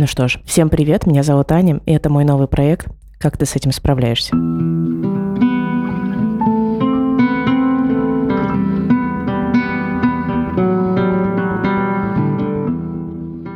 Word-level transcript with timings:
Ну 0.00 0.06
что 0.06 0.28
ж, 0.28 0.38
всем 0.44 0.68
привет, 0.68 1.08
меня 1.08 1.24
зовут 1.24 1.50
Аня, 1.50 1.80
и 1.84 1.92
это 1.92 2.08
мой 2.08 2.22
новый 2.22 2.46
проект 2.46 2.86
«Как 3.18 3.36
ты 3.36 3.46
с 3.46 3.56
этим 3.56 3.72
справляешься?». 3.72 4.32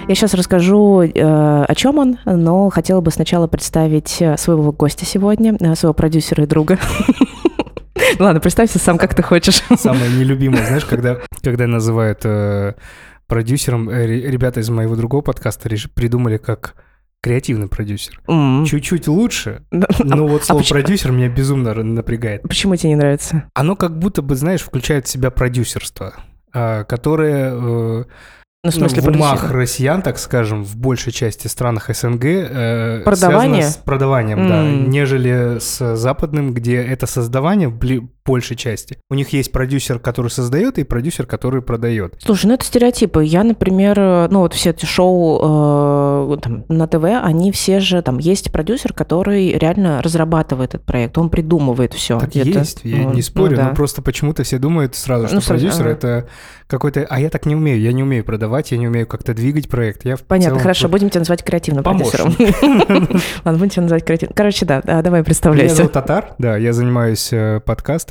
Я 0.09 0.17
сейчас 0.17 0.35
расскажу, 0.35 1.03
э, 1.03 1.11
о 1.15 1.75
чем 1.77 1.99
он, 1.99 2.19
но 2.25 2.71
хотела 2.71 3.01
бы 3.01 3.13
сначала 3.13 3.47
представить 3.47 4.21
э, 4.21 4.37
своего 4.37 4.73
гостя 4.73 5.05
сегодня, 5.07 5.57
э, 5.61 5.77
своего 5.77 5.95
продюсера 5.95 6.43
и 6.43 6.49
друга. 6.49 6.77
Ладно, 8.19 8.41
представься 8.41 8.81
сам, 8.81 8.99
как 8.99 9.15
ты 9.15 9.23
хочешь. 9.23 9.63
Самое 9.79 10.11
нелюбимое, 10.11 10.67
знаешь, 10.67 10.87
когда, 10.87 11.19
когда 11.41 11.69
называют 11.69 12.27
продюсером, 13.33 13.89
э, 13.89 14.07
ребята 14.07 14.61
из 14.61 14.69
моего 14.69 14.95
другого 14.95 15.23
подкаста 15.23 15.71
придумали 15.95 16.37
как 16.37 16.75
креативный 17.23 17.67
продюсер. 17.67 18.21
Mm. 18.29 18.67
Чуть-чуть 18.67 19.09
лучше, 19.09 19.63
но 19.71 20.29
вот 20.29 20.43
а 20.43 20.45
слово 20.45 20.63
а 20.63 20.69
продюсер 20.69 21.13
меня 21.13 21.31
безумно 21.31 21.73
напрягает. 21.73 22.43
Почему 22.43 22.77
тебе 22.77 22.91
не 22.91 22.97
нравится? 22.97 23.45
Оно 23.55 23.75
как 23.75 23.99
будто 23.99 24.21
бы, 24.21 24.37
знаешь, 24.37 24.61
включает 24.61 25.07
в 25.07 25.09
себя 25.09 25.31
продюсерство, 25.31 26.13
а, 26.53 26.85
которое 26.85 27.55
э, 27.55 28.05
ну, 28.65 28.71
в, 28.71 28.75
смысле, 28.75 29.03
ну, 29.03 29.13
в 29.13 29.17
умах 29.17 29.51
россиян, 29.51 30.03
так 30.03 30.19
скажем, 30.19 30.63
в 30.63 30.77
большей 30.77 31.11
части 31.11 31.47
странах 31.47 31.89
СНГ 31.89 32.25
э, 32.25 33.03
Продавание? 33.03 33.63
с 33.63 33.77
продаванием, 33.77 34.41
mm. 34.41 34.49
да, 34.49 34.71
нежели 34.71 35.59
с 35.59 35.97
западным, 35.97 36.53
где 36.53 36.77
это 36.77 37.07
создавание 37.07 37.71
большей 38.25 38.57
части. 38.57 38.99
У 39.11 39.15
них 39.15 39.31
есть 39.31 39.53
продюсер, 39.53 39.99
который 39.99 40.29
создает, 40.29 40.79
и 40.79 40.85
продюсер, 40.85 41.27
который 41.27 41.63
продает. 41.63 42.15
Слушай, 42.25 42.47
ну 42.47 42.55
это 42.55 42.65
стереотипы. 42.65 43.25
Я, 43.25 43.45
например, 43.45 44.29
ну 44.31 44.41
вот 44.41 44.55
все 44.55 44.71
эти 44.71 44.85
шоу 44.85 46.33
э, 46.33 46.39
там, 46.43 46.65
на 46.69 46.87
ТВ, 46.87 47.05
они 47.05 47.53
все 47.53 47.81
же, 47.81 48.03
там, 48.03 48.19
есть 48.19 48.53
продюсер, 48.53 48.93
который 48.93 49.53
реально 49.59 50.03
разрабатывает 50.03 50.75
этот 50.75 50.87
проект, 50.87 51.19
он 51.19 51.31
придумывает 51.31 51.95
все. 51.95 52.19
Так 52.19 52.35
есть, 52.35 52.81
я 52.85 52.99
ну, 52.99 53.13
не 53.13 53.23
спорю, 53.23 53.53
ну, 53.53 53.57
да. 53.57 53.69
но 53.69 53.75
просто 53.75 54.03
почему-то 54.03 54.43
все 54.43 54.59
думают 54.59 54.95
сразу, 54.95 55.27
что 55.27 55.37
ну, 55.37 55.43
продюсер 55.43 55.83
ага. 55.83 55.91
это 55.91 56.29
какой-то... 56.67 57.07
А 57.09 57.21
я 57.21 57.29
так 57.29 57.47
не 57.47 57.55
умею, 57.55 57.81
я 57.81 57.93
не 57.93 58.03
умею 58.03 58.25
продавать, 58.25 58.73
я 58.73 58.79
не 58.79 58.89
умею 58.89 59.07
как-то 59.07 59.35
двигать 59.35 59.69
проект. 59.69 60.05
Я 60.05 60.17
Понятно, 60.17 60.51
целом... 60.51 60.63
хорошо, 60.63 60.89
будем 60.89 61.11
тебя 61.11 61.21
называть 61.21 61.45
креативным 61.45 61.85
продюсером. 61.85 62.35
Ладно, 63.45 63.59
будем 63.59 63.71
тебя 63.71 63.83
называть 63.83 64.05
креативным. 64.05 64.35
Короче, 64.35 64.65
да, 64.65 64.81
давай 64.81 65.23
представляйся. 65.23 65.67
Меня 65.67 65.77
зовут 65.77 65.93
Татар, 65.93 66.35
да, 66.39 66.57
я 66.57 66.73
занимаюсь 66.73 67.33
э, 67.33 67.61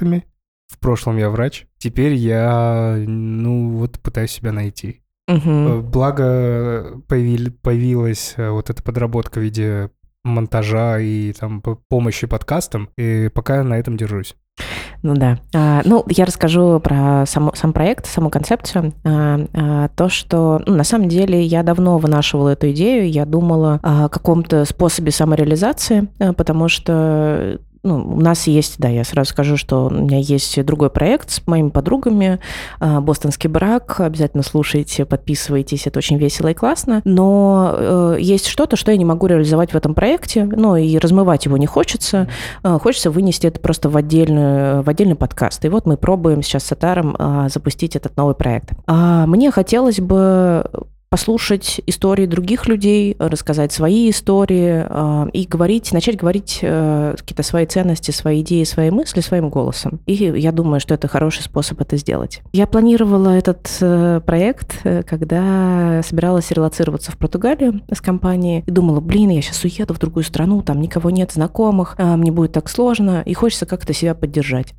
подкастами. 0.01 0.25
В 0.67 0.79
прошлом 0.79 1.17
я 1.17 1.29
врач. 1.29 1.65
Теперь 1.77 2.13
я, 2.13 2.95
ну, 3.05 3.77
вот 3.77 3.99
пытаюсь 3.99 4.31
себя 4.31 4.51
найти. 4.51 5.01
Угу. 5.27 5.81
Благо 5.81 7.01
появилась 7.07 8.33
э, 8.37 8.49
вот 8.49 8.69
эта 8.69 8.81
подработка 8.81 9.39
в 9.39 9.43
виде 9.43 9.91
монтажа 10.23 10.99
и 10.99 11.33
там 11.33 11.61
помощи 11.61 12.27
подкастам, 12.27 12.89
и 12.97 13.29
пока 13.33 13.57
я 13.57 13.63
на 13.63 13.75
этом 13.75 13.97
держусь. 13.97 14.35
Ну 15.03 15.15
да. 15.15 15.39
А, 15.53 15.81
ну, 15.83 16.03
я 16.09 16.25
расскажу 16.25 16.79
про 16.79 17.25
сам, 17.25 17.51
сам 17.55 17.73
проект, 17.73 18.05
саму 18.05 18.29
концепцию. 18.29 18.93
А, 19.03 19.39
а, 19.53 19.87
то, 19.89 20.09
что 20.09 20.61
ну, 20.65 20.75
на 20.75 20.83
самом 20.83 21.09
деле 21.09 21.41
я 21.41 21.63
давно 21.63 21.97
вынашивала 21.97 22.49
эту 22.49 22.69
идею, 22.71 23.09
я 23.09 23.25
думала 23.25 23.79
о 23.81 24.09
каком-то 24.09 24.65
способе 24.65 25.11
самореализации, 25.11 26.07
а, 26.19 26.33
потому 26.33 26.67
что 26.67 27.59
ну, 27.83 28.13
у 28.13 28.19
нас 28.19 28.47
есть, 28.47 28.75
да, 28.77 28.89
я 28.89 29.03
сразу 29.03 29.31
скажу, 29.31 29.57
что 29.57 29.87
у 29.87 29.89
меня 29.89 30.19
есть 30.19 30.63
другой 30.63 30.89
проект 30.89 31.31
с 31.31 31.47
моими 31.47 31.69
подругами, 31.69 32.39
а, 32.79 33.01
«Бостонский 33.01 33.49
брак», 33.49 33.99
обязательно 33.99 34.43
слушайте, 34.43 35.05
подписывайтесь, 35.05 35.87
это 35.87 35.97
очень 35.97 36.17
весело 36.17 36.49
и 36.49 36.53
классно, 36.53 37.01
но 37.05 37.73
э, 37.75 38.17
есть 38.19 38.47
что-то, 38.47 38.75
что 38.75 38.91
я 38.91 38.97
не 38.97 39.05
могу 39.05 39.25
реализовать 39.25 39.71
в 39.71 39.75
этом 39.75 39.95
проекте, 39.95 40.45
ну, 40.45 40.75
и 40.75 40.97
размывать 40.97 41.45
его 41.45 41.57
не 41.57 41.65
хочется, 41.65 42.27
э, 42.63 42.77
хочется 42.81 43.09
вынести 43.09 43.47
это 43.47 43.59
просто 43.59 43.89
в, 43.89 43.97
отдельную, 43.97 44.83
в 44.83 44.89
отдельный 44.89 45.15
подкаст, 45.15 45.65
и 45.65 45.69
вот 45.69 45.85
мы 45.87 45.97
пробуем 45.97 46.43
сейчас 46.43 46.65
с 46.65 46.71
Атаром 46.71 47.15
э, 47.17 47.47
запустить 47.51 47.95
этот 47.95 48.15
новый 48.15 48.35
проект. 48.35 48.73
А 48.85 49.25
мне 49.25 49.49
хотелось 49.49 49.99
бы 49.99 50.69
послушать 51.11 51.81
истории 51.87 52.25
других 52.25 52.69
людей, 52.69 53.17
рассказать 53.19 53.73
свои 53.73 54.11
истории 54.11 54.85
э, 54.89 55.29
и 55.33 55.45
говорить, 55.45 55.91
начать 55.91 56.15
говорить 56.15 56.59
э, 56.61 57.15
какие-то 57.17 57.43
свои 57.43 57.65
ценности, 57.65 58.11
свои 58.11 58.39
идеи, 58.39 58.63
свои 58.63 58.91
мысли 58.91 59.19
своим 59.19 59.49
голосом. 59.49 59.99
И 60.05 60.13
я 60.13 60.53
думаю, 60.53 60.79
что 60.79 60.93
это 60.93 61.09
хороший 61.09 61.43
способ 61.43 61.81
это 61.81 61.97
сделать. 61.97 62.41
Я 62.53 62.65
планировала 62.65 63.27
этот 63.27 63.69
э, 63.81 64.21
проект, 64.25 64.79
э, 64.85 65.03
когда 65.03 66.01
собиралась 66.01 66.49
релацироваться 66.49 67.11
в 67.11 67.17
Португалию 67.17 67.81
с 67.93 67.99
компанией 67.99 68.63
и 68.65 68.71
думала, 68.71 69.01
блин, 69.01 69.31
я 69.31 69.41
сейчас 69.41 69.65
уеду 69.65 69.93
в 69.93 69.99
другую 69.99 70.23
страну, 70.23 70.61
там 70.61 70.79
никого 70.79 71.09
нет 71.09 71.33
знакомых, 71.33 71.95
э, 71.97 72.15
мне 72.15 72.31
будет 72.31 72.53
так 72.53 72.69
сложно, 72.69 73.21
и 73.25 73.33
хочется 73.33 73.65
как-то 73.65 73.91
себя 73.91 74.15
поддержать. 74.15 74.75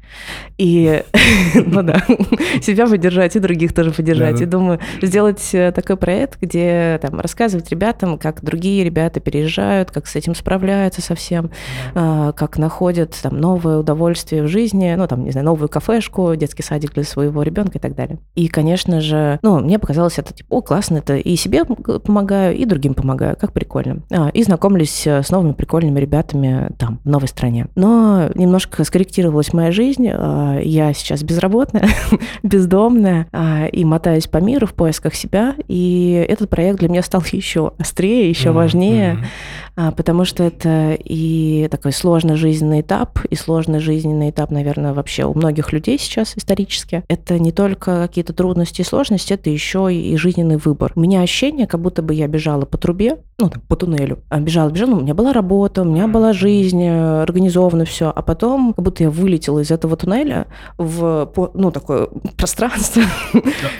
И, 0.56 1.03
ну 1.54 1.82
да, 1.82 2.03
себя 2.62 2.87
поддержать 2.87 3.37
и 3.37 3.38
других 3.38 3.75
тоже 3.75 3.91
поддержать. 3.91 4.41
И 4.41 4.47
думаю, 4.47 4.81
сделать 5.03 5.50
э, 5.53 5.72
такой 5.72 5.98
проект 5.98 6.22
проект, 6.22 6.41
где 6.41 6.99
там 7.03 7.21
рассказывать 7.21 7.71
ребятам, 7.71 8.19
как 8.19 8.43
другие 8.43 8.84
ребята 8.84 9.21
переезжают, 9.21 9.91
как 9.91 10.06
с 10.06 10.16
этим 10.16 10.34
справляются 10.34 11.03
совсем, 11.03 11.50
да. 11.94 12.33
как 12.33 12.59
находят 12.59 13.16
там 13.22 13.38
новое 13.38 13.78
удовольствие 13.78 14.43
в 14.43 14.49
жизни, 14.49 14.94
ну 14.97 15.06
там, 15.06 15.25
не 15.25 15.31
знаю, 15.31 15.47
новую 15.47 15.69
кафешку, 15.69 16.34
детский 16.37 16.62
садик 16.62 16.94
для 16.94 17.05
своего 17.05 17.43
ребенка 17.43 17.78
и 17.78 17.81
так 17.81 17.94
далее. 17.94 18.19
И, 18.34 18.49
конечно 18.49 19.00
же, 19.00 19.38
ну, 19.43 19.60
мне 19.60 19.78
показалось 19.78 20.19
это 20.19 20.33
типа, 20.33 20.56
о, 20.56 20.62
классно, 20.62 20.99
это 20.99 21.16
и 21.16 21.37
себе 21.37 21.65
помогаю, 21.65 22.56
и 22.56 22.65
другим 22.65 22.94
помогаю, 22.94 23.37
как 23.37 23.53
прикольно. 23.53 24.03
А, 24.12 24.28
и 24.28 24.43
знакомлюсь 24.43 25.06
с 25.06 25.31
новыми 25.31 25.53
прикольными 25.53 25.99
ребятами 26.00 26.71
там, 26.78 27.00
в 27.04 27.09
новой 27.09 27.28
стране. 27.28 27.66
Но 27.75 28.28
немножко 28.34 28.84
скорректировалась 28.84 29.53
моя 29.53 29.72
жизнь, 29.72 30.09
а, 30.09 30.59
я 30.60 30.93
сейчас 30.93 31.22
безработная, 31.22 31.89
бездомная, 32.43 33.27
а, 33.33 33.66
и 33.66 33.84
мотаюсь 33.84 34.27
по 34.27 34.39
миру 34.39 34.66
в 34.66 34.75
поисках 34.75 35.15
себя, 35.15 35.54
и 35.69 36.12
этот 36.15 36.50
проект 36.50 36.78
для 36.78 36.89
меня 36.89 37.03
стал 37.03 37.23
еще 37.33 37.73
острее, 37.78 38.28
еще 38.28 38.50
mm-hmm. 38.50 38.53
важнее, 38.53 39.28
mm-hmm. 39.77 39.93
потому 39.97 40.25
что 40.25 40.45
это 40.45 40.97
и 40.99 41.69
такой 41.71 41.93
сложный 41.93 42.37
жизненный 42.37 42.81
этап, 42.81 43.19
и 43.28 43.34
сложный 43.34 43.81
жизненный 43.81 44.31
этап, 44.31 44.51
наверное, 44.51 44.93
вообще 44.93 45.25
у 45.25 45.34
многих 45.34 45.72
людей 45.72 45.99
сейчас 45.99 46.34
исторически. 46.37 47.05
Это 47.09 47.39
не 47.39 47.53
только 47.53 48.06
какие-то 48.06 48.33
трудности 48.33 48.83
и 48.83 48.84
сложности, 48.84 49.34
это 49.34 49.51
еще 49.51 49.93
и 49.93 50.17
жизненный 50.17 50.56
выбор. 50.56 50.93
У 50.95 51.01
меня 51.01 51.22
ощущение, 51.22 51.67
как 51.67 51.81
будто 51.81 52.03
бы 52.03 52.15
я 52.15 52.27
бежала 52.27 52.65
по 52.65 52.78
трубе, 52.78 53.19
ну, 53.39 53.49
там, 53.49 53.62
по 53.62 53.77
туннелю. 53.77 54.21
А 54.28 54.41
бежала, 54.41 54.71
бежала, 54.71 54.97
у 54.97 55.01
меня 55.01 55.15
была 55.15 55.33
работа, 55.33 55.83
у 55.83 55.84
меня 55.84 56.06
была 56.06 56.33
жизнь, 56.33 56.83
э, 56.83 57.22
организовано 57.22 57.84
все, 57.84 58.12
а 58.15 58.22
потом 58.22 58.72
как 58.75 58.84
будто 58.84 59.03
я 59.03 59.11
вылетела 59.11 59.61
из 59.61 59.71
этого 59.71 59.97
туннеля 59.97 60.47
в, 60.78 61.31
ну, 61.55 61.71
такое 61.71 62.09
пространство. 62.37 63.03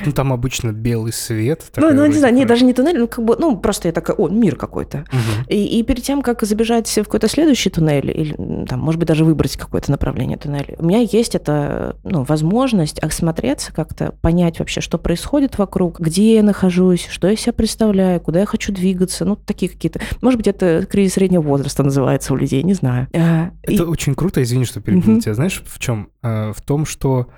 Ну, 0.05 0.13
там 0.13 0.33
обычно 0.33 0.73
белый 0.73 1.13
свет. 1.13 1.63
Ну, 1.77 1.93
ну, 1.93 2.07
не 2.07 2.15
знаю, 2.23 2.35
не, 2.35 2.45
даже 2.45 2.65
не 2.65 2.73
туннель, 2.73 2.99
ну, 2.99 3.09
как 3.09 3.25
бы, 3.25 3.37
ну, 3.39 3.57
просто 3.57 3.89
я 3.89 3.93
такая, 3.93 4.17
о, 4.17 4.29
мир 4.29 4.57
какой-то. 4.57 4.99
Угу. 4.99 5.49
И, 5.49 5.79
и 5.79 5.83
перед 5.83 6.03
тем, 6.03 6.23
как 6.23 6.43
забежать 6.43 6.89
в 6.89 7.05
какой-то 7.05 7.29
следующий 7.29 7.71
туннель, 7.71 8.11
или, 8.11 8.67
там, 8.67 8.81
может 8.81 8.99
быть, 8.99 9.09
даже 9.09 9.25
выбрать 9.25 9.57
какое-то 9.57 9.91
направление 9.91 10.39
туннеля, 10.39 10.77
у 10.79 10.85
меня 10.85 10.99
есть 10.99 11.35
эта, 11.35 11.97
ну, 12.05 12.25
возможность 12.25 12.99
осмотреться 12.99 13.73
как-то, 13.73 14.13
понять 14.21 14.59
вообще, 14.59 14.81
что 14.81 14.99
происходит 14.99 15.59
вокруг, 15.59 16.01
где 16.01 16.37
я 16.37 16.43
нахожусь, 16.43 17.07
что 17.11 17.29
я 17.29 17.37
себя 17.37 17.53
представляю, 17.53 18.21
куда 18.21 18.41
я 18.41 18.47
хочу 18.47 18.73
двигаться, 18.73 19.25
ну, 19.25 19.37
такие 19.37 19.71
какие-то. 19.71 20.01
Может 20.21 20.39
быть, 20.39 20.49
это 20.49 20.87
кризис 20.87 21.15
среднего 21.15 21.43
возраста 21.43 21.83
называется 21.83 22.33
у 22.33 22.37
людей, 22.37 22.63
не 22.63 22.75
знаю. 22.75 23.09
А, 23.15 23.51
это 23.63 23.73
и... 23.73 23.81
очень 23.81 24.15
круто, 24.15 24.43
извини, 24.43 24.65
что 24.65 24.81
перебил 24.81 25.15
угу. 25.15 25.21
тебя. 25.21 25.35
Знаешь, 25.35 25.63
в 25.67 25.79
чем? 25.79 26.11
А, 26.23 26.53
в 26.53 26.61
том, 26.63 26.87
что 26.87 27.29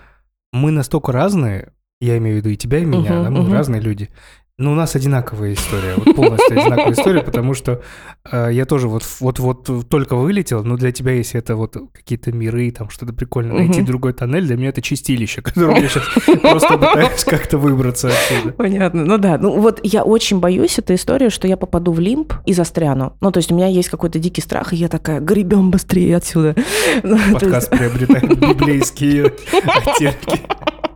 мы 0.52 0.70
настолько 0.70 1.12
разные, 1.12 1.72
я 2.00 2.16
имею 2.18 2.36
в 2.36 2.38
виду 2.38 2.50
и 2.50 2.56
тебя, 2.56 2.78
и 2.78 2.84
меня, 2.84 3.10
uh-huh, 3.10 3.22
да, 3.24 3.30
мы 3.30 3.40
uh-huh. 3.40 3.52
разные 3.52 3.80
люди. 3.80 4.10
Ну, 4.56 4.70
у 4.70 4.74
нас 4.76 4.94
одинаковая 4.94 5.54
история, 5.54 5.94
вот 5.96 6.14
полностью 6.14 6.56
одинаковая 6.56 6.92
история, 6.92 7.22
потому 7.22 7.54
что 7.54 7.82
э, 8.30 8.50
я 8.52 8.66
тоже 8.66 8.86
вот, 8.86 9.02
вот, 9.18 9.40
вот 9.40 9.88
только 9.88 10.14
вылетел, 10.14 10.62
но 10.62 10.76
для 10.76 10.92
тебя, 10.92 11.10
если 11.10 11.40
это 11.40 11.56
вот 11.56 11.76
какие-то 11.92 12.30
миры, 12.30 12.70
там 12.70 12.88
что-то 12.88 13.12
прикольное, 13.12 13.56
найти 13.56 13.80
угу. 13.80 13.88
другой 13.88 14.12
тоннель, 14.12 14.46
для 14.46 14.56
меня 14.56 14.68
это 14.68 14.80
чистилище, 14.80 15.42
которое 15.42 15.80
я 15.80 15.88
сейчас 15.88 16.04
просто 16.40 16.78
пытаюсь 16.78 17.24
как-то 17.24 17.58
выбраться 17.58 18.10
отсюда. 18.10 18.52
Понятно, 18.52 19.04
ну 19.04 19.18
да, 19.18 19.38
ну 19.38 19.58
вот 19.58 19.80
я 19.82 20.04
очень 20.04 20.38
боюсь 20.38 20.78
этой 20.78 20.94
истории, 20.94 21.30
что 21.30 21.48
я 21.48 21.56
попаду 21.56 21.90
в 21.90 21.98
лимб 21.98 22.32
и 22.46 22.52
застряну. 22.52 23.16
Ну, 23.20 23.32
то 23.32 23.38
есть 23.38 23.50
у 23.50 23.56
меня 23.56 23.66
есть 23.66 23.88
какой-то 23.88 24.20
дикий 24.20 24.40
страх, 24.40 24.72
и 24.72 24.76
я 24.76 24.86
такая, 24.86 25.18
гребем 25.18 25.72
быстрее 25.72 26.16
отсюда. 26.16 26.54
Ну, 27.02 27.18
Подкаст 27.32 27.70
приобретает 27.70 28.38
библейские 28.38 29.32
оттенки. 29.52 30.40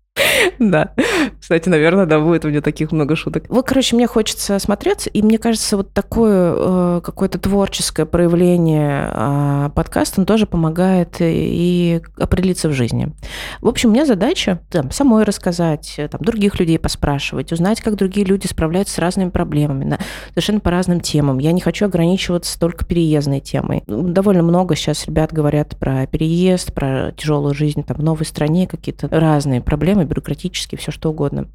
Да. 0.59 0.93
Кстати, 1.39 1.69
наверное, 1.69 2.05
да, 2.05 2.19
будет 2.19 2.45
у 2.45 2.49
меня 2.49 2.61
таких 2.61 2.91
много 2.91 3.15
шуток. 3.15 3.45
Вот, 3.49 3.65
короче, 3.65 3.95
мне 3.95 4.07
хочется 4.07 4.59
смотреться, 4.59 5.09
и 5.09 5.21
мне 5.21 5.37
кажется, 5.37 5.77
вот 5.77 5.93
такое 5.93 6.53
э, 6.55 7.01
какое-то 7.03 7.39
творческое 7.39 8.05
проявление 8.05 9.09
э, 9.11 9.69
подкаста, 9.73 10.21
он 10.21 10.25
тоже 10.25 10.45
помогает 10.45 11.15
и 11.19 12.01
определиться 12.17 12.69
в 12.69 12.73
жизни. 12.73 13.13
В 13.61 13.67
общем, 13.67 13.89
у 13.89 13.93
меня 13.93 14.05
задача 14.05 14.59
там, 14.69 14.91
самой 14.91 15.23
рассказать, 15.23 15.99
там, 16.11 16.21
других 16.21 16.59
людей 16.59 16.77
поспрашивать, 16.79 17.51
узнать, 17.51 17.81
как 17.81 17.95
другие 17.95 18.25
люди 18.25 18.47
справляются 18.47 18.95
с 18.95 18.99
разными 18.99 19.29
проблемами, 19.29 19.85
на, 19.85 19.99
совершенно 20.29 20.59
по 20.59 20.71
разным 20.71 20.99
темам. 20.99 21.39
Я 21.39 21.51
не 21.51 21.61
хочу 21.61 21.85
ограничиваться 21.85 22.59
только 22.59 22.85
переездной 22.85 23.39
темой. 23.39 23.83
Довольно 23.87 24.43
много 24.43 24.75
сейчас 24.75 25.05
ребят 25.05 25.33
говорят 25.33 25.77
про 25.77 26.05
переезд, 26.07 26.73
про 26.73 27.11
тяжелую 27.15 27.53
жизнь 27.53 27.83
там, 27.83 27.97
в 27.97 28.03
новой 28.03 28.25
стране, 28.25 28.67
какие-то 28.67 29.07
разные 29.09 29.61
проблемы, 29.61 30.05
бюрократические, 30.19 30.77
все 30.77 30.91
что 30.91 31.09
угодно. 31.09 31.47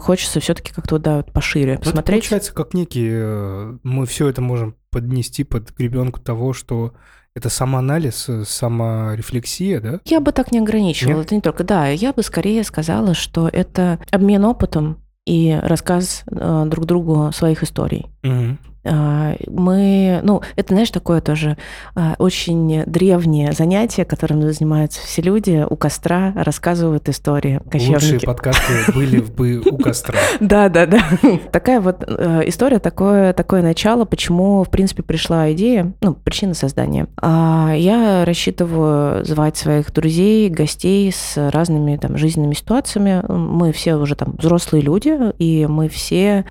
Хочется 0.00 0.40
все-таки 0.40 0.72
как-то 0.72 0.98
да, 0.98 1.22
пошире 1.32 1.74
ну, 1.74 1.80
посмотреть. 1.80 2.24
Это 2.24 2.28
получается, 2.28 2.54
как 2.54 2.74
некий... 2.74 3.08
Э, 3.10 3.76
мы 3.82 4.06
все 4.06 4.28
это 4.28 4.40
можем 4.40 4.76
поднести 4.90 5.44
под 5.44 5.74
гребенку 5.76 6.20
того, 6.20 6.52
что 6.52 6.94
это 7.34 7.50
самоанализ, 7.50 8.28
э, 8.28 8.44
саморефлексия, 8.44 9.80
да? 9.80 10.00
Я 10.04 10.20
бы 10.20 10.32
так 10.32 10.52
не 10.52 10.58
ограничивала. 10.58 11.18
Нет? 11.18 11.26
Это 11.26 11.34
не 11.34 11.40
только... 11.42 11.64
Да, 11.64 11.88
я 11.88 12.12
бы 12.12 12.22
скорее 12.22 12.64
сказала, 12.64 13.14
что 13.14 13.48
это 13.48 14.00
обмен 14.10 14.44
опытом 14.44 15.02
и 15.26 15.58
рассказ 15.62 16.24
э, 16.30 16.64
друг 16.66 16.86
другу 16.86 17.30
своих 17.32 17.62
историй. 17.62 18.06
Угу. 18.24 18.58
А, 18.86 19.36
мы, 19.46 20.20
ну, 20.22 20.42
это, 20.54 20.74
знаешь, 20.74 20.90
такое 20.90 21.20
тоже 21.20 21.56
а, 21.94 22.14
очень 22.18 22.84
древнее 22.86 23.52
занятие, 23.52 24.04
которым 24.04 24.42
занимаются 24.52 25.00
все 25.00 25.22
люди, 25.22 25.64
у 25.68 25.76
костра 25.76 26.32
рассказывают 26.36 27.08
истории. 27.08 27.60
Кочевники. 27.70 27.94
Лучшие 27.94 28.20
подкасты 28.20 28.92
были 28.94 29.20
бы 29.20 29.62
у 29.64 29.78
костра. 29.78 30.18
Да, 30.40 30.68
да, 30.68 30.86
да. 30.86 31.02
Такая 31.50 31.80
вот 31.80 32.04
э, 32.06 32.42
история, 32.46 32.78
такое, 32.78 33.32
такое 33.32 33.62
начало, 33.62 34.04
почему, 34.04 34.62
в 34.62 34.70
принципе, 34.70 35.02
пришла 35.02 35.52
идея, 35.52 35.92
ну, 36.00 36.14
причина 36.14 36.54
создания. 36.54 37.08
А, 37.20 37.72
я 37.76 38.24
рассчитываю 38.24 39.24
звать 39.24 39.56
своих 39.56 39.92
друзей, 39.92 40.48
гостей 40.48 41.10
с 41.12 41.50
разными 41.50 41.96
там 41.96 42.16
жизненными 42.16 42.54
ситуациями. 42.54 43.22
Мы 43.28 43.72
все 43.72 43.96
уже 43.96 44.14
там 44.14 44.36
взрослые 44.38 44.82
люди, 44.82 45.16
и 45.38 45.66
мы 45.66 45.88
все 45.88 46.44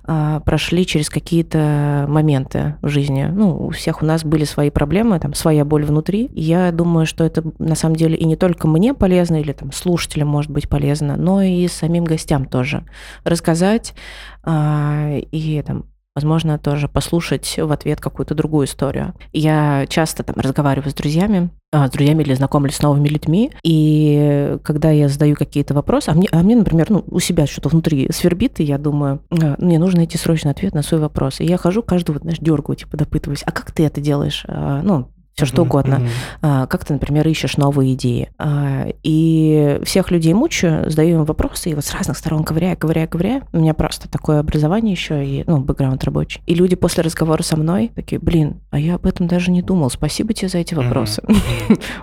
прошли 0.44 0.86
через 0.86 1.08
какие-то 1.08 2.06
моменты 2.08 2.25
моменты 2.26 2.74
в 2.82 2.88
жизни. 2.88 3.30
Ну, 3.32 3.56
у 3.56 3.70
всех 3.70 4.02
у 4.02 4.04
нас 4.04 4.24
были 4.24 4.44
свои 4.44 4.70
проблемы, 4.70 5.20
там, 5.20 5.32
своя 5.32 5.64
боль 5.64 5.84
внутри. 5.84 6.28
я 6.34 6.72
думаю, 6.72 7.06
что 7.06 7.22
это 7.22 7.44
на 7.60 7.76
самом 7.76 7.94
деле 7.94 8.16
и 8.16 8.24
не 8.24 8.34
только 8.34 8.66
мне 8.66 8.94
полезно, 8.94 9.40
или 9.40 9.52
там 9.52 9.70
слушателям 9.70 10.28
может 10.28 10.50
быть 10.50 10.68
полезно, 10.68 11.16
но 11.16 11.40
и 11.40 11.68
самим 11.68 12.04
гостям 12.04 12.44
тоже. 12.44 12.84
Рассказать 13.22 13.94
а, 14.42 15.18
и 15.30 15.62
там 15.62 15.84
возможно, 16.16 16.58
тоже 16.58 16.88
послушать 16.88 17.58
в 17.58 17.70
ответ 17.70 18.00
какую-то 18.00 18.34
другую 18.34 18.66
историю. 18.66 19.14
Я 19.32 19.86
часто 19.88 20.22
там 20.24 20.34
разговариваю 20.36 20.90
с 20.90 20.94
друзьями, 20.94 21.50
а, 21.70 21.88
с 21.88 21.90
друзьями 21.90 22.22
или 22.22 22.32
знакомлюсь 22.32 22.76
с 22.76 22.82
новыми 22.82 23.06
людьми, 23.08 23.52
и 23.62 24.56
когда 24.62 24.90
я 24.90 25.08
задаю 25.08 25.36
какие-то 25.36 25.74
вопросы, 25.74 26.08
а 26.08 26.14
мне, 26.14 26.26
а 26.32 26.42
мне 26.42 26.56
например, 26.56 26.86
ну, 26.90 27.04
у 27.06 27.20
себя 27.20 27.46
что-то 27.46 27.68
внутри 27.68 28.10
свербит, 28.12 28.60
и 28.60 28.64
я 28.64 28.78
думаю, 28.78 29.20
«А, 29.30 29.56
мне 29.58 29.78
нужно 29.78 29.98
найти 29.98 30.16
срочный 30.16 30.52
ответ 30.52 30.74
на 30.74 30.82
свой 30.82 31.00
вопрос. 31.00 31.40
И 31.40 31.44
я 31.44 31.58
хожу 31.58 31.82
каждого, 31.82 32.18
знаешь, 32.18 32.38
дергаю, 32.40 32.76
типа, 32.76 32.96
допытываюсь, 32.96 33.42
а 33.44 33.52
как 33.52 33.70
ты 33.72 33.84
это 33.84 34.00
делаешь? 34.00 34.44
А, 34.48 34.80
ну, 34.82 35.08
все 35.36 35.44
что 35.44 35.62
угодно. 35.62 36.00
Mm-hmm. 36.40 36.66
Как 36.68 36.86
ты, 36.86 36.94
например, 36.94 37.28
ищешь 37.28 37.58
новые 37.58 37.92
идеи. 37.92 38.30
А, 38.38 38.86
и 39.02 39.78
всех 39.84 40.10
людей 40.10 40.32
мучаю, 40.32 40.88
задаю 40.88 41.18
им 41.18 41.24
вопросы, 41.24 41.68
и 41.70 41.74
вот 41.74 41.84
с 41.84 41.92
разных 41.92 42.16
сторон 42.16 42.42
ковыряю, 42.42 42.74
ковыряю, 42.78 43.06
ковыряю. 43.06 43.42
У 43.52 43.58
меня 43.58 43.74
просто 43.74 44.08
такое 44.08 44.40
образование 44.40 44.92
еще, 44.92 45.22
и, 45.22 45.44
ну, 45.46 45.58
бэкграунд 45.58 46.02
рабочий. 46.04 46.40
И 46.46 46.54
люди 46.54 46.74
после 46.74 47.02
разговора 47.02 47.42
со 47.42 47.58
мной 47.58 47.92
такие, 47.94 48.18
блин, 48.18 48.62
а 48.70 48.78
я 48.78 48.94
об 48.94 49.04
этом 49.04 49.26
даже 49.26 49.50
не 49.50 49.60
думал. 49.60 49.90
Спасибо 49.90 50.32
тебе 50.32 50.48
за 50.48 50.58
эти 50.58 50.72
вопросы. 50.74 51.22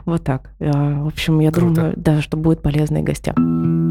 Вот 0.05 0.23
так. 0.23 0.51
В 0.59 1.07
общем, 1.07 1.39
я 1.39 1.49
думаю, 1.49 1.93
да, 1.95 2.21
что 2.21 2.37
будет 2.37 2.61
полезно 2.61 2.97
и 2.97 3.01
гостям. 3.01 3.82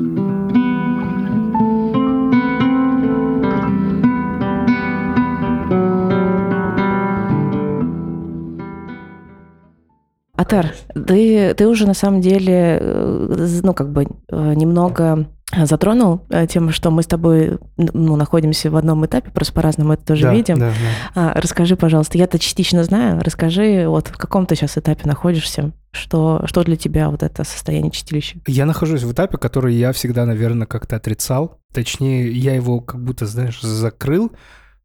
Атар, 10.37 10.73
ты, 10.94 11.55
ты 11.55 11.69
уже 11.69 11.87
на 11.87 11.94
самом 11.94 12.20
деле, 12.20 12.79
э, 12.81 13.58
ну, 13.62 13.75
как 13.75 13.93
бы 13.93 14.06
э, 14.31 14.55
немного 14.55 15.26
затронул 15.64 16.23
э, 16.31 16.46
тему, 16.46 16.73
что 16.73 16.90
мы 16.90 17.02
с 17.02 17.06
тобой 17.06 17.58
ну, 17.76 18.17
находимся 18.17 18.70
в 18.70 18.76
одном 18.76 19.05
этапе, 19.05 19.31
просто 19.31 19.52
по-разному 19.52 19.93
это 19.93 20.05
тоже 20.06 20.23
да, 20.23 20.32
видим. 20.32 20.58
Да, 20.58 20.70
да. 20.70 21.32
А, 21.34 21.40
расскажи, 21.40 21.76
пожалуйста, 21.76 22.17
я-то 22.17 22.38
частично 22.38 22.82
знаю, 22.84 23.20
расскажи, 23.23 23.87
вот 23.87 24.08
в 24.08 24.17
каком 24.17 24.46
ты 24.46 24.56
сейчас 24.56 24.79
этапе 24.79 25.02
находишься, 25.05 25.73
что, 25.90 26.43
что 26.46 26.64
для 26.64 26.76
тебя 26.76 27.11
вот 27.11 27.23
это 27.23 27.44
состояние 27.44 27.90
чистилища? 27.90 28.38
Я 28.46 28.64
нахожусь 28.64 29.02
в 29.02 29.12
этапе, 29.12 29.37
который 29.37 29.75
я 29.75 29.93
всегда, 29.93 30.25
наверное, 30.25 30.67
как-то 30.67 30.96
отрицал. 30.96 31.58
Точнее, 31.75 32.32
я 32.32 32.55
его 32.55 32.81
как 32.81 33.05
будто, 33.05 33.26
знаешь, 33.26 33.61
закрыл, 33.61 34.32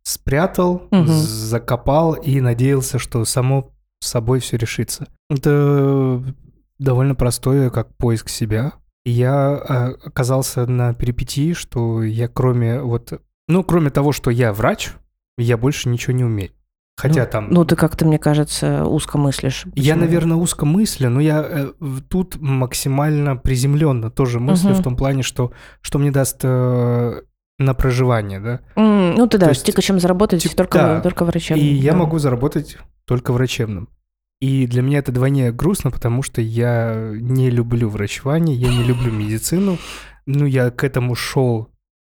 спрятал, 0.03 0.87
угу. 0.91 1.05
закопал 1.07 2.13
и 2.13 2.41
надеялся, 2.41 2.99
что 2.99 3.23
само 3.23 3.71
с 3.99 4.07
собой 4.07 4.39
все 4.39 4.57
решится. 4.57 5.07
Это 5.29 6.23
довольно 6.79 7.15
простое, 7.15 7.69
как 7.69 7.95
поиск 7.97 8.29
себя. 8.29 8.73
Я 9.05 9.33
а, 9.33 9.95
оказался 10.03 10.65
на 10.65 10.93
перипетии, 10.93 11.53
что 11.53 12.03
я 12.03 12.27
кроме 12.27 12.81
вот... 12.81 13.21
Ну, 13.47 13.63
кроме 13.63 13.89
того, 13.89 14.11
что 14.11 14.29
я 14.29 14.51
врач, 14.51 14.91
я 15.37 15.57
больше 15.57 15.89
ничего 15.89 16.13
не 16.13 16.25
умею. 16.25 16.51
Хотя 16.97 17.25
ну, 17.25 17.29
там... 17.31 17.47
Ну, 17.51 17.63
ты 17.65 17.75
как-то, 17.75 18.05
мне 18.05 18.17
кажется, 18.17 18.83
узко 18.85 19.19
мыслишь. 19.19 19.63
Почему? 19.63 19.85
Я, 19.85 19.95
наверное, 19.95 20.35
узко 20.35 20.65
мыслю, 20.65 21.09
но 21.09 21.21
я 21.21 21.45
э, 21.47 21.71
тут 22.09 22.37
максимально 22.41 23.37
приземленно 23.37 24.09
тоже 24.09 24.39
мыслю 24.39 24.71
угу. 24.71 24.79
в 24.79 24.83
том 24.83 24.95
плане, 24.97 25.21
что, 25.21 25.51
что 25.81 25.99
мне 25.99 26.09
даст 26.09 26.39
э, 26.41 27.21
на 27.59 27.73
проживание, 27.75 28.39
да? 28.39 28.61
Mm, 28.75 29.13
ну, 29.15 29.27
ты 29.27 29.37
да, 29.37 29.49
есть, 29.49 29.63
типа, 29.63 29.81
чем 29.83 29.99
заработать 29.99 30.41
типа, 30.41 30.55
только, 30.55 30.77
да. 30.79 31.01
только 31.01 31.23
врачебным. 31.23 31.65
И 31.65 31.77
да. 31.77 31.83
я 31.83 31.93
могу 31.93 32.17
заработать 32.17 32.77
только 33.07 33.33
врачебным. 33.33 33.89
И 34.39 34.67
для 34.67 34.83
меня 34.83 34.99
это 34.99 35.11
вдвойне 35.11 35.51
грустно, 35.51 35.89
потому 35.89 36.21
что 36.21 36.41
я 36.41 37.11
не 37.13 37.49
люблю 37.49 37.89
врачевание, 37.89 38.55
я 38.55 38.69
не 38.69 38.83
люблю 38.83 39.11
медицину. 39.11 39.77
Ну, 40.27 40.45
я 40.45 40.69
к 40.69 40.83
этому 40.83 41.15
шел 41.15 41.69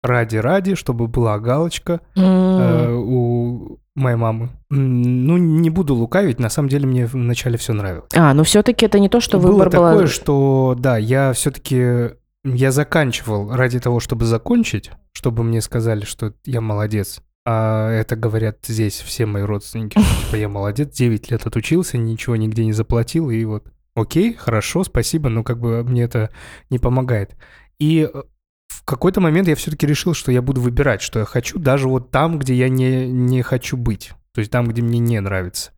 ради-ради, 0.02 0.76
чтобы 0.76 1.08
была 1.08 1.38
галочка 1.38 2.02
э, 2.16 2.92
у 2.92 3.80
моей 3.94 4.16
мамы. 4.16 4.50
Ну, 4.70 5.38
не 5.38 5.70
буду 5.70 5.94
лукавить, 5.94 6.40
на 6.40 6.50
самом 6.50 6.70
деле 6.70 6.88
мне 6.88 7.06
вначале 7.06 7.58
все 7.58 7.74
нравилось. 7.74 8.10
А, 8.16 8.34
но 8.34 8.44
все-таки 8.44 8.86
это 8.86 9.00
не 9.00 9.10
то, 9.10 9.20
что 9.20 9.40
Было 9.40 9.52
выбор 9.52 9.70
такое, 9.70 9.94
была... 9.96 10.08
что, 10.08 10.76
да, 10.80 10.98
я 10.98 11.34
все-таки 11.34 12.12
я 12.44 12.72
заканчивал 12.72 13.52
ради 13.52 13.80
того, 13.80 14.00
чтобы 14.00 14.26
закончить, 14.26 14.92
чтобы 15.12 15.44
мне 15.44 15.62
сказали, 15.62 16.06
что 16.06 16.34
я 16.46 16.62
молодец. 16.62 17.22
А 17.50 17.90
это 17.92 18.18
говорят 18.18 18.58
здесь 18.68 19.00
все 19.00 19.26
мои 19.26 19.44
родственники, 19.44 19.98
что 19.98 20.26
типа 20.26 20.36
я 20.36 20.50
молодец, 20.50 20.94
9 20.94 21.32
лет 21.32 21.48
отучился, 21.48 21.98
ничего 21.98 22.36
нигде 22.36 22.66
не 22.66 22.74
заплатил, 22.74 23.30
и 23.30 23.46
вот 23.46 23.72
окей, 23.96 24.34
хорошо, 24.34 24.84
спасибо, 24.84 25.30
но 25.30 25.46
как 25.46 25.58
бы 25.58 25.82
мне 25.86 26.04
это 26.04 26.30
не 26.70 26.78
помогает. 26.78 27.38
И 27.80 28.10
э, 28.14 28.22
в 28.68 28.84
какой-то 28.84 29.22
момент 29.22 29.48
я 29.48 29.56
все-таки 29.56 29.88
решил, 29.88 30.14
что 30.14 30.30
я 30.30 30.42
буду 30.42 30.60
выбирать, 30.60 31.02
что 31.02 31.20
я 31.20 31.26
хочу, 31.26 31.58
даже 31.58 31.88
вот 31.88 32.12
там, 32.12 32.38
где 32.38 32.54
я 32.54 32.68
не, 32.68 33.10
не 33.10 33.44
хочу 33.44 33.78
быть, 33.78 34.12
то 34.34 34.40
есть 34.40 34.52
там, 34.52 34.68
где 34.68 34.82
мне 34.82 35.00
не 35.00 35.22
нравится. 35.22 35.72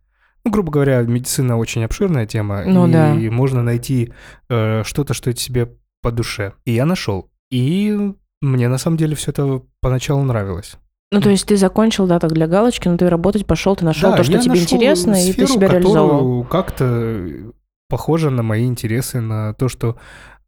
Ну, 0.44 0.50
грубо 0.50 0.72
говоря, 0.72 1.04
медицина 1.04 1.56
очень 1.56 1.84
обширная 1.84 2.26
тема, 2.26 2.64
ну, 2.66 2.88
и 2.88 2.92
да. 2.92 3.14
можно 3.14 3.62
найти 3.62 4.12
э, 4.50 4.82
что-то, 4.84 5.14
что 5.14 5.32
тебе 5.34 5.72
по 6.02 6.12
душе. 6.12 6.54
И 6.66 6.72
я 6.72 6.88
нашел. 6.88 7.30
И 7.52 7.96
мне 8.42 8.70
на 8.70 8.80
самом 8.80 8.98
деле 8.98 9.16
все 9.16 9.30
это 9.30 9.62
поначалу 9.82 10.24
нравилось. 10.24 10.80
Ну, 11.12 11.22
то 11.22 11.30
есть 11.30 11.48
ты 11.48 11.58
закончил, 11.58 12.06
да, 12.06 12.20
так 12.20 12.34
для 12.34 12.48
галочки, 12.48 12.88
но 12.88 12.98
ты 12.98 13.10
работать 13.10 13.46
пошел, 13.48 13.76
ты 13.76 13.84
нашел 13.84 14.12
да, 14.12 14.18
то, 14.18 14.24
что 14.24 14.40
тебе 14.40 14.60
интересно, 14.60 15.16
сферу, 15.16 15.32
и 15.32 15.34
ты 15.34 15.48
себя 15.48 15.68
реализовал. 15.68 16.44
как-то 16.44 17.52
похоже 17.90 18.30
на 18.30 18.44
мои 18.44 18.66
интересы, 18.66 19.20
на 19.20 19.54
то, 19.54 19.68
что... 19.68 19.98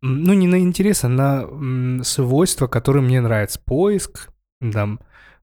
Ну, 0.03 0.33
не 0.33 0.47
на 0.47 0.59
интересы, 0.59 1.05
а 1.05 1.09
на 1.09 2.03
свойства, 2.03 2.67
которые 2.67 3.03
мне 3.03 3.21
нравятся. 3.21 3.59
Поиск, 3.63 4.31
там, 4.73 4.99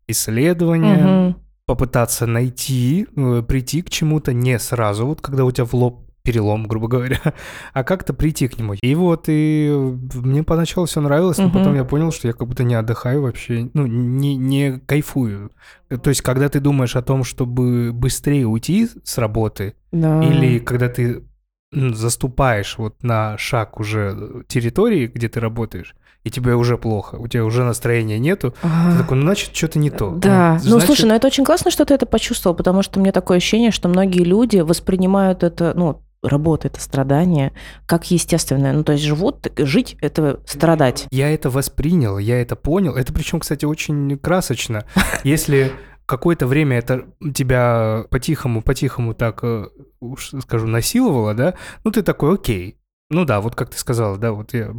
исследование, 0.09 1.31
угу. 1.31 1.37
попытаться 1.67 2.27
найти, 2.27 3.07
э, 3.15 3.43
прийти 3.47 3.83
к 3.83 3.91
чему-то 3.91 4.33
не 4.33 4.59
сразу, 4.59 5.07
вот 5.07 5.21
когда 5.21 5.45
у 5.45 5.51
тебя 5.53 5.65
в 5.65 5.75
лоб 5.75 6.08
перелом, 6.29 6.67
грубо 6.67 6.89
говоря, 6.89 7.19
а 7.73 7.85
как-то 7.85 8.13
прийти 8.13 8.49
к 8.49 8.59
нему. 8.59 8.75
И 8.75 8.95
вот, 8.95 9.25
и 9.29 9.71
мне 10.15 10.43
поначалу 10.43 10.87
все 10.87 11.01
нравилось, 11.01 11.39
но 11.39 11.47
угу. 11.47 11.59
потом 11.59 11.75
я 11.75 11.85
понял, 11.85 12.13
что 12.13 12.29
я 12.29 12.35
как 12.35 12.47
будто 12.47 12.65
не 12.65 12.75
отдыхаю 12.75 13.23
вообще, 13.23 13.71
ну, 13.73 13.87
не, 13.87 14.37
не 14.37 14.79
кайфую. 14.85 15.51
То 15.89 16.11
есть, 16.11 16.21
когда 16.21 16.51
ты 16.51 16.61
думаешь 16.61 16.97
о 16.97 17.03
том, 17.03 17.25
чтобы 17.25 17.93
быстрее 17.95 18.47
уйти 18.47 18.91
с 19.05 19.17
работы, 19.17 19.73
да. 19.91 20.23
или 20.23 20.59
когда 20.59 20.91
ты 20.91 21.25
заступаешь 21.73 22.77
вот 22.77 23.03
на 23.03 23.39
шаг 23.39 23.81
уже 23.81 24.45
территории, 24.49 25.07
где 25.07 25.31
ты 25.31 25.41
работаешь, 25.41 25.95
и 26.25 26.31
тебе 26.31 26.55
уже 26.57 26.77
плохо, 26.77 27.15
у 27.15 27.27
тебя 27.27 27.45
уже 27.45 27.65
настроения 27.65 28.19
нету, 28.19 28.55
ага. 28.63 28.93
ты 28.93 28.99
такой, 28.99 29.17
ну, 29.17 29.23
значит, 29.23 29.57
что-то 29.57 29.79
не 29.79 29.89
то. 29.89 30.11
Да, 30.11 30.53
ну, 30.53 30.59
значит... 30.59 30.71
ну, 30.71 30.81
слушай, 30.81 31.05
ну, 31.07 31.15
это 31.15 31.27
очень 31.27 31.45
классно, 31.45 31.71
что 31.71 31.87
ты 31.87 31.95
это 31.95 32.05
почувствовал, 32.05 32.55
потому 32.55 32.83
что 32.83 32.99
у 32.99 33.03
меня 33.03 33.13
такое 33.13 33.39
ощущение, 33.39 33.71
что 33.71 33.89
многие 33.89 34.25
люди 34.25 34.59
воспринимают 34.59 35.43
это, 35.43 35.73
ну, 35.75 36.03
работа, 36.23 36.69
это 36.69 36.81
страдание, 36.81 37.53
как 37.87 38.11
естественное. 38.11 38.73
Ну, 38.73 38.85
то 38.85 38.93
есть 38.93 39.05
живут, 39.05 39.47
жить– 39.57 39.97
это 40.01 40.41
страдать. 40.47 41.07
Я 41.11 41.31
это 41.31 41.51
воспринял, 41.51 42.19
я 42.19 42.41
это 42.41 42.57
понял. 42.57 42.95
Это 42.95 43.13
причем, 43.13 43.41
кстати, 43.41 43.65
очень 43.65 44.19
красочно. 44.19 44.85
Если 45.25 45.73
какое-то 46.07 46.47
время 46.47 46.79
это 46.79 47.05
тебя 47.35 48.05
по-тихому, 48.11 48.63
по-тихому 48.63 49.15
так, 49.15 49.41
э, 49.43 49.67
уж 50.01 50.31
скажу, 50.41 50.67
насиловало, 50.67 51.35
да, 51.35 51.55
ну 51.85 51.91
ты 51.91 52.03
такой, 52.03 52.35
окей, 52.35 52.79
ну 53.11 53.25
да, 53.25 53.41
вот 53.41 53.55
как 53.55 53.71
ты 53.71 53.79
сказала, 53.79 54.17
да, 54.17 54.33
вот 54.33 54.55
я, 54.55 54.75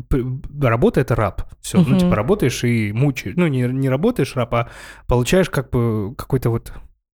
работа 0.61 1.01
это 1.01 1.15
раб. 1.15 1.43
Все, 1.61 1.79
uh-huh. 1.79 1.85
ну 1.87 1.99
типа 1.99 2.15
работаешь 2.15 2.63
и 2.63 2.91
мучаешь. 2.91 3.35
Ну 3.35 3.47
не, 3.47 3.61
не 3.61 3.89
работаешь 3.89 4.35
раб, 4.35 4.53
а 4.55 4.69
получаешь 5.07 5.49
как 5.49 5.69
бы 5.69 6.13
какой-то 6.15 6.49
вот 6.49 6.73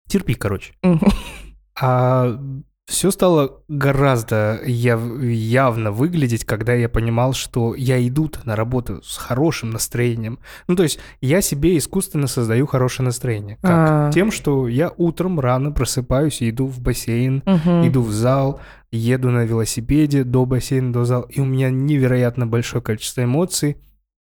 терпи, 0.08 0.34
короче. 0.34 0.74
Uh-huh. 0.84 1.12
А 1.80 2.38
все 2.90 3.12
стало 3.12 3.62
гораздо 3.68 4.60
яв 4.66 5.00
явно 5.22 5.92
выглядеть, 5.92 6.44
когда 6.44 6.74
я 6.74 6.88
понимал, 6.88 7.32
что 7.34 7.76
я 7.76 8.04
иду 8.04 8.28
на 8.44 8.56
работу 8.56 9.00
с 9.04 9.16
хорошим 9.16 9.70
настроением. 9.70 10.40
Ну, 10.66 10.74
то 10.74 10.82
есть 10.82 10.98
я 11.20 11.40
себе 11.40 11.78
искусственно 11.78 12.26
создаю 12.26 12.66
хорошее 12.66 13.06
настроение. 13.06 13.58
Как? 13.62 13.70
А-а-а. 13.70 14.12
Тем, 14.12 14.32
что 14.32 14.66
я 14.66 14.92
утром 14.96 15.38
рано 15.38 15.70
просыпаюсь 15.70 16.42
и 16.42 16.50
иду 16.50 16.66
в 16.66 16.80
бассейн, 16.80 17.44
угу. 17.46 17.86
иду 17.86 18.02
в 18.02 18.10
зал, 18.10 18.60
еду 18.90 19.30
на 19.30 19.44
велосипеде 19.44 20.24
до 20.24 20.44
бассейна, 20.44 20.92
до 20.92 21.04
зала, 21.04 21.26
и 21.30 21.40
у 21.40 21.44
меня 21.44 21.70
невероятно 21.70 22.48
большое 22.48 22.82
количество 22.82 23.22
эмоций. 23.22 23.76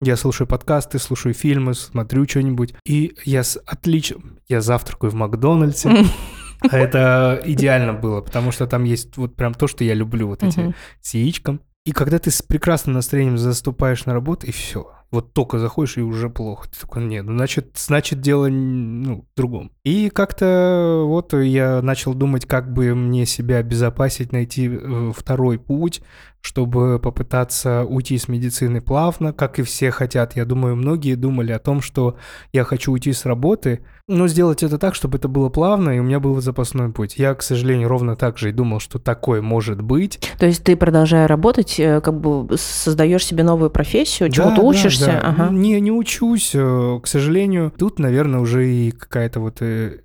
Я 0.00 0.16
слушаю 0.16 0.48
подкасты, 0.48 0.98
слушаю 0.98 1.34
фильмы, 1.34 1.74
смотрю 1.74 2.26
что-нибудь, 2.26 2.74
и 2.86 3.14
я 3.24 3.44
с 3.44 3.58
отличным... 3.66 4.38
Я 4.48 4.62
завтракаю 4.62 5.10
в 5.10 5.14
Макдональдсе, 5.14 6.06
Это 6.70 7.40
идеально 7.44 7.92
было, 7.92 8.20
потому 8.20 8.52
что 8.52 8.66
там 8.66 8.84
есть 8.84 9.16
вот 9.16 9.36
прям 9.36 9.54
то, 9.54 9.66
что 9.66 9.84
я 9.84 9.94
люблю, 9.94 10.28
вот 10.28 10.42
эти 10.42 10.74
с 11.00 11.14
яичком. 11.14 11.60
И 11.84 11.92
когда 11.92 12.18
ты 12.18 12.30
с 12.30 12.40
прекрасным 12.40 12.94
настроением 12.94 13.36
заступаешь 13.36 14.06
на 14.06 14.14
работу, 14.14 14.46
и 14.46 14.50
все. 14.50 14.90
Вот 15.10 15.32
только 15.32 15.58
заходишь, 15.58 15.96
и 15.96 16.02
уже 16.02 16.28
плохо. 16.28 16.68
Ты 16.68 16.80
такой, 16.80 17.04
нет, 17.04 17.24
ну, 17.24 17.36
значит, 17.36 17.70
значит, 17.76 18.20
дело 18.20 18.48
ну, 18.48 19.24
в 19.32 19.36
другом. 19.36 19.70
И 19.84 20.10
как-то 20.10 21.02
вот 21.06 21.32
я 21.34 21.82
начал 21.82 22.14
думать, 22.14 22.46
как 22.46 22.72
бы 22.72 22.94
мне 22.94 23.26
себя 23.26 23.58
обезопасить, 23.58 24.32
найти 24.32 24.68
э, 24.68 25.12
второй 25.14 25.58
путь, 25.58 26.02
чтобы 26.44 26.98
попытаться 26.98 27.84
уйти 27.84 28.18
с 28.18 28.28
медицины 28.28 28.82
плавно, 28.82 29.32
как 29.32 29.58
и 29.58 29.62
все 29.62 29.90
хотят. 29.90 30.36
Я 30.36 30.44
думаю, 30.44 30.76
многие 30.76 31.14
думали 31.14 31.52
о 31.52 31.58
том, 31.58 31.80
что 31.80 32.16
я 32.52 32.64
хочу 32.64 32.92
уйти 32.92 33.14
с 33.14 33.24
работы, 33.24 33.80
но 34.08 34.28
сделать 34.28 34.62
это 34.62 34.76
так, 34.76 34.94
чтобы 34.94 35.16
это 35.16 35.26
было 35.26 35.48
плавно, 35.48 35.88
и 35.96 35.98
у 36.00 36.02
меня 36.02 36.20
был 36.20 36.38
запасной 36.42 36.92
путь. 36.92 37.16
Я, 37.16 37.34
к 37.34 37.42
сожалению, 37.42 37.88
ровно 37.88 38.14
так 38.14 38.36
же 38.36 38.50
и 38.50 38.52
думал, 38.52 38.78
что 38.78 38.98
такое 38.98 39.40
может 39.40 39.80
быть. 39.80 40.20
То 40.38 40.44
есть 40.44 40.62
ты, 40.62 40.76
продолжая 40.76 41.26
работать, 41.26 41.80
э, 41.80 42.02
как 42.02 42.20
бы 42.20 42.58
создаешь 42.58 43.24
себе 43.24 43.42
новую 43.42 43.70
профессию, 43.70 44.28
чему-то 44.28 44.56
да, 44.56 44.62
учишься? 44.94 45.20
Да. 45.22 45.28
Ага. 45.28 45.48
Не, 45.50 45.80
не 45.80 45.92
учусь, 45.92 46.52
э, 46.54 47.00
к 47.02 47.06
сожалению. 47.06 47.72
Тут, 47.76 47.98
наверное, 47.98 48.40
уже 48.40 48.68
и 48.68 48.90
какая-то 48.90 49.40
вот 49.40 49.60
э, 49.60 50.00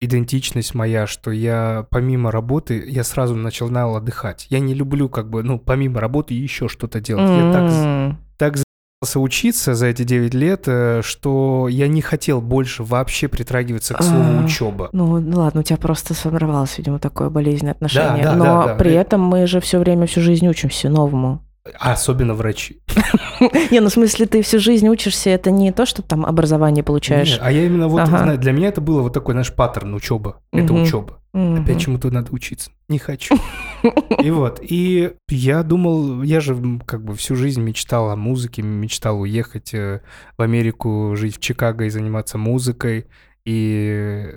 идентичность 0.00 0.74
моя, 0.74 1.06
что 1.06 1.30
я 1.30 1.86
помимо 1.90 2.30
работы, 2.30 2.82
я 2.86 3.04
сразу 3.04 3.36
начинал 3.36 3.96
отдыхать. 3.96 4.46
Я 4.50 4.60
не 4.60 4.74
люблю 4.74 5.08
как 5.08 5.30
бы, 5.30 5.42
ну, 5.42 5.58
помимо 5.58 6.00
работы 6.00 6.34
еще 6.34 6.68
что-то 6.68 7.00
делать. 7.00 7.28
Mm-hmm. 7.28 7.46
Я 7.46 7.52
так, 7.52 8.18
так 8.38 8.64
заебался 9.02 9.20
учиться 9.20 9.74
за 9.74 9.86
эти 9.86 10.02
9 10.02 10.34
лет, 10.34 10.64
э, 10.66 11.02
что 11.02 11.68
я 11.68 11.88
не 11.88 12.02
хотел 12.02 12.40
больше 12.40 12.82
вообще 12.82 13.28
притрагиваться 13.28 13.94
к 13.94 14.02
слову 14.02 14.40
а, 14.40 14.44
учеба. 14.44 14.88
Ну, 14.92 15.20
ну 15.20 15.38
ладно, 15.38 15.60
у 15.60 15.62
тебя 15.62 15.76
просто 15.76 16.14
сформировалось, 16.14 16.78
видимо, 16.78 16.98
такое 16.98 17.30
болезненное 17.30 17.74
отношение. 17.74 18.24
Да, 18.24 18.32
да, 18.32 18.36
Но 18.36 18.44
да, 18.44 18.66
да. 18.66 18.74
при 18.74 18.92
этом 18.92 19.20
мы 19.20 19.46
же 19.46 19.60
все 19.60 19.78
время, 19.78 20.06
всю 20.06 20.20
жизнь 20.20 20.48
учимся 20.48 20.88
новому. 20.88 21.42
А 21.78 21.92
особенно 21.92 22.34
врачи. 22.34 22.80
Не, 23.70 23.80
ну 23.80 23.88
в 23.88 23.92
смысле, 23.92 24.26
ты 24.26 24.42
всю 24.42 24.58
жизнь 24.58 24.88
учишься, 24.88 25.30
это 25.30 25.52
не 25.52 25.70
то, 25.72 25.86
что 25.86 26.02
там 26.02 26.26
образование 26.26 26.82
получаешь. 26.82 27.38
а 27.40 27.52
я 27.52 27.64
именно 27.66 27.86
вот, 27.86 28.06
знаю, 28.06 28.38
для 28.38 28.52
меня 28.52 28.68
это 28.68 28.80
было 28.80 29.02
вот 29.02 29.12
такой 29.12 29.34
наш 29.34 29.54
паттерн 29.54 29.94
учеба. 29.94 30.40
Это 30.52 30.72
учеба. 30.72 31.20
Опять 31.32 31.80
чему-то 31.80 32.10
надо 32.10 32.32
учиться. 32.32 32.70
Не 32.88 32.98
хочу. 32.98 33.36
И 34.22 34.30
вот, 34.30 34.60
и 34.62 35.14
я 35.28 35.62
думал, 35.62 36.22
я 36.22 36.40
же 36.40 36.56
как 36.86 37.02
бы 37.02 37.16
всю 37.16 37.34
жизнь 37.34 37.60
мечтал 37.60 38.10
о 38.10 38.16
музыке, 38.16 38.62
мечтал 38.62 39.20
уехать 39.20 39.74
э, 39.74 40.02
в 40.36 40.42
Америку, 40.42 41.14
жить 41.16 41.36
в 41.36 41.40
Чикаго 41.40 41.86
и 41.86 41.90
заниматься 41.90 42.38
музыкой. 42.38 43.06
И 43.44 44.30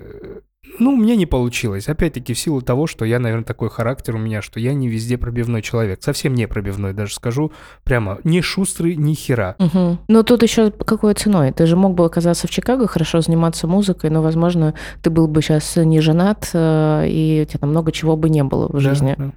ну, 0.78 0.96
меня 0.96 1.16
не 1.16 1.26
получилось. 1.26 1.88
Опять-таки, 1.88 2.34
в 2.34 2.38
силу 2.38 2.60
того, 2.60 2.86
что 2.86 3.04
я, 3.04 3.18
наверное, 3.18 3.44
такой 3.44 3.70
характер 3.70 4.16
у 4.16 4.18
меня, 4.18 4.42
что 4.42 4.60
я 4.60 4.74
не 4.74 4.88
везде 4.88 5.18
пробивной 5.18 5.62
человек. 5.62 6.02
Совсем 6.02 6.34
не 6.34 6.46
пробивной, 6.46 6.92
даже 6.92 7.14
скажу 7.14 7.52
прямо. 7.84 8.18
Не 8.24 8.42
шустрый, 8.42 8.96
ни 8.96 9.14
хера. 9.14 9.56
Угу. 9.58 9.98
Но 10.08 10.22
тут 10.22 10.42
еще 10.42 10.70
какой 10.70 11.14
ценой? 11.14 11.52
Ты 11.52 11.66
же 11.66 11.76
мог 11.76 11.94
бы 11.94 12.04
оказаться 12.04 12.46
в 12.46 12.50
Чикаго, 12.50 12.86
хорошо 12.86 13.20
заниматься 13.20 13.66
музыкой, 13.66 14.10
но, 14.10 14.22
возможно, 14.22 14.74
ты 15.02 15.10
был 15.10 15.28
бы 15.28 15.42
сейчас 15.42 15.76
не 15.76 16.00
женат, 16.00 16.50
э, 16.52 17.06
и 17.08 17.42
у 17.42 17.48
тебя 17.48 17.60
там 17.60 17.70
много 17.70 17.92
чего 17.92 18.16
бы 18.16 18.28
не 18.28 18.44
было 18.44 18.68
в 18.68 18.80
жизни. 18.80 19.14
Да, 19.16 19.24
да. 19.24 19.32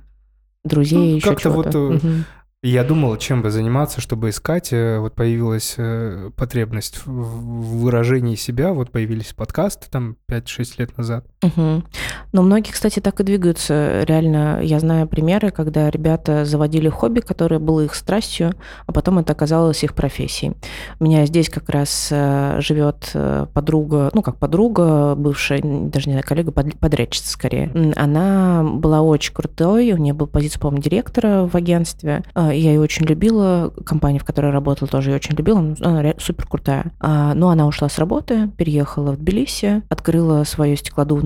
Друзей, 0.65 0.97
ну, 0.97 1.15
еще 1.15 1.29
как-то 1.29 1.51
вот 1.51 1.73
угу. 1.73 2.01
Я 2.61 2.83
думал, 2.83 3.15
чем 3.15 3.41
бы 3.41 3.51
заниматься, 3.51 4.01
чтобы 4.01 4.29
искать. 4.29 4.73
Э, 4.73 4.99
вот 4.99 5.15
появилась 5.15 5.75
э, 5.77 6.29
потребность 6.35 7.05
в 7.05 7.79
выражении 7.79 8.35
себя, 8.35 8.73
вот 8.73 8.91
появились 8.91 9.33
подкасты 9.33 9.89
там 9.89 10.17
5-6 10.29 10.73
лет 10.79 10.97
назад. 10.97 11.25
Угу. 11.41 11.83
Но 12.33 12.41
многие, 12.41 12.71
кстати, 12.71 12.99
так 12.99 13.19
и 13.19 13.23
двигаются. 13.23 14.03
Реально, 14.03 14.59
я 14.61 14.79
знаю 14.79 15.07
примеры, 15.07 15.51
когда 15.51 15.89
ребята 15.89 16.45
заводили 16.45 16.89
хобби, 16.89 17.21
которое 17.21 17.59
было 17.59 17.81
их 17.81 17.95
страстью, 17.95 18.53
а 18.85 18.91
потом 18.91 19.19
это 19.19 19.33
оказалось 19.33 19.83
их 19.83 19.93
профессией. 19.93 20.53
У 20.99 21.05
меня 21.05 21.25
здесь 21.25 21.49
как 21.49 21.69
раз 21.69 22.09
э, 22.11 22.59
живет 22.61 23.15
подруга, 23.53 24.09
ну 24.13 24.21
как 24.21 24.37
подруга, 24.37 25.15
бывшая, 25.15 25.61
даже 25.61 26.07
не 26.07 26.13
знаю, 26.13 26.25
коллега, 26.27 26.51
подрядчица 26.51 27.31
скорее. 27.31 27.71
Она 27.95 28.63
была 28.63 29.01
очень 29.01 29.33
крутой, 29.33 29.93
у 29.93 29.97
нее 29.97 30.13
был 30.13 30.27
позиция, 30.27 30.59
по-моему, 30.59 30.81
директора 30.81 31.47
в 31.47 31.55
агентстве 31.55 32.23
я 32.35 32.71
ее 32.71 32.79
очень 32.79 33.05
любила, 33.05 33.71
компания, 33.85 34.19
в 34.19 34.25
которой 34.25 34.51
работала, 34.51 34.89
тоже 34.89 35.11
ее 35.11 35.15
очень 35.15 35.35
любила, 35.35 35.59
она 35.81 36.13
супер 36.17 36.47
крутая. 36.47 36.91
А, 36.99 37.33
но 37.33 37.49
она 37.49 37.67
ушла 37.67 37.89
с 37.89 37.97
работы, 37.97 38.49
переехала 38.57 39.11
в 39.11 39.17
Тбилиси, 39.17 39.81
открыла 39.89 40.43
свою 40.43 40.75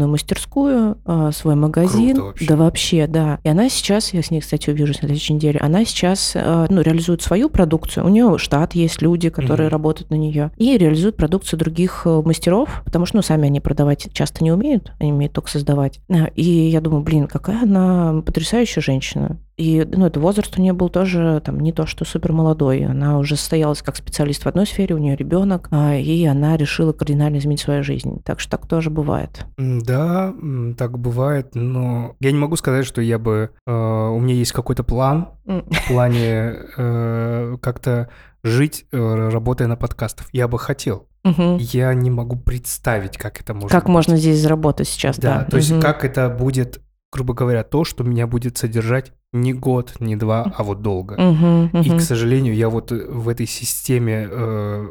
стеклодувную 0.04 0.10
мастерскую, 0.10 0.98
а, 1.06 1.32
свой 1.32 1.56
магазин. 1.56 2.16
Круто 2.16 2.28
вообще. 2.28 2.46
Да 2.46 2.56
вообще, 2.56 3.08
да. 3.08 3.40
И 3.44 3.50
она 3.50 3.70
сейчас, 3.70 4.14
я 4.14 4.22
с 4.22 4.32
ней, 4.32 4.42
кстати, 4.42 4.70
увижусь 4.70 5.02
на 5.02 5.08
следующей 5.08 5.34
неделе, 5.34 5.60
она 5.60 5.86
сейчас 5.86 6.34
а, 6.36 6.68
ну, 6.70 6.82
реализует 6.82 7.22
свою 7.22 7.50
продукцию. 7.50 8.06
У 8.06 8.10
нее 8.10 8.38
штат 8.38 8.76
есть 8.76 9.02
люди, 9.02 9.30
которые 9.30 9.68
mm-hmm. 9.68 9.72
работают 9.72 10.10
на 10.10 10.16
нее, 10.16 10.52
и 10.58 10.78
реализует 10.78 11.16
продукцию 11.16 11.60
других 11.60 12.04
э, 12.06 12.22
мастеров, 12.26 12.82
потому 12.86 13.06
что, 13.06 13.18
ну, 13.18 13.22
сами 13.22 13.48
они 13.48 13.60
продавать 13.60 14.08
часто 14.14 14.44
не 14.44 14.52
умеют, 14.52 14.92
они 15.00 15.14
умеют 15.14 15.34
только 15.34 15.50
создавать. 15.50 16.00
И 16.36 16.44
я 16.44 16.82
думаю, 16.82 17.04
блин, 17.04 17.28
какая 17.28 17.64
она 17.64 18.22
потрясающая 18.26 18.82
женщина. 18.82 19.38
И, 19.58 19.88
ну, 19.90 20.08
это 20.08 20.20
возраст 20.20 20.58
у 20.58 20.62
нее 20.62 20.74
был 20.74 20.90
тоже 20.90 21.42
там 21.46 21.60
не 21.60 21.72
то, 21.72 21.86
что 21.86 22.06
супер 22.06 22.34
молодой. 22.34 22.86
Она 22.86 23.20
уже 23.20 23.36
состоялась 23.36 23.82
как 23.82 23.96
специалист 23.96 24.44
в 24.44 24.48
одной 24.48 24.66
сфере, 24.66 24.96
у 24.96 24.98
нее 24.98 25.16
ребенок, 25.16 25.68
а, 25.72 25.96
и 25.96 26.26
она 26.26 26.58
решила 26.58 26.92
кардинально 26.92 27.38
изменить 27.38 27.60
свою 27.60 27.84
жизнь. 27.84 28.22
Так 28.24 28.40
что 28.40 28.52
так 28.52 28.68
тоже 28.68 28.90
бывает. 28.90 29.46
Да, 29.58 30.34
так 30.78 30.98
бывает, 30.98 31.54
но 31.54 32.16
я 32.20 32.32
не 32.32 32.38
могу 32.38 32.56
сказать, 32.56 32.86
что 32.86 33.02
я 33.02 33.20
бы... 33.20 33.52
Э, 33.68 33.72
у 34.10 34.20
меня 34.20 34.36
есть 34.36 34.52
какой-то 34.52 34.84
план 34.84 35.30
в 35.46 35.88
плане 35.88 36.56
э, 36.78 37.58
как-то 37.62 38.10
жить, 38.44 38.86
э, 38.92 39.30
работая 39.30 39.68
на 39.68 39.76
подкастах. 39.76 40.28
Я 40.34 40.48
бы 40.48 40.60
хотел. 40.60 41.08
Угу. 41.24 41.58
Я 41.60 41.94
не 41.94 42.10
могу 42.10 42.36
представить, 42.36 43.18
как 43.18 43.40
это 43.40 43.54
может 43.54 43.72
Как 43.72 43.86
быть. 43.86 43.94
можно 43.94 44.18
здесь 44.18 44.40
заработать 44.40 44.88
сейчас, 44.88 45.18
да. 45.18 45.40
Да, 45.40 45.46
то 45.46 45.58
есть 45.58 45.80
как 45.80 46.04
это 46.04 46.30
будет 46.30 46.82
грубо 47.14 47.34
говоря, 47.36 47.64
то, 47.64 47.86
что 47.86 48.04
меня 48.04 48.26
будет 48.26 48.58
содержать 48.58 49.14
не 49.32 49.54
год, 49.54 49.94
не 50.00 50.16
два, 50.16 50.52
а 50.58 50.64
вот 50.64 50.82
долго. 50.82 51.16
Uh-huh, 51.16 51.72
uh-huh. 51.72 51.84
И, 51.84 51.98
к 51.98 52.02
сожалению, 52.02 52.56
я 52.56 52.70
вот 52.70 52.92
э, 52.92 53.06
в 53.08 53.30
этой 53.30 53.46
системе 53.46 54.28
э, 54.30 54.88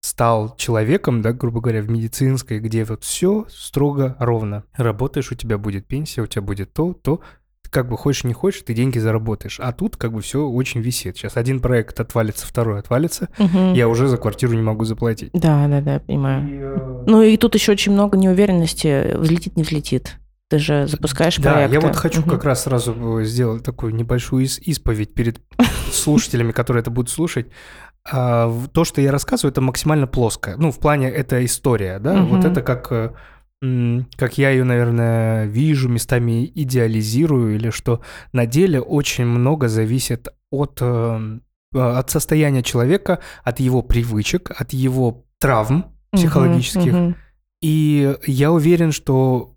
стал 0.00 0.56
человеком, 0.56 1.22
да, 1.22 1.32
грубо 1.32 1.60
говоря, 1.60 1.82
в 1.82 1.88
медицинской, 1.88 2.58
где 2.58 2.84
вот 2.84 3.04
все 3.04 3.46
строго 3.48 4.16
ровно. 4.18 4.64
Работаешь, 4.74 5.30
у 5.30 5.36
тебя 5.36 5.56
будет 5.56 5.86
пенсия, 5.86 6.22
у 6.22 6.26
тебя 6.26 6.42
будет 6.42 6.72
то, 6.72 6.92
то. 6.92 7.20
Ты 7.62 7.70
как 7.70 7.88
бы 7.88 7.96
хочешь, 7.96 8.24
не 8.24 8.32
хочешь, 8.32 8.62
ты 8.62 8.74
деньги 8.74 8.98
заработаешь. 8.98 9.58
А 9.60 9.72
тут 9.72 9.96
как 9.96 10.12
бы 10.12 10.20
все 10.22 10.46
очень 10.46 10.80
висит. 10.80 11.16
Сейчас 11.16 11.36
один 11.36 11.60
проект 11.60 11.98
отвалится, 12.00 12.46
второй 12.46 12.78
отвалится. 12.80 13.28
Угу. 13.38 13.74
Я 13.74 13.88
уже 13.88 14.08
за 14.08 14.16
квартиру 14.16 14.54
не 14.54 14.62
могу 14.62 14.84
заплатить. 14.84 15.30
Да, 15.32 15.66
да, 15.68 15.80
да, 15.80 16.00
понимаю. 16.00 16.48
И, 16.48 16.58
э... 16.60 17.04
Ну 17.06 17.22
и 17.22 17.36
тут 17.36 17.54
еще 17.54 17.72
очень 17.72 17.92
много 17.92 18.16
неуверенности, 18.16 19.16
взлетит, 19.16 19.56
не 19.56 19.62
взлетит. 19.62 20.18
Ты 20.48 20.58
же 20.58 20.86
запускаешь 20.86 21.36
да, 21.38 21.52
проекты. 21.52 21.80
Да, 21.80 21.80
я 21.80 21.88
вот 21.88 21.96
хочу 21.96 22.20
угу. 22.20 22.30
как 22.30 22.44
раз 22.44 22.64
сразу 22.64 23.22
сделать 23.22 23.64
такую 23.64 23.94
небольшую 23.94 24.44
исповедь 24.44 25.12
перед 25.14 25.40
слушателями, 25.92 26.52
которые 26.52 26.82
это 26.82 26.90
будут 26.90 27.10
слушать. 27.10 27.48
А, 28.10 28.52
то, 28.72 28.84
что 28.84 29.00
я 29.00 29.10
рассказываю, 29.10 29.50
это 29.50 29.60
максимально 29.60 30.06
плоско. 30.06 30.54
Ну, 30.56 30.70
в 30.70 30.78
плане 30.78 31.10
это 31.10 31.44
история, 31.44 31.98
да, 31.98 32.22
угу. 32.22 32.36
вот 32.36 32.44
это 32.44 32.62
как 32.62 32.92
э, 32.92 33.10
как 34.16 34.38
я 34.38 34.50
ее, 34.50 34.64
наверное, 34.64 35.46
вижу, 35.46 35.88
местами 35.88 36.50
идеализирую, 36.54 37.56
или 37.56 37.70
что 37.70 38.02
на 38.32 38.46
деле 38.46 38.80
очень 38.80 39.24
много 39.24 39.68
зависит 39.68 40.28
от, 40.50 40.78
э, 40.80 41.38
от 41.74 42.10
состояния 42.10 42.62
человека, 42.62 43.20
от 43.42 43.58
его 43.60 43.82
привычек, 43.82 44.52
от 44.56 44.72
его 44.72 45.24
травм 45.40 45.86
психологических. 46.12 46.92
Uh-huh, 46.92 47.08
uh-huh. 47.08 47.14
И 47.62 48.16
я 48.26 48.52
уверен, 48.52 48.92
что 48.92 49.54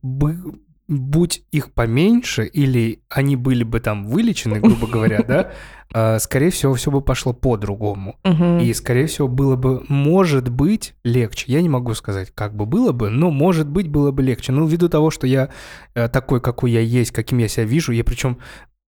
будь 0.89 1.43
их 1.51 1.72
поменьше, 1.72 2.46
или 2.46 3.01
они 3.10 3.36
были 3.36 3.63
бы 3.63 3.79
там 3.79 4.05
вылечены, 4.05 4.60
грубо 4.60 4.88
говоря, 4.88 5.24
да, 5.27 5.51
а, 5.93 6.17
скорее 6.19 6.50
всего, 6.50 6.74
все 6.74 6.89
бы 6.91 7.01
пошло 7.01 7.31
по-другому. 7.31 8.17
И, 8.62 8.74
скорее 8.74 9.05
всего, 9.05 9.27
было 9.27 9.55
бы, 9.55 9.84
может 9.88 10.50
быть, 10.50 10.96
легче. 11.03 11.46
Я 11.48 11.62
не 11.62 11.69
могу 11.69 11.93
сказать, 11.93 12.31
как 12.34 12.55
бы 12.55 12.65
было 12.65 12.91
бы, 12.91 13.10
но, 13.10 13.29
может 13.29 13.67
быть, 13.69 13.88
было 13.88 14.12
бы 14.12 14.24
легче. 14.24 14.51
Ну, 14.51 14.65
ввиду 14.65 14.89
того, 14.89 15.12
что 15.12 15.27
я 15.27 15.50
э, 15.93 16.10
такой, 16.10 16.41
какой 16.41 16.72
я 16.72 16.81
есть, 16.81 17.12
каким 17.12 17.38
я 17.38 17.48
себя 17.48 17.65
вижу, 17.65 17.91
я 17.91 18.03
причем 18.03 18.39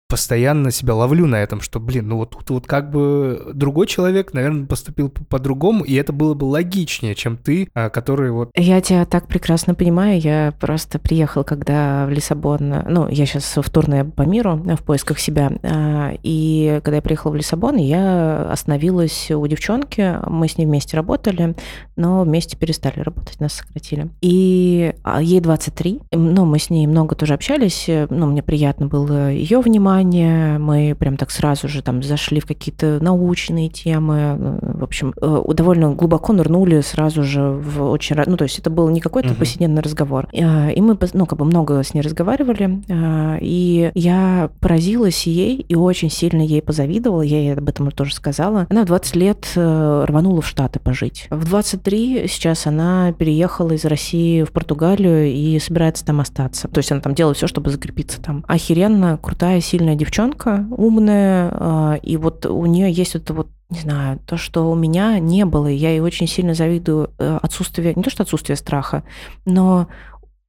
постоянно 0.08 0.72
себя 0.72 0.96
ловлю 0.96 1.26
на 1.26 1.36
этом, 1.36 1.62
что, 1.62 1.80
блин, 1.80 2.08
ну 2.08 2.18
вот 2.18 2.32
тут 2.32 2.50
вот 2.50 2.68
как 2.68 2.90
бы 2.90 3.52
другой 3.54 3.88
человек, 3.88 4.34
наверное, 4.34 4.66
поступил 4.66 5.10
по-другому, 5.10 5.84
и 5.84 5.94
это 5.96 6.14
было 6.14 6.34
бы 6.34 6.46
логичнее, 6.46 7.14
чем 7.14 7.38
ты, 7.38 7.70
а, 7.74 7.90
который 7.90 8.32
вот... 8.32 8.50
Я 8.56 8.80
тебя 8.82 9.06
так 9.06 9.28
прекрасно 9.28 9.76
понимаю, 9.76 10.20
я 10.20 10.54
просто 10.60 10.98
приехал, 10.98 11.44
когда 11.44 12.06
в 12.06 12.10
Лиссабон, 12.10 12.84
ну, 12.88 13.10
я 13.10 13.26
сейчас 13.26 13.58
в 13.58 13.70
турне 13.70 14.06
по 14.06 14.22
миру 14.22 14.56
в 14.56 14.84
поисках 14.84 15.20
себя, 15.20 15.52
а, 15.64 16.14
и 16.24 16.80
когда 16.84 16.98
я 16.98 17.02
приехала 17.02 17.32
в 17.32 17.36
Лиссабон, 17.36 17.76
я 17.76 18.50
остановилась 18.50 19.30
у 19.32 19.46
девчонки, 19.46 20.20
мы 20.28 20.48
с 20.48 20.58
ней 20.58 20.66
вместе 20.66 20.96
работали, 20.96 21.56
но 21.98 22.24
вместе 22.24 22.56
перестали 22.56 23.02
работать, 23.02 23.40
нас 23.42 23.54
сократили. 23.54 24.10
И 24.22 24.94
а, 25.04 25.22
ей 25.22 25.42
23, 25.42 26.02
ну, 26.14 26.46
мы 26.46 26.60
с 26.60 26.70
ней 26.70 26.88
много 26.88 27.16
тоже 27.16 27.34
общались, 27.34 27.90
ну, 28.10 28.28
мне 28.28 28.42
приятно 28.42 28.88
было 28.88 29.30
ее 29.30 29.60
внимание, 29.60 29.97
внимание, 29.98 30.58
мы 30.60 30.96
прям 30.98 31.18
так 31.18 31.32
сразу 31.32 31.68
же 31.68 31.82
там 31.82 32.04
зашли 32.04 32.40
в 32.40 32.46
какие-то 32.46 33.00
научные 33.02 33.70
темы, 33.70 34.60
в 34.62 34.84
общем, 34.84 35.14
э, 35.20 35.44
довольно 35.54 35.94
глубоко 35.94 36.34
нырнули 36.34 36.82
сразу 36.82 37.24
же 37.24 37.42
в 37.42 37.84
очень... 37.84 38.16
Ну, 38.26 38.38
то 38.38 38.44
есть 38.44 38.60
это 38.60 38.70
был 38.70 38.90
не 38.90 39.00
какой-то 39.00 39.30
uh-huh. 39.30 39.38
повседневный 39.38 39.82
разговор. 39.82 40.28
Э, 40.34 40.72
и 40.72 40.82
мы, 40.82 40.98
ну, 41.14 41.26
как 41.26 41.40
бы 41.40 41.46
много 41.46 41.84
с 41.84 41.94
ней 41.94 42.02
разговаривали, 42.02 42.84
э, 42.88 43.38
и 43.42 43.92
я 43.96 44.50
поразилась 44.60 45.26
ей 45.26 45.66
и 45.68 45.76
очень 45.76 46.10
сильно 46.10 46.42
ей 46.42 46.62
позавидовала, 46.62 47.22
я 47.22 47.40
ей 47.40 47.54
об 47.54 47.68
этом 47.68 47.92
тоже 47.92 48.14
сказала. 48.14 48.68
Она 48.70 48.84
в 48.84 48.86
20 48.86 49.16
лет 49.16 49.48
рванула 49.56 50.42
в 50.42 50.48
Штаты 50.48 50.80
пожить. 50.80 51.28
В 51.30 51.46
23 51.46 52.28
сейчас 52.28 52.68
она 52.68 53.12
переехала 53.14 53.72
из 53.72 53.86
России 53.86 54.44
в 54.44 54.52
Португалию 54.52 55.28
и 55.28 55.60
собирается 55.60 56.06
там 56.06 56.20
остаться. 56.20 56.68
То 56.68 56.80
есть 56.80 56.92
она 56.92 57.02
там 57.02 57.16
делает 57.16 57.38
все, 57.38 57.48
чтобы 57.48 57.70
закрепиться 57.70 58.22
там. 58.22 58.44
Охеренно 58.48 59.18
крутая, 59.22 59.62
сильная 59.62 59.87
сильная 59.88 59.96
девчонка, 59.96 60.68
умная, 60.72 61.50
а, 61.54 62.00
и 62.02 62.18
вот 62.18 62.46
у 62.46 62.66
нее 62.66 62.92
есть 62.92 63.16
это 63.16 63.34
вот 63.34 63.48
не 63.70 63.80
знаю, 63.82 64.20
то, 64.26 64.38
что 64.38 64.72
у 64.72 64.76
меня 64.76 65.20
не 65.20 65.44
было, 65.44 65.68
и 65.68 65.76
я 65.76 65.90
ей 65.90 66.00
очень 66.00 66.26
сильно 66.26 66.54
завидую 66.54 67.12
э, 67.18 67.38
отсутствие, 67.42 67.94
не 67.96 68.04
то 68.04 68.10
что 68.10 68.24
отсутствие 68.24 68.56
страха, 68.56 69.04
но 69.44 69.90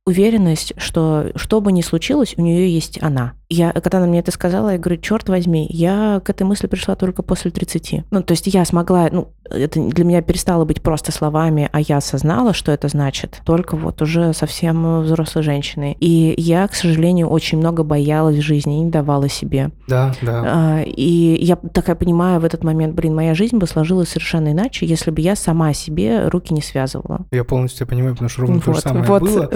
уверенность, 0.06 0.72
что 0.76 1.32
что 1.34 1.60
бы 1.60 1.72
ни 1.72 1.80
случилось, 1.80 2.34
у 2.36 2.42
нее 2.42 2.72
есть 2.72 3.02
она. 3.02 3.32
Я, 3.50 3.72
когда 3.72 3.98
она 3.98 4.06
мне 4.06 4.20
это 4.20 4.30
сказала, 4.30 4.70
я 4.70 4.78
говорю, 4.78 5.00
черт 5.00 5.28
возьми, 5.28 5.66
я 5.70 6.20
к 6.24 6.28
этой 6.28 6.42
мысли 6.42 6.66
пришла 6.66 6.96
только 6.96 7.22
после 7.22 7.50
30. 7.50 8.04
Ну, 8.10 8.22
то 8.22 8.32
есть 8.32 8.46
я 8.46 8.64
смогла, 8.64 9.08
ну, 9.10 9.32
это 9.44 9.80
для 9.80 10.04
меня 10.04 10.20
перестало 10.20 10.66
быть 10.66 10.82
просто 10.82 11.12
словами, 11.12 11.68
а 11.72 11.80
я 11.80 11.96
осознала, 11.96 12.52
что 12.52 12.72
это 12.72 12.88
значит, 12.88 13.40
только 13.46 13.76
вот 13.76 14.02
уже 14.02 14.34
совсем 14.34 15.00
взрослой 15.00 15.42
женщиной. 15.42 15.96
И 15.98 16.34
я, 16.36 16.68
к 16.68 16.74
сожалению, 16.74 17.28
очень 17.28 17.58
много 17.58 17.84
боялась 17.84 18.38
жизни 18.38 18.78
и 18.78 18.80
не 18.84 18.90
давала 18.90 19.28
себе. 19.28 19.70
Да, 19.86 20.14
да. 20.20 20.42
А, 20.44 20.82
и 20.82 21.38
я 21.42 21.56
такая 21.56 21.96
понимаю 21.96 22.40
в 22.40 22.44
этот 22.44 22.64
момент, 22.64 22.94
блин, 22.94 23.14
моя 23.14 23.34
жизнь 23.34 23.56
бы 23.56 23.66
сложилась 23.66 24.10
совершенно 24.10 24.52
иначе, 24.52 24.84
если 24.84 25.10
бы 25.10 25.22
я 25.22 25.36
сама 25.36 25.72
себе 25.72 26.28
руки 26.28 26.52
не 26.52 26.62
связывала. 26.62 27.26
Я 27.30 27.44
полностью 27.44 27.86
понимаю, 27.86 28.12
потому 28.14 28.28
что 28.28 28.42
ровно 28.42 28.56
вот, 28.56 28.64
то 28.64 28.74
же 28.74 28.80
самое 28.80 29.04
вот. 29.04 29.22
было. 29.22 29.50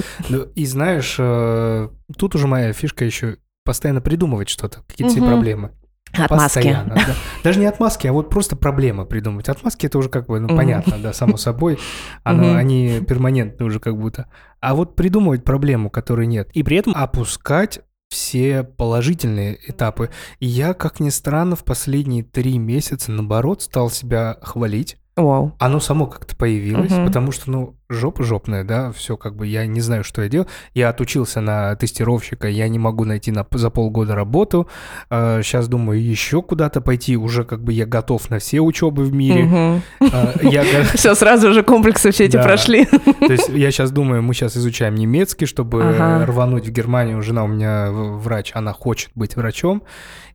И 0.55 0.65
знаешь, 0.65 1.17
э, 1.19 1.89
тут 2.17 2.35
уже 2.35 2.47
моя 2.47 2.73
фишка 2.73 3.05
еще 3.05 3.37
постоянно 3.65 4.01
придумывать 4.01 4.49
что-то, 4.49 4.83
какие-то 4.89 5.19
угу. 5.19 5.27
проблемы. 5.27 5.73
Отмазки. 6.13 6.77
Да. 6.87 7.15
Даже 7.43 7.59
не 7.59 7.67
отмазки, 7.67 8.07
а 8.07 8.13
вот 8.13 8.29
просто 8.29 8.55
проблемы 8.55 9.07
придумать. 9.07 9.49
Отмазки 9.49 9.87
это 9.87 9.99
уже 9.99 10.09
как 10.09 10.27
бы, 10.27 10.41
ну, 10.41 10.49
угу. 10.49 10.57
понятно, 10.57 10.99
да, 10.99 11.13
само 11.13 11.37
собой. 11.37 11.79
Оно, 12.23 12.51
угу. 12.51 12.57
Они 12.57 13.01
перманентны 13.01 13.65
уже 13.65 13.81
как 13.81 13.99
будто. 13.99 14.29
А 14.61 14.75
вот 14.75 14.95
придумывать 14.95 15.45
проблему, 15.45 15.91
которой 15.91 16.27
нет. 16.27 16.51
И 16.53 16.63
при 16.63 16.77
этом 16.77 16.95
опускать 16.95 17.81
все 18.11 18.63
положительные 18.63 19.59
этапы. 19.67 20.11
И 20.39 20.47
я, 20.47 20.75
как 20.75 21.01
ни 21.01 21.09
странно, 21.09 21.57
в 21.57 21.65
последние 21.65 22.23
три 22.23 22.59
месяца, 22.59 23.11
наоборот, 23.11 23.63
стал 23.63 23.89
себя 23.89 24.37
хвалить. 24.43 24.99
Вау. 25.17 25.55
Оно 25.59 25.81
само 25.81 26.07
как-то 26.07 26.37
появилось, 26.37 26.93
угу. 26.93 27.07
потому 27.07 27.33
что, 27.33 27.51
ну, 27.51 27.77
жопа 27.93 28.23
жопная, 28.25 28.65
да, 28.65 28.93
все 28.93 29.17
как 29.17 29.37
бы, 29.37 29.47
я 29.47 29.67
не 29.67 29.81
знаю, 29.81 30.05
что 30.05 30.23
я 30.23 30.29
делал. 30.29 30.47
Я 30.75 30.89
отучился 30.89 31.41
на 31.41 31.75
тестировщика, 31.77 32.49
я 32.49 32.69
не 32.69 32.79
могу 32.79 33.05
найти 33.05 33.31
на, 33.31 33.47
за 33.53 33.71
полгода 33.71 34.15
работу. 34.15 34.69
А, 35.11 35.43
сейчас 35.43 35.69
думаю, 35.69 36.03
еще 36.03 36.43
куда-то 36.43 36.81
пойти, 36.81 37.17
уже 37.17 37.45
как 37.45 37.63
бы 37.63 37.73
я 37.73 37.87
готов 37.87 38.31
на 38.31 38.39
все 38.39 38.61
учебы 38.61 39.05
в 39.05 39.13
мире. 39.13 39.83
А, 40.01 40.33
все, 40.95 41.15
сразу 41.15 41.53
же 41.53 41.63
комплексы 41.63 42.11
все 42.11 42.25
эти 42.25 42.37
прошли. 42.37 42.85
То 42.87 43.33
есть 43.33 43.49
я 43.49 43.71
сейчас 43.71 43.91
думаю, 43.91 44.23
мы 44.23 44.35
сейчас 44.35 44.57
изучаем 44.57 44.95
немецкий, 44.95 45.47
чтобы 45.47 45.83
рвануть 46.27 46.67
в 46.67 46.71
Германию. 46.71 47.23
Жена 47.23 47.45
у 47.45 47.49
меня 47.49 47.91
врач, 47.91 48.53
она 48.55 48.73
хочет 48.73 49.11
быть 49.15 49.37
врачом, 49.37 49.83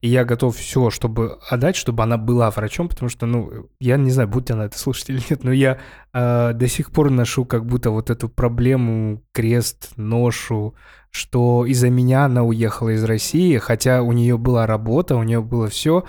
и 0.01 0.09
я 0.09 0.25
готов 0.25 0.55
все, 0.55 0.89
чтобы 0.89 1.39
отдать, 1.49 1.75
чтобы 1.75 2.03
она 2.03 2.17
была 2.17 2.49
врачом, 2.51 2.87
потому 2.87 3.09
что, 3.09 3.25
ну, 3.25 3.67
я 3.79 3.97
не 3.97 4.11
знаю, 4.11 4.29
будет 4.29 4.51
она 4.51 4.65
это 4.65 4.77
слушать 4.77 5.09
или 5.09 5.21
нет, 5.29 5.43
но 5.43 5.51
я 5.51 5.77
э, 6.17 6.53
до 6.53 6.67
сих 6.67 6.91
пор 6.91 7.11
ношу 7.11 7.45
как 7.45 7.65
будто 7.65 7.91
вот 7.91 8.09
эту 8.09 8.29
проблему, 8.29 9.23
крест, 9.31 9.91
ношу, 9.97 10.75
что 11.11 11.65
из-за 11.65 11.89
меня 11.89 12.25
она 12.25 12.43
уехала 12.43 12.89
из 12.89 13.03
России, 13.03 13.57
хотя 13.57 14.01
у 14.01 14.11
нее 14.11 14.37
была 14.37 14.65
работа, 14.65 15.15
у 15.15 15.23
нее 15.23 15.41
было 15.41 15.67
все, 15.67 16.05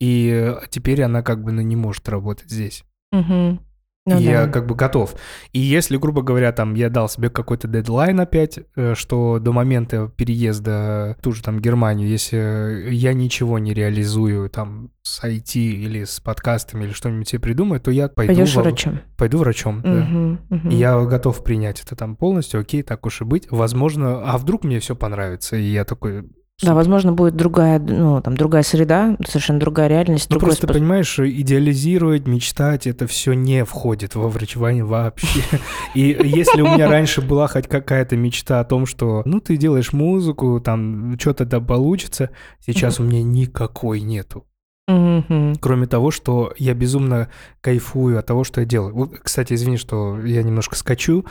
и 0.00 0.56
теперь 0.70 1.02
она 1.02 1.22
как 1.22 1.42
бы 1.42 1.52
ну, 1.52 1.62
не 1.62 1.76
может 1.76 2.08
работать 2.08 2.50
здесь. 2.50 2.84
Угу. 3.12 3.58
Ну, 4.04 4.18
и 4.18 4.24
да. 4.24 4.30
я 4.30 4.46
как 4.48 4.66
бы 4.66 4.74
готов. 4.74 5.14
И 5.52 5.60
если, 5.60 5.96
грубо 5.96 6.22
говоря, 6.22 6.50
там 6.50 6.74
я 6.74 6.88
дал 6.88 7.08
себе 7.08 7.30
какой-то 7.30 7.68
дедлайн 7.68 8.18
опять, 8.18 8.58
э, 8.74 8.94
что 8.96 9.38
до 9.38 9.52
момента 9.52 10.10
переезда 10.16 11.16
в 11.18 11.22
ту 11.22 11.30
же 11.30 11.42
там 11.42 11.60
Германию, 11.60 12.08
если 12.08 12.88
я 12.90 13.12
ничего 13.12 13.60
не 13.60 13.72
реализую 13.72 14.50
там 14.50 14.90
с 15.02 15.22
IT 15.22 15.56
или 15.56 16.02
с 16.02 16.18
подкастами 16.18 16.84
или 16.84 16.92
что-нибудь 16.92 17.28
себе 17.28 17.40
придумаю, 17.40 17.80
то 17.80 17.92
я 17.92 18.08
пойду... 18.08 18.34
Пойдешь 18.34 18.56
во... 18.56 18.62
врачом. 18.62 19.00
Пойду 19.16 19.38
врачом, 19.38 19.78
угу, 19.78 19.88
да. 19.88 20.56
Угу. 20.56 20.68
И 20.70 20.74
я 20.74 21.00
готов 21.00 21.44
принять 21.44 21.80
это 21.80 21.94
там 21.94 22.16
полностью, 22.16 22.60
окей, 22.60 22.82
так 22.82 23.06
уж 23.06 23.20
и 23.20 23.24
быть. 23.24 23.46
Возможно, 23.50 24.20
а 24.24 24.36
вдруг 24.36 24.64
мне 24.64 24.80
все 24.80 24.96
понравится, 24.96 25.56
и 25.56 25.62
я 25.62 25.84
такой, 25.84 26.24
да, 26.62 26.74
возможно, 26.74 27.12
будет 27.12 27.36
другая, 27.36 27.78
ну, 27.80 28.20
там, 28.22 28.36
другая 28.36 28.62
среда, 28.62 29.16
совершенно 29.26 29.58
другая 29.58 29.88
реальность. 29.88 30.30
Ну, 30.30 30.38
просто, 30.38 30.66
способ... 30.66 30.76
понимаешь, 30.76 31.18
идеализировать, 31.18 32.26
мечтать, 32.26 32.86
это 32.86 33.06
все 33.06 33.32
не 33.32 33.64
входит 33.64 34.14
во 34.14 34.28
врачевание 34.28 34.84
вообще. 34.84 35.40
И 35.94 36.16
если 36.22 36.62
у 36.62 36.66
меня 36.66 36.88
раньше 36.88 37.20
была 37.20 37.48
хоть 37.48 37.66
какая-то 37.66 38.16
мечта 38.16 38.60
о 38.60 38.64
том, 38.64 38.86
что, 38.86 39.22
ну, 39.24 39.40
ты 39.40 39.56
делаешь 39.56 39.92
музыку, 39.92 40.60
там, 40.64 41.18
что-то 41.18 41.44
да 41.44 41.60
получится, 41.60 42.30
сейчас 42.60 43.00
у 43.00 43.02
меня 43.02 43.22
никакой 43.22 44.00
нету. 44.00 44.46
Кроме 44.86 45.86
того, 45.86 46.10
что 46.10 46.52
я 46.58 46.74
безумно 46.74 47.28
кайфую 47.60 48.18
от 48.18 48.26
того, 48.26 48.44
что 48.44 48.60
я 48.60 48.66
делаю. 48.66 48.94
Вот, 48.94 49.18
кстати, 49.22 49.54
извини, 49.54 49.76
что 49.76 50.20
я 50.20 50.42
немножко 50.42 50.76
скачу. 50.76 51.24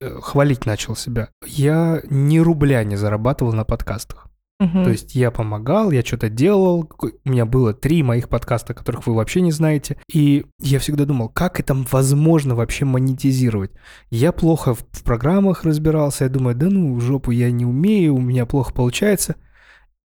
Э, 0.00 0.18
хвалить 0.20 0.66
начал 0.66 0.96
себя. 0.96 1.28
Я 1.46 2.02
ни 2.10 2.38
рубля 2.38 2.82
не 2.84 2.96
зарабатывал 2.96 3.52
на 3.52 3.64
подкастах. 3.64 4.28
Угу. 4.60 4.84
То 4.84 4.90
есть 4.90 5.14
я 5.14 5.30
помогал, 5.30 5.90
я 5.90 6.02
что-то 6.02 6.28
делал. 6.28 6.88
У 7.00 7.28
меня 7.28 7.44
было 7.44 7.74
три 7.74 8.02
моих 8.02 8.28
подкаста, 8.28 8.74
которых 8.74 9.06
вы 9.06 9.14
вообще 9.14 9.40
не 9.40 9.52
знаете. 9.52 9.96
И 10.12 10.46
я 10.60 10.78
всегда 10.78 11.04
думал, 11.04 11.28
как 11.28 11.60
это 11.60 11.74
возможно 11.90 12.54
вообще 12.54 12.84
монетизировать. 12.84 13.72
Я 14.10 14.32
плохо 14.32 14.74
в, 14.74 14.84
программах 15.04 15.64
разбирался. 15.64 16.24
Я 16.24 16.30
думаю, 16.30 16.54
да 16.54 16.66
ну, 16.70 16.98
жопу 17.00 17.30
я 17.30 17.50
не 17.50 17.64
умею, 17.64 18.14
у 18.14 18.20
меня 18.20 18.46
плохо 18.46 18.72
получается. 18.72 19.36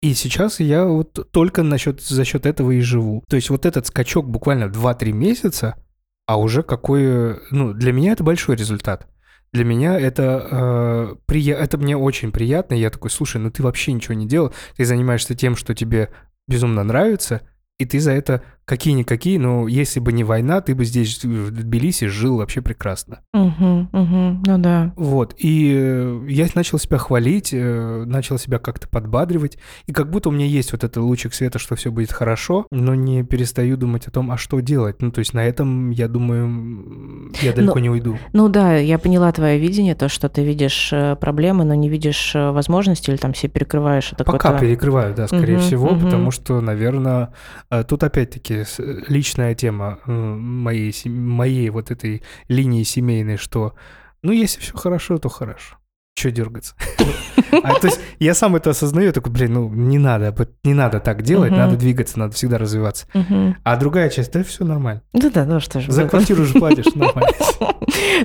И 0.01 0.13
сейчас 0.13 0.59
я 0.59 0.85
вот 0.85 1.31
только 1.31 1.63
насчет, 1.63 2.01
за 2.01 2.23
счет 2.23 2.45
этого 2.45 2.71
и 2.71 2.81
живу. 2.81 3.23
То 3.27 3.35
есть 3.35 3.49
вот 3.49 3.65
этот 3.65 3.87
скачок 3.87 4.29
буквально 4.29 4.65
2-3 4.65 5.11
месяца, 5.11 5.75
а 6.25 6.39
уже 6.39 6.61
какой... 6.61 7.39
Ну, 7.51 7.73
для 7.73 7.91
меня 7.91 8.11
это 8.11 8.23
большой 8.23 8.55
результат. 8.55 9.07
Для 9.53 9.63
меня 9.63 9.99
это, 9.99 10.47
э, 10.49 11.15
прия... 11.25 11.55
это 11.57 11.77
мне 11.77 11.95
очень 11.95 12.31
приятно. 12.31 12.73
Я 12.73 12.89
такой, 12.89 13.09
слушай, 13.09 13.37
ну 13.37 13.49
ты 13.49 13.63
вообще 13.63 13.93
ничего 13.93 14.13
не 14.13 14.27
делал. 14.27 14.53
Ты 14.75 14.85
занимаешься 14.85 15.35
тем, 15.35 15.55
что 15.55 15.73
тебе 15.73 16.09
безумно 16.47 16.83
нравится, 16.83 17.41
и 17.77 17.85
ты 17.85 17.99
за 17.99 18.11
это 18.11 18.43
какие-никакие, 18.67 19.39
но 19.39 19.65
если 19.69 20.01
бы 20.01 20.11
не 20.11 20.25
война, 20.25 20.59
ты 20.59 20.75
бы 20.75 20.83
здесь 20.83 21.23
в 21.23 21.51
Тбилиси 21.51 22.07
жил 22.07 22.37
вообще 22.37 22.61
прекрасно. 22.61 23.21
Угу, 23.33 23.87
угу, 23.93 24.41
ну 24.45 24.57
да. 24.57 24.91
Вот, 24.97 25.33
и 25.37 25.73
э, 25.73 26.25
я 26.27 26.47
начал 26.53 26.77
себя 26.77 26.97
хвалить, 26.97 27.53
э, 27.53 28.03
начал 28.05 28.37
себя 28.37 28.59
как-то 28.59 28.89
подбадривать, 28.89 29.57
и 29.85 29.93
как 29.93 30.09
будто 30.09 30.27
у 30.27 30.31
меня 30.33 30.45
есть 30.45 30.73
вот 30.73 30.83
этот 30.83 30.97
лучик 30.97 31.33
света, 31.33 31.59
что 31.59 31.77
все 31.77 31.91
будет 31.91 32.11
хорошо, 32.11 32.67
но 32.69 32.93
не 32.93 33.23
перестаю 33.23 33.77
думать 33.77 34.05
о 34.07 34.11
том, 34.11 34.31
а 34.31 34.37
что 34.37 34.59
делать. 34.59 35.01
Ну, 35.01 35.11
то 35.11 35.19
есть 35.19 35.33
на 35.33 35.45
этом, 35.45 35.91
я 35.91 36.09
думаю, 36.09 37.31
я 37.41 37.53
далеко 37.53 37.75
ну, 37.75 37.81
не 37.81 37.89
уйду. 37.89 38.17
Ну 38.33 38.49
да, 38.49 38.75
я 38.75 38.99
поняла 38.99 39.31
твое 39.31 39.59
видение, 39.59 39.95
то, 39.95 40.09
что 40.09 40.27
ты 40.27 40.43
видишь 40.43 40.89
э, 40.91 41.15
проблемы, 41.15 41.63
но 41.63 41.73
не 41.73 41.87
видишь 41.87 42.33
возможности 42.35 43.11
или 43.11 43.17
там 43.17 43.31
все 43.31 43.47
перекрываешь. 43.47 44.11
Это 44.11 44.25
Пока 44.25 44.59
перекрываю, 44.59 45.15
да, 45.15 45.27
скорее 45.27 45.55
угу, 45.55 45.63
всего, 45.63 45.87
угу. 45.87 46.01
потому 46.01 46.31
что, 46.31 46.59
наверное, 46.59 47.33
тут 47.87 48.03
опять-таки 48.03 48.56
личная 49.07 49.55
тема 49.55 49.99
э, 50.05 50.11
моей, 50.11 50.93
моей 51.05 51.69
вот 51.69 51.91
этой 51.91 52.23
линии 52.47 52.83
семейной, 52.83 53.37
что 53.37 53.73
ну, 54.21 54.31
если 54.31 54.59
все 54.59 54.75
хорошо, 54.75 55.17
то 55.17 55.29
хорошо. 55.29 55.77
Че 56.17 56.31
дергаться? 56.31 56.73
А, 57.63 57.79
то 57.79 57.87
есть 57.87 57.99
я 58.19 58.33
сам 58.33 58.55
это 58.55 58.71
осознаю, 58.71 59.13
такой, 59.13 59.31
блин, 59.31 59.53
ну 59.53 59.69
не 59.69 59.97
надо, 59.97 60.35
не 60.63 60.73
надо 60.73 60.99
так 60.99 61.21
делать, 61.21 61.51
надо 61.51 61.77
двигаться, 61.77 62.19
надо 62.19 62.33
всегда 62.33 62.57
развиваться. 62.57 63.05
А 63.63 63.77
другая 63.77 64.09
часть, 64.09 64.33
да, 64.33 64.43
все 64.43 64.65
нормально. 64.65 65.01
Да, 65.13 65.29
да, 65.29 65.45
ну 65.45 65.59
что 65.59 65.79
ж. 65.79 65.85
За 65.87 66.07
квартиру 66.07 66.43
же 66.43 66.59
платишь, 66.59 66.85
нормально. 66.95 67.29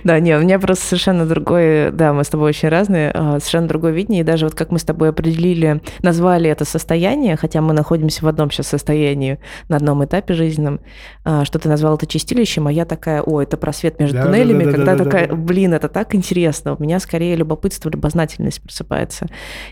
Да, 0.05 0.19
не, 0.21 0.37
у 0.37 0.41
меня 0.41 0.59
просто 0.59 0.87
совершенно 0.87 1.27
другое, 1.27 1.91
да, 1.93 2.13
мы 2.13 2.25
с 2.25 2.29
тобой 2.29 2.49
очень 2.49 2.69
разные, 2.69 3.11
а, 3.15 3.39
совершенно 3.39 3.69
другое 3.69 3.93
видение, 3.93 4.23
и 4.23 4.25
даже 4.25 4.47
вот 4.47 4.55
как 4.55 4.71
мы 4.71 4.79
с 4.79 4.85
тобой 4.85 5.11
определили, 5.11 5.83
назвали 6.03 6.51
это 6.51 6.65
состояние, 6.65 7.37
хотя 7.37 7.61
мы 7.61 7.73
находимся 7.73 8.25
в 8.25 8.29
одном 8.29 8.51
сейчас 8.51 8.69
состоянии, 8.69 9.39
на 9.69 9.77
одном 9.77 10.05
этапе 10.05 10.35
жизненном, 10.35 10.81
а, 11.25 11.45
что 11.45 11.59
ты 11.59 11.69
назвал 11.69 11.97
это 11.97 12.07
чистилищем, 12.07 12.67
а 12.67 12.73
я 12.73 12.85
такая, 12.85 13.23
о, 13.23 13.41
это 13.41 13.57
просвет 13.57 14.01
между 14.01 14.21
туннелями, 14.21 14.71
когда 14.71 14.97
такая, 14.97 15.33
блин, 15.33 15.75
это 15.75 15.89
так 15.89 16.15
интересно, 16.15 16.75
у 16.75 16.83
меня 16.83 16.99
скорее 16.99 17.37
любопытство, 17.37 17.82
любознательность 17.91 18.63
просыпается. 18.63 19.27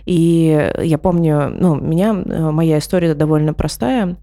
И 0.06 0.72
я 0.78 0.98
помню, 0.98 1.50
ну, 1.50 1.74
меня, 1.76 2.10
э, 2.14 2.50
моя 2.50 2.78
история 2.78 3.14
довольно 3.14 3.54
простая, 3.54 4.16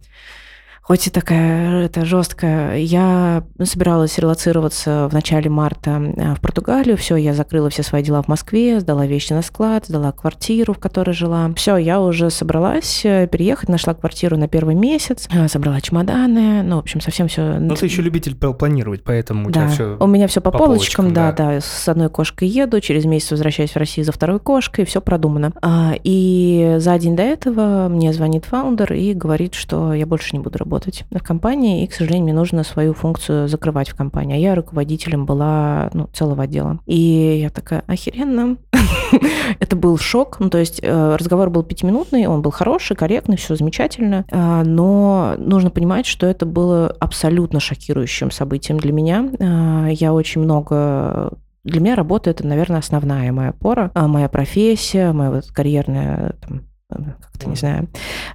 хоть 0.88 1.06
и 1.06 1.10
такая 1.10 1.84
это 1.84 2.06
жесткая, 2.06 2.78
я 2.78 3.44
собиралась 3.62 4.18
релацироваться 4.18 5.10
в 5.10 5.14
начале 5.14 5.50
марта 5.50 6.02
э, 6.16 6.36
в 6.36 6.40
Португалию. 6.40 6.96
Все, 6.96 7.18
я 7.18 7.34
закрыла 7.34 7.70
все 7.70 7.84
свои 7.84 8.02
дела 8.02 8.22
в 8.24 8.30
Москве, 8.30 8.80
сдала 8.80 9.06
вещи 9.06 9.34
на 9.34 9.42
склад, 9.42 9.86
сдала 9.88 10.14
квартиру, 10.14 10.74
в 10.74 10.80
которой 10.80 11.12
жила. 11.12 11.52
Все, 11.58 11.76
я 11.76 12.00
уже 12.00 12.30
собралась 12.30 13.02
э, 13.04 13.28
переехать, 13.28 13.68
нашла 13.68 13.96
квартиру 13.96 14.38
на 14.38 14.48
первый 14.48 14.76
месяц, 14.76 15.28
э, 15.30 15.50
собрала 15.50 15.82
чемоданы, 15.82 16.64
ну, 16.64 16.78
в 16.78 16.80
общем, 16.80 17.02
совсем 17.02 17.28
все. 17.28 17.60
Ну, 17.60 17.76
ты 17.76 17.86
еще 17.86 18.02
любитель 18.02 18.36
планировать, 18.36 19.04
поэтому 19.04 19.50
у 19.50 19.52
да. 19.52 19.66
тебя 19.66 19.70
все. 19.70 19.98
У 20.00 20.08
меня 20.08 20.28
все 20.28 20.40
по, 20.40 20.52
по 20.52 20.60
полочкам, 20.60 21.14
да, 21.14 21.34
да, 21.34 21.56
да. 21.56 21.62
С 21.62 21.90
одной 21.90 22.10
кошкой 22.10 22.48
еду, 22.48 22.80
через 22.80 23.04
месяц 23.04 23.32
возвращаюсь 23.32 23.72
в 23.72 23.78
Россию 23.78 24.06
за 24.06 24.14
второй 24.14 24.40
кошкой, 24.40 24.86
все 24.86 25.02
продумано. 25.02 25.52
А, 25.62 25.96
и 26.02 26.76
за 26.78 26.98
день 26.98 27.18
до 27.18 27.24
этого 27.24 27.90
мне 27.90 28.14
звонит 28.14 28.46
фаундер 28.46 28.94
и 28.94 29.14
говорит, 29.14 29.54
что 29.54 29.94
я 29.94 30.06
больше 30.06 30.30
не 30.34 30.42
буду 30.42 30.58
работать 30.58 30.77
работать 30.78 31.06
в 31.10 31.24
компании, 31.24 31.84
и, 31.84 31.88
к 31.88 31.94
сожалению, 31.94 32.26
мне 32.26 32.34
нужно 32.34 32.64
свою 32.64 32.94
функцию 32.94 33.48
закрывать 33.48 33.90
в 33.90 33.96
компании. 33.96 34.36
А 34.36 34.40
я 34.40 34.56
руководителем 34.56 35.26
была 35.26 35.90
ну, 35.94 36.08
целого 36.14 36.44
отдела. 36.44 36.80
И 36.86 37.40
я 37.42 37.50
такая, 37.50 37.84
охеренно. 37.88 38.58
Это 39.60 39.76
был 39.76 39.98
шок. 39.98 40.40
Ну, 40.40 40.50
то 40.50 40.60
есть 40.60 40.80
э, 40.84 41.16
разговор 41.16 41.50
был 41.50 41.64
пятиминутный, 41.64 42.28
он 42.28 42.42
был 42.42 42.52
хороший, 42.52 42.96
корректный, 42.96 43.38
все 43.38 43.56
замечательно. 43.56 44.26
А, 44.32 44.64
но 44.64 45.36
нужно 45.38 45.72
понимать, 45.72 46.06
что 46.06 46.28
это 46.28 46.46
было 46.46 46.96
абсолютно 47.00 47.60
шокирующим 47.60 48.30
событием 48.32 48.80
для 48.80 48.92
меня. 48.92 49.30
А, 49.40 49.88
я 49.88 50.14
очень 50.14 50.42
много 50.42 51.32
для 51.64 51.82
меня 51.82 51.96
работа 51.96 52.30
это, 52.30 52.48
наверное, 52.48 52.80
основная 52.80 53.32
моя 53.32 53.50
опора, 53.50 53.92
а 53.94 54.08
моя 54.08 54.30
профессия, 54.30 55.12
моя 55.12 55.32
вот 55.32 55.48
карьерная 55.48 56.36
там, 56.48 56.62
как-то, 56.90 57.50
не 57.50 57.56
знаю, 57.56 57.90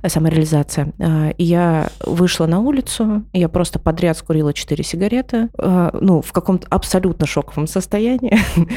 самореализация. 0.06 0.92
А, 0.98 1.30
и 1.30 1.44
я 1.44 1.90
вышла 2.04 2.46
на 2.46 2.60
улицу, 2.60 3.24
я 3.32 3.48
просто 3.48 3.78
подряд 3.78 4.16
скурила 4.16 4.52
4 4.52 4.84
сигареты, 4.84 5.48
а, 5.58 5.90
ну, 5.98 6.20
в 6.20 6.32
каком-то 6.32 6.66
абсолютно 6.68 7.26
шоковом 7.26 7.66
состоянии. 7.66 8.38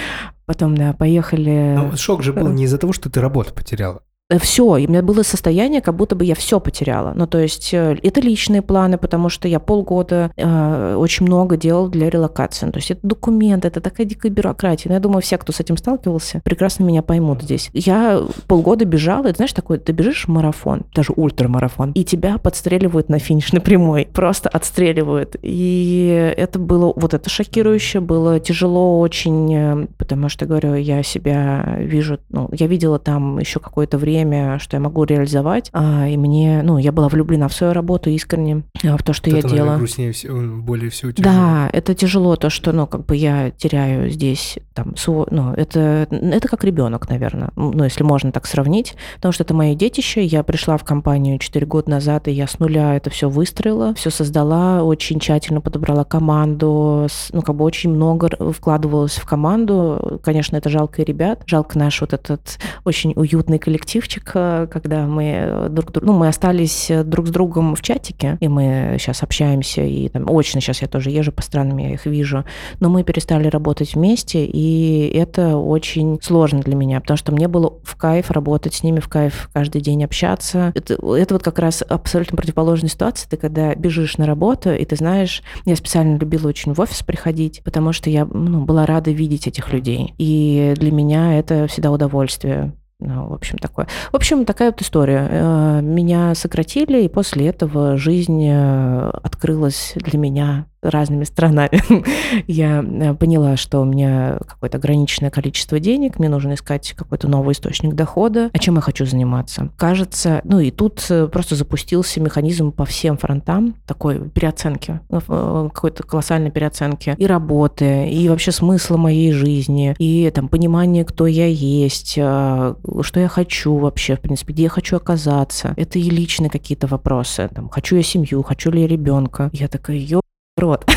Потом, 0.45 0.75
да, 0.75 0.93
поехали... 0.93 1.75
Но 1.75 1.95
шок 1.97 2.23
же 2.23 2.31
был 2.31 2.47
не 2.49 2.65
из-за 2.65 2.77
того, 2.77 2.93
что 2.93 3.09
ты 3.09 3.19
работу 3.19 3.53
потеряла. 3.53 4.01
Э, 4.29 4.39
все, 4.39 4.77
и 4.77 4.87
у 4.87 4.89
меня 4.89 5.03
было 5.03 5.21
состояние, 5.21 5.81
как 5.81 5.95
будто 5.95 6.15
бы 6.15 6.25
я 6.25 6.35
все 6.35 6.59
потеряла. 6.59 7.13
Ну, 7.15 7.27
то 7.27 7.37
есть 7.37 7.73
э, 7.73 7.97
это 8.01 8.21
личные 8.21 8.61
планы, 8.61 8.97
потому 8.97 9.29
что 9.29 9.47
я 9.47 9.59
полгода 9.59 10.31
э, 10.35 10.95
очень 10.95 11.25
много 11.25 11.57
делал 11.57 11.89
для 11.89 12.09
релокации. 12.09 12.65
Ну, 12.65 12.71
то 12.71 12.79
есть 12.79 12.91
это 12.91 13.01
документ, 13.03 13.65
это 13.65 13.81
такая 13.81 14.07
дикая 14.07 14.29
бюрократия. 14.29 14.89
Но 14.89 14.95
я 14.95 14.99
думаю, 14.99 15.21
все, 15.21 15.37
кто 15.37 15.53
с 15.53 15.59
этим 15.59 15.77
сталкивался, 15.77 16.41
прекрасно 16.43 16.83
меня 16.83 17.03
поймут 17.03 17.43
здесь. 17.43 17.69
Я 17.73 18.21
полгода 18.47 18.85
бежала, 18.85 19.27
и 19.27 19.33
знаешь, 19.33 19.53
такой, 19.53 19.77
ты 19.77 19.91
бежишь 19.91 20.27
марафон, 20.27 20.85
даже 20.95 21.13
ультрамарафон, 21.15 21.91
и 21.91 22.03
тебя 22.03 22.39
подстреливают 22.39 23.09
на 23.09 23.19
финишной 23.19 23.61
прямой, 23.61 24.07
просто 24.11 24.49
отстреливают. 24.49 25.35
И 25.43 26.33
это 26.35 26.57
было, 26.57 26.93
вот 26.95 27.13
это 27.13 27.29
шокирующе, 27.29 27.99
было 27.99 28.39
тяжело 28.39 28.99
очень, 28.99 29.53
э, 29.53 29.87
потому 29.99 30.29
что, 30.29 30.47
говорю, 30.47 30.73
я 30.73 31.03
себя 31.03 31.77
вижу, 31.77 32.17
ну, 32.29 32.49
я 32.51 32.65
видела 32.65 32.97
там 32.97 33.37
еще 33.37 33.59
какое-то 33.59 33.99
время 33.99 34.14
время, 34.15 34.59
что 34.59 34.77
я 34.77 34.81
могу 34.81 35.03
реализовать. 35.03 35.69
А, 35.73 36.07
и 36.07 36.17
мне, 36.17 36.61
ну, 36.63 36.77
я 36.77 36.91
была 36.91 37.09
влюблена 37.09 37.47
в 37.47 37.53
свою 37.53 37.73
работу 37.73 38.09
искренне, 38.09 38.63
а, 38.83 38.97
в 38.97 39.03
то, 39.03 39.13
что 39.13 39.29
это, 39.29 39.47
я 39.47 39.53
делала. 39.53 39.77
грустнее 39.77 40.11
всего, 40.11 40.39
более 40.61 40.89
всего 40.89 41.11
тяжело. 41.11 41.33
Да, 41.35 41.69
это 41.73 41.93
тяжело, 41.93 42.35
то, 42.35 42.49
что, 42.49 42.71
ну, 42.71 42.87
как 42.87 43.05
бы 43.05 43.15
я 43.15 43.51
теряю 43.51 44.09
здесь, 44.09 44.57
там, 44.73 44.95
свой, 44.95 45.27
ну, 45.31 45.53
это, 45.53 46.07
это 46.09 46.47
как 46.47 46.63
ребенок, 46.63 47.09
наверное, 47.09 47.51
ну, 47.55 47.83
если 47.83 48.03
можно 48.03 48.31
так 48.31 48.45
сравнить, 48.45 48.95
потому 49.15 49.31
что 49.33 49.43
это 49.43 49.53
мое 49.53 49.75
детище, 49.75 50.23
я 50.23 50.43
пришла 50.43 50.77
в 50.77 50.83
компанию 50.83 51.37
4 51.39 51.65
года 51.65 51.89
назад, 51.89 52.27
и 52.27 52.31
я 52.31 52.47
с 52.47 52.59
нуля 52.59 52.95
это 52.95 53.09
все 53.09 53.29
выстроила, 53.29 53.93
все 53.95 54.09
создала, 54.09 54.83
очень 54.83 55.19
тщательно 55.19 55.61
подобрала 55.61 56.03
команду, 56.03 57.07
ну, 57.31 57.41
как 57.41 57.55
бы 57.55 57.65
очень 57.65 57.89
много 57.89 58.29
вкладывалась 58.53 59.15
в 59.15 59.25
команду, 59.25 60.19
конечно, 60.23 60.55
это 60.55 60.69
жалко 60.69 61.01
и 61.01 61.05
ребят, 61.05 61.43
жалко 61.45 61.77
наш 61.77 61.99
вот 62.01 62.13
этот 62.13 62.59
очень 62.85 63.13
уютный 63.15 63.59
коллектив, 63.59 64.04
коллективчик, 64.05 64.31
э, 64.35 64.67
когда 64.71 65.05
мы 65.05 65.23
э, 65.23 65.69
друг 65.69 65.91
друг, 65.91 66.05
ну, 66.05 66.13
мы 66.13 66.27
остались 66.27 66.89
э, 66.89 67.03
друг 67.03 67.27
с 67.27 67.29
другом 67.29 67.75
в 67.75 67.81
чатике, 67.81 68.37
и 68.39 68.47
мы 68.47 68.97
сейчас 68.99 69.23
общаемся, 69.23 69.81
и 69.81 70.09
там 70.09 70.29
очно 70.29 70.61
сейчас 70.61 70.81
я 70.81 70.87
тоже 70.87 71.09
езжу 71.09 71.31
по 71.31 71.41
странам, 71.41 71.77
я 71.77 71.93
их 71.93 72.05
вижу, 72.05 72.45
но 72.79 72.89
мы 72.89 73.03
перестали 73.03 73.47
работать 73.47 73.95
вместе, 73.95 74.45
и 74.45 75.07
это 75.15 75.57
очень 75.57 76.19
сложно 76.21 76.61
для 76.61 76.75
меня, 76.75 77.01
потому 77.01 77.17
что 77.17 77.31
мне 77.31 77.47
было 77.47 77.73
в 77.83 77.95
кайф 77.95 78.31
работать 78.31 78.73
с 78.73 78.83
ними, 78.83 78.99
в 78.99 79.07
кайф 79.07 79.49
каждый 79.53 79.81
день 79.81 80.03
общаться. 80.03 80.71
Это, 80.75 80.93
это 80.93 81.35
вот 81.35 81.43
как 81.43 81.59
раз 81.59 81.83
абсолютно 81.87 82.37
противоположная 82.37 82.89
ситуация, 82.89 83.29
ты 83.29 83.37
когда 83.37 83.75
бежишь 83.75 84.17
на 84.17 84.25
работу, 84.25 84.71
и 84.71 84.85
ты 84.85 84.95
знаешь, 84.95 85.41
я 85.65 85.75
специально 85.75 86.17
любила 86.17 86.47
очень 86.47 86.73
в 86.73 86.79
офис 86.79 87.03
приходить, 87.03 87.61
потому 87.63 87.93
что 87.93 88.09
я 88.09 88.25
ну, 88.25 88.65
была 88.65 88.85
рада 88.85 89.11
видеть 89.11 89.47
этих 89.47 89.71
людей, 89.71 90.13
и 90.17 90.73
для 90.77 90.91
меня 90.91 91.37
это 91.37 91.67
всегда 91.67 91.91
удовольствие. 91.91 92.73
Ну, 92.99 93.27
в 93.27 93.33
общем, 93.33 93.57
такое. 93.57 93.87
В 94.11 94.15
общем, 94.15 94.45
такая 94.45 94.71
вот 94.71 94.81
история. 94.81 95.27
Э, 95.29 95.81
меня 95.81 96.33
сократили, 96.33 97.03
и 97.03 97.09
после 97.09 97.47
этого 97.47 97.97
жизнь 97.97 98.43
э, 98.47 99.09
открылась 99.21 99.93
для 99.95 100.17
меня 100.17 100.67
разными 100.89 101.23
странами. 101.23 101.81
я 102.47 102.83
э, 102.83 103.13
поняла, 103.15 103.57
что 103.57 103.81
у 103.81 103.85
меня 103.85 104.37
какое-то 104.47 104.77
ограниченное 104.77 105.29
количество 105.29 105.79
денег, 105.79 106.19
мне 106.19 106.29
нужно 106.29 106.53
искать 106.53 106.93
какой-то 106.93 107.27
новый 107.27 107.53
источник 107.53 107.93
дохода, 107.93 108.49
а 108.53 108.59
чем 108.59 108.75
я 108.75 108.81
хочу 108.81 109.05
заниматься. 109.05 109.69
Кажется, 109.77 110.41
ну 110.43 110.59
и 110.59 110.71
тут 110.71 111.05
э, 111.09 111.27
просто 111.27 111.55
запустился 111.55 112.19
механизм 112.19 112.71
по 112.71 112.85
всем 112.85 113.17
фронтам 113.17 113.75
такой 113.85 114.29
переоценки, 114.29 114.99
э, 115.09 115.69
какой-то 115.73 116.03
колоссальной 116.03 116.51
переоценки 116.51 117.15
и 117.17 117.25
работы, 117.25 118.09
и 118.09 118.29
вообще 118.29 118.51
смысла 118.51 118.97
моей 118.97 119.31
жизни, 119.31 119.95
и 119.99 120.31
там 120.33 120.47
понимание, 120.47 121.05
кто 121.05 121.27
я 121.27 121.47
есть, 121.47 122.13
что 122.13 122.75
я 123.19 123.27
хочу 123.27 123.77
вообще, 123.77 124.15
в 124.15 124.21
принципе, 124.21 124.53
где 124.53 124.63
я 124.63 124.69
хочу 124.69 124.97
оказаться. 124.97 125.73
Это 125.77 125.99
и 125.99 126.09
личные 126.09 126.49
какие-то 126.49 126.87
вопросы. 126.87 127.49
Там, 127.53 127.69
хочу 127.69 127.95
я 127.95 128.03
семью, 128.03 128.43
хочу 128.43 128.71
ли 128.71 128.81
я 128.81 128.87
ребенка. 128.87 129.49
Я 129.53 129.67
такая, 129.67 129.97
ё 129.97 130.21
рот. 130.57 130.85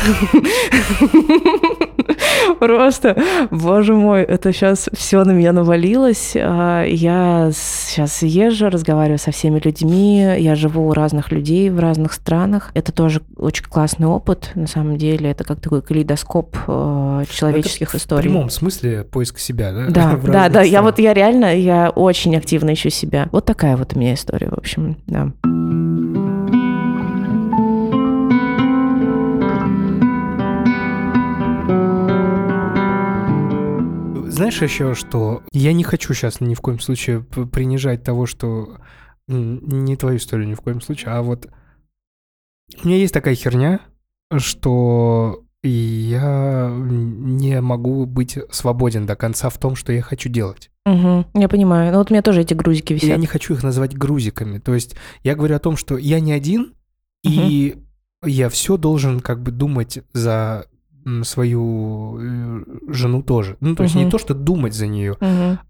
Просто, 2.59 3.21
боже 3.51 3.93
мой, 3.93 4.23
это 4.23 4.53
сейчас 4.53 4.89
все 4.93 5.25
на 5.25 5.31
меня 5.31 5.51
навалилось. 5.51 6.33
А, 6.35 6.83
я 6.83 7.51
сейчас 7.53 8.23
езжу, 8.23 8.69
разговариваю 8.69 9.19
со 9.19 9.31
всеми 9.31 9.59
людьми, 9.59 10.35
я 10.37 10.55
живу 10.55 10.87
у 10.87 10.93
разных 10.93 11.31
людей 11.31 11.69
в 11.69 11.77
разных 11.79 12.13
странах. 12.13 12.71
Это 12.73 12.93
тоже 12.93 13.21
очень 13.35 13.65
классный 13.65 14.07
опыт, 14.07 14.51
на 14.55 14.67
самом 14.67 14.97
деле. 14.97 15.31
Это 15.31 15.43
как 15.43 15.59
такой 15.59 15.81
калейдоскоп 15.81 16.55
а, 16.67 17.25
человеческих 17.29 17.89
это 17.89 17.97
историй. 17.97 18.29
В 18.29 18.31
прямом 18.31 18.49
смысле 18.49 19.03
поиск 19.03 19.39
себя, 19.39 19.73
да? 19.73 19.87
Да, 19.89 20.17
да, 20.23 20.47
да. 20.49 20.61
Я 20.61 20.81
вот, 20.81 20.99
я 20.99 21.13
реально, 21.13 21.53
я 21.55 21.89
очень 21.89 22.37
активно 22.37 22.73
ищу 22.73 22.89
себя. 22.89 23.27
Вот 23.33 23.43
такая 23.43 23.75
вот 23.75 23.93
у 23.93 23.99
меня 23.99 24.13
история, 24.13 24.47
в 24.49 24.57
общем, 24.57 24.95
да. 25.05 25.33
Знаешь 34.39 34.61
еще, 34.61 34.95
что 34.95 35.43
я 35.51 35.73
не 35.73 35.83
хочу 35.83 36.13
сейчас 36.13 36.39
ни 36.39 36.53
в 36.53 36.61
коем 36.61 36.79
случае 36.79 37.21
принижать 37.21 38.03
того, 38.03 38.25
что 38.25 38.77
не 39.27 39.95
твою 39.97 40.17
историю 40.17 40.47
ни 40.47 40.53
в 40.53 40.61
коем 40.61 40.81
случае, 40.81 41.11
а 41.11 41.21
вот 41.21 41.47
у 42.81 42.87
меня 42.87 42.97
есть 42.97 43.13
такая 43.13 43.35
херня, 43.35 43.81
что 44.37 45.43
я 45.61 46.71
не 46.71 47.59
могу 47.59 48.05
быть 48.05 48.37
свободен 48.49 49.05
до 49.05 49.17
конца 49.17 49.49
в 49.49 49.57
том, 49.57 49.75
что 49.75 49.91
я 49.91 50.01
хочу 50.01 50.29
делать. 50.29 50.71
Угу, 50.85 51.25
я 51.33 51.49
понимаю. 51.49 51.91
Ну 51.91 51.97
вот 51.97 52.09
у 52.09 52.13
меня 52.13 52.21
тоже 52.21 52.41
эти 52.41 52.53
грузики 52.53 52.93
висят. 52.93 53.09
Я 53.09 53.17
не 53.17 53.27
хочу 53.27 53.55
их 53.55 53.63
называть 53.63 53.97
грузиками. 53.97 54.59
То 54.59 54.73
есть 54.73 54.95
я 55.23 55.35
говорю 55.35 55.57
о 55.57 55.59
том, 55.59 55.75
что 55.75 55.97
я 55.97 56.21
не 56.21 56.31
один, 56.31 56.75
угу. 57.25 57.33
и 57.33 57.75
я 58.23 58.47
все 58.47 58.77
должен 58.77 59.19
как 59.19 59.43
бы 59.43 59.51
думать 59.51 59.99
за 60.13 60.65
свою 61.23 62.17
э, 62.19 62.63
жену 62.87 63.23
тоже. 63.23 63.57
Ну, 63.59 63.75
то 63.75 63.83
есть 63.83 63.95
не 63.95 64.09
то, 64.09 64.17
что 64.17 64.33
думать 64.33 64.73
за 64.73 64.87
нее, 64.87 65.17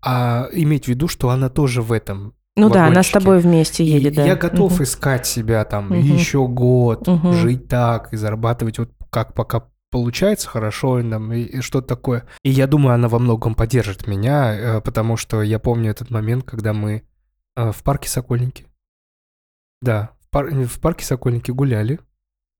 а 0.01 0.47
иметь 0.53 0.85
в 0.85 0.87
виду, 0.87 1.07
что 1.07 1.29
она 1.29 1.49
тоже 1.49 1.81
в 1.81 1.91
этом. 1.91 2.33
Ну 2.55 2.69
да, 2.69 2.87
она 2.87 3.03
с 3.03 3.09
тобой 3.09 3.39
вместе 3.39 3.85
едет, 3.85 4.13
и 4.13 4.15
да. 4.17 4.25
Я 4.25 4.35
готов 4.35 4.81
искать 4.81 5.25
себя 5.25 5.63
там 5.65 5.93
еще 5.93 6.47
год, 6.47 7.07
жить 7.33 7.67
так 7.67 8.13
и 8.13 8.17
зарабатывать 8.17 8.79
вот 8.79 8.91
как 9.09 9.33
пока 9.33 9.63
получается 9.91 10.47
хорошо 10.47 11.01
нам, 11.01 11.33
и, 11.33 11.41
и 11.41 11.61
что-то 11.61 11.87
такое. 11.87 12.25
И 12.43 12.49
я 12.49 12.67
думаю, 12.67 12.95
она 12.95 13.07
во 13.07 13.19
многом 13.19 13.55
поддержит 13.55 14.07
меня, 14.07 14.53
э, 14.53 14.81
потому 14.81 15.17
что 15.17 15.41
я 15.41 15.59
помню 15.59 15.91
этот 15.91 16.09
момент, 16.09 16.43
когда 16.45 16.73
мы 16.73 17.03
э, 17.55 17.71
в 17.71 17.83
парке 17.83 18.09
Сокольники. 18.09 18.67
Да, 19.81 20.11
в, 20.19 20.29
пар 20.29 20.49
в 20.51 20.79
парке 20.79 21.05
Сокольники 21.05 21.51
гуляли 21.51 21.99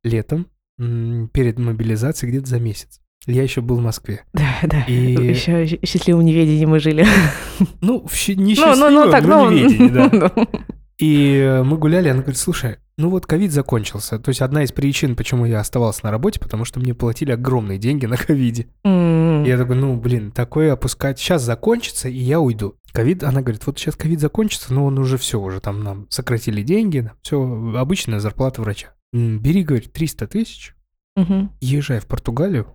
летом, 0.04 0.48
перед 1.34 1.60
мобилизацией 1.60 2.32
где-то 2.32 2.48
за 2.48 2.60
месяц. 2.60 3.02
Я 3.26 3.44
еще 3.44 3.62
был 3.62 3.78
в 3.78 3.82
Москве. 3.82 4.24
Да, 4.34 4.60
да. 4.64 4.84
И... 4.88 5.14
Еще 5.14 5.78
в 5.82 5.86
счастливом 5.86 6.24
неведении 6.24 6.66
мы 6.66 6.80
жили. 6.80 7.06
Ну, 7.82 8.08
в 8.08 8.16
щ... 8.16 8.36
не 8.36 8.56
счастливом, 8.56 8.80
ну, 8.80 8.90
ну, 8.90 9.06
ну, 9.06 9.12
так, 9.12 9.26
но 9.26 9.46
ну... 9.46 9.52
неведении, 9.52 9.90
да. 9.90 10.10
Ну. 10.36 10.48
И 11.00 11.62
мы 11.64 11.78
гуляли, 11.78 12.10
она 12.10 12.20
говорит, 12.20 12.38
слушай, 12.38 12.76
ну 12.98 13.10
вот 13.10 13.26
ковид 13.26 13.54
закончился. 13.54 14.20
То 14.20 14.30
есть 14.30 14.42
одна 14.42 14.64
из 14.64 14.74
причин, 14.74 15.16
почему 15.16 15.46
я 15.46 15.62
оставался 15.62 16.02
на 16.04 16.12
работе, 16.12 16.42
потому 16.42 16.66
что 16.66 16.82
мне 16.82 16.94
платили 16.94 17.32
огромные 17.32 17.78
деньги 17.78 18.06
на 18.06 18.18
ковиде. 18.18 18.68
Mm. 18.86 19.48
Я 19.48 19.58
такой, 19.58 19.78
ну, 19.78 19.96
блин, 19.96 20.32
такое 20.32 20.74
опускать. 20.74 21.18
Сейчас 21.18 21.42
закончится, 21.42 22.10
и 22.10 22.18
я 22.18 22.42
уйду. 22.42 22.76
Ковид, 22.92 23.24
она 23.24 23.42
говорит, 23.42 23.66
вот 23.66 23.80
сейчас 23.80 23.96
ковид 23.96 24.20
закончится, 24.20 24.74
но 24.74 24.84
он 24.86 25.00
уже 25.00 25.18
все, 25.18 25.40
уже 25.40 25.62
там 25.62 25.84
нам 25.84 26.08
сократили 26.10 26.64
деньги, 26.64 27.10
все, 27.22 27.42
обычная 27.78 28.20
зарплата 28.20 28.62
врача 28.62 28.90
бери, 29.14 29.64
говорит, 29.64 29.92
300 29.94 30.28
тысяч, 30.28 30.76
угу. 31.16 31.50
езжай 31.62 32.00
в 32.00 32.08
Португалию 32.08 32.68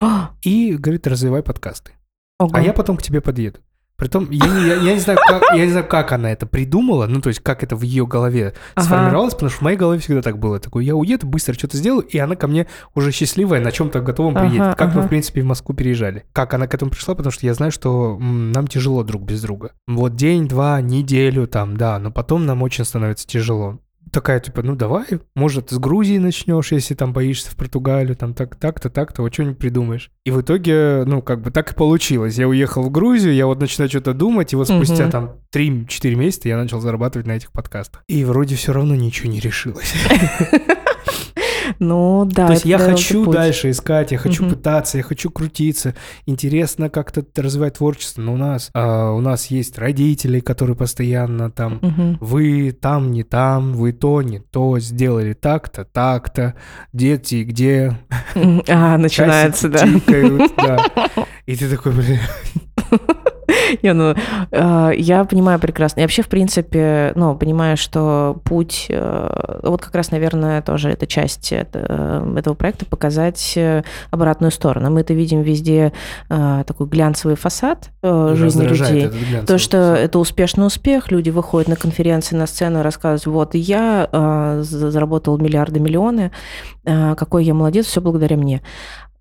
а! 0.00 0.34
и, 0.42 0.74
говорит, 0.74 1.06
развивай 1.06 1.42
подкасты. 1.42 1.92
Ого. 2.38 2.50
А 2.54 2.60
я 2.60 2.72
потом 2.72 2.96
к 2.96 3.02
тебе 3.02 3.20
подъеду. 3.20 3.60
Притом, 4.02 4.28
я 4.30 4.48
не, 4.48 4.66
я, 4.66 4.74
я, 4.74 4.94
не 4.94 4.98
знаю, 4.98 5.16
как, 5.24 5.42
я 5.54 5.64
не 5.64 5.70
знаю, 5.70 5.86
как 5.86 6.10
она 6.10 6.32
это 6.32 6.44
придумала, 6.44 7.06
ну, 7.06 7.20
то 7.20 7.28
есть, 7.28 7.38
как 7.38 7.62
это 7.62 7.76
в 7.76 7.82
ее 7.82 8.04
голове 8.04 8.52
ага. 8.74 8.84
сформировалось, 8.84 9.34
потому 9.34 9.50
что 9.50 9.60
в 9.60 9.62
моей 9.62 9.76
голове 9.76 10.00
всегда 10.00 10.22
так 10.22 10.38
было. 10.40 10.58
Такой, 10.58 10.84
я 10.84 10.96
уеду, 10.96 11.28
быстро 11.28 11.54
что-то 11.54 11.76
сделаю, 11.76 12.02
и 12.02 12.18
она 12.18 12.34
ко 12.34 12.48
мне 12.48 12.66
уже 12.96 13.12
счастливая, 13.12 13.60
на 13.60 13.70
чем-то 13.70 14.00
готовом 14.00 14.36
ага, 14.36 14.48
приедет. 14.48 14.74
Как 14.74 14.88
ага. 14.88 14.98
мы, 14.98 15.06
в 15.06 15.08
принципе, 15.08 15.42
в 15.42 15.44
Москву 15.44 15.72
переезжали. 15.72 16.24
Как 16.32 16.52
она 16.52 16.66
к 16.66 16.74
этому 16.74 16.90
пришла, 16.90 17.14
потому 17.14 17.30
что 17.30 17.46
я 17.46 17.54
знаю, 17.54 17.70
что 17.70 18.18
нам 18.18 18.66
тяжело 18.66 19.04
друг 19.04 19.22
без 19.22 19.40
друга. 19.40 19.70
Вот 19.86 20.16
день, 20.16 20.48
два, 20.48 20.80
неделю 20.80 21.46
там, 21.46 21.76
да, 21.76 22.00
но 22.00 22.10
потом 22.10 22.44
нам 22.44 22.62
очень 22.62 22.84
становится 22.84 23.24
тяжело 23.28 23.78
такая, 24.10 24.40
типа, 24.40 24.62
ну 24.62 24.76
давай, 24.76 25.06
может, 25.34 25.70
с 25.70 25.78
Грузии 25.78 26.18
начнешь, 26.18 26.72
если 26.72 26.94
там 26.94 27.12
боишься 27.12 27.50
в 27.50 27.56
Португалию, 27.56 28.16
там 28.16 28.34
так, 28.34 28.56
так-то, 28.56 28.90
так-то, 28.90 29.22
вот 29.22 29.32
что-нибудь 29.32 29.58
придумаешь. 29.58 30.10
И 30.24 30.30
в 30.30 30.40
итоге, 30.40 31.04
ну, 31.06 31.22
как 31.22 31.40
бы 31.40 31.50
так 31.50 31.72
и 31.72 31.74
получилось. 31.74 32.38
Я 32.38 32.48
уехал 32.48 32.82
в 32.82 32.90
Грузию, 32.90 33.34
я 33.34 33.46
вот 33.46 33.60
начинаю 33.60 33.88
что-то 33.88 34.14
думать, 34.14 34.52
и 34.52 34.56
вот 34.56 34.68
спустя 34.68 35.04
угу. 35.04 35.12
там 35.12 35.30
3-4 35.54 36.14
месяца 36.14 36.48
я 36.48 36.56
начал 36.56 36.80
зарабатывать 36.80 37.26
на 37.26 37.32
этих 37.32 37.52
подкастах. 37.52 38.02
И 38.08 38.24
вроде 38.24 38.56
все 38.56 38.72
равно 38.72 38.94
ничего 38.94 39.30
не 39.30 39.40
решилось. 39.40 39.94
Ну 41.78 42.24
да. 42.24 42.46
То 42.46 42.52
есть 42.52 42.64
я 42.64 42.78
хочу 42.78 43.24
путь. 43.24 43.34
дальше 43.34 43.70
искать, 43.70 44.12
я 44.12 44.18
хочу 44.18 44.44
угу. 44.44 44.54
пытаться, 44.54 44.98
я 44.98 45.04
хочу 45.04 45.30
крутиться. 45.30 45.94
Интересно 46.26 46.90
как-то 46.90 47.24
развивать 47.36 47.78
творчество. 47.78 48.22
Но 48.22 48.34
у 48.34 48.36
нас 48.36 48.70
а, 48.74 49.12
у 49.12 49.20
нас 49.20 49.46
есть 49.46 49.78
родители, 49.78 50.40
которые 50.40 50.76
постоянно 50.76 51.50
там, 51.50 51.78
угу. 51.82 52.18
вы 52.20 52.72
там 52.72 53.12
не 53.12 53.22
там, 53.22 53.74
вы 53.74 53.92
то 53.92 54.22
не 54.22 54.40
то 54.40 54.78
сделали 54.78 55.32
так-то, 55.32 55.84
так-то, 55.84 56.54
дети 56.92 57.42
где? 57.44 57.98
А 58.68 58.98
начинается, 58.98 59.68
да. 59.68 59.86
Тикают, 59.86 60.52
да. 60.56 60.86
И 61.46 61.56
ты 61.56 61.68
такой, 61.68 61.92
блин. 61.92 62.18
Не, 63.82 63.92
ну, 63.92 64.14
э, 64.50 64.92
я 64.96 65.24
понимаю 65.24 65.58
прекрасно. 65.58 66.00
Я 66.00 66.04
вообще, 66.04 66.22
в 66.22 66.28
принципе, 66.28 67.12
ну, 67.14 67.34
понимаю, 67.36 67.76
что 67.76 68.40
путь, 68.44 68.86
э, 68.88 69.60
вот 69.62 69.82
как 69.82 69.94
раз, 69.94 70.10
наверное, 70.10 70.62
тоже 70.62 70.90
эта 70.90 71.06
часть 71.06 71.52
э, 71.52 71.64
этого 72.36 72.54
проекта 72.54 72.86
показать 72.86 73.58
обратную 74.10 74.50
сторону. 74.50 74.90
Мы 74.90 75.00
это 75.00 75.14
видим 75.14 75.42
везде 75.42 75.92
такой 76.28 76.86
глянцевый 76.86 77.36
фасад 77.36 77.90
жизни 78.02 78.64
людей. 78.64 79.10
То, 79.46 79.58
что 79.58 79.78
фасад. 79.78 79.98
это 79.98 80.18
успешный 80.18 80.66
успех, 80.66 81.10
люди 81.10 81.30
выходят 81.30 81.68
на 81.68 81.76
конференции, 81.76 82.36
на 82.36 82.46
сцену, 82.46 82.82
рассказывают, 82.82 83.26
вот, 83.26 83.54
я 83.54 84.08
заработал 84.62 85.38
миллиарды, 85.38 85.80
миллионы, 85.80 86.30
какой 86.84 87.44
я 87.44 87.54
молодец, 87.54 87.86
все 87.86 88.00
благодаря 88.00 88.36
мне. 88.36 88.62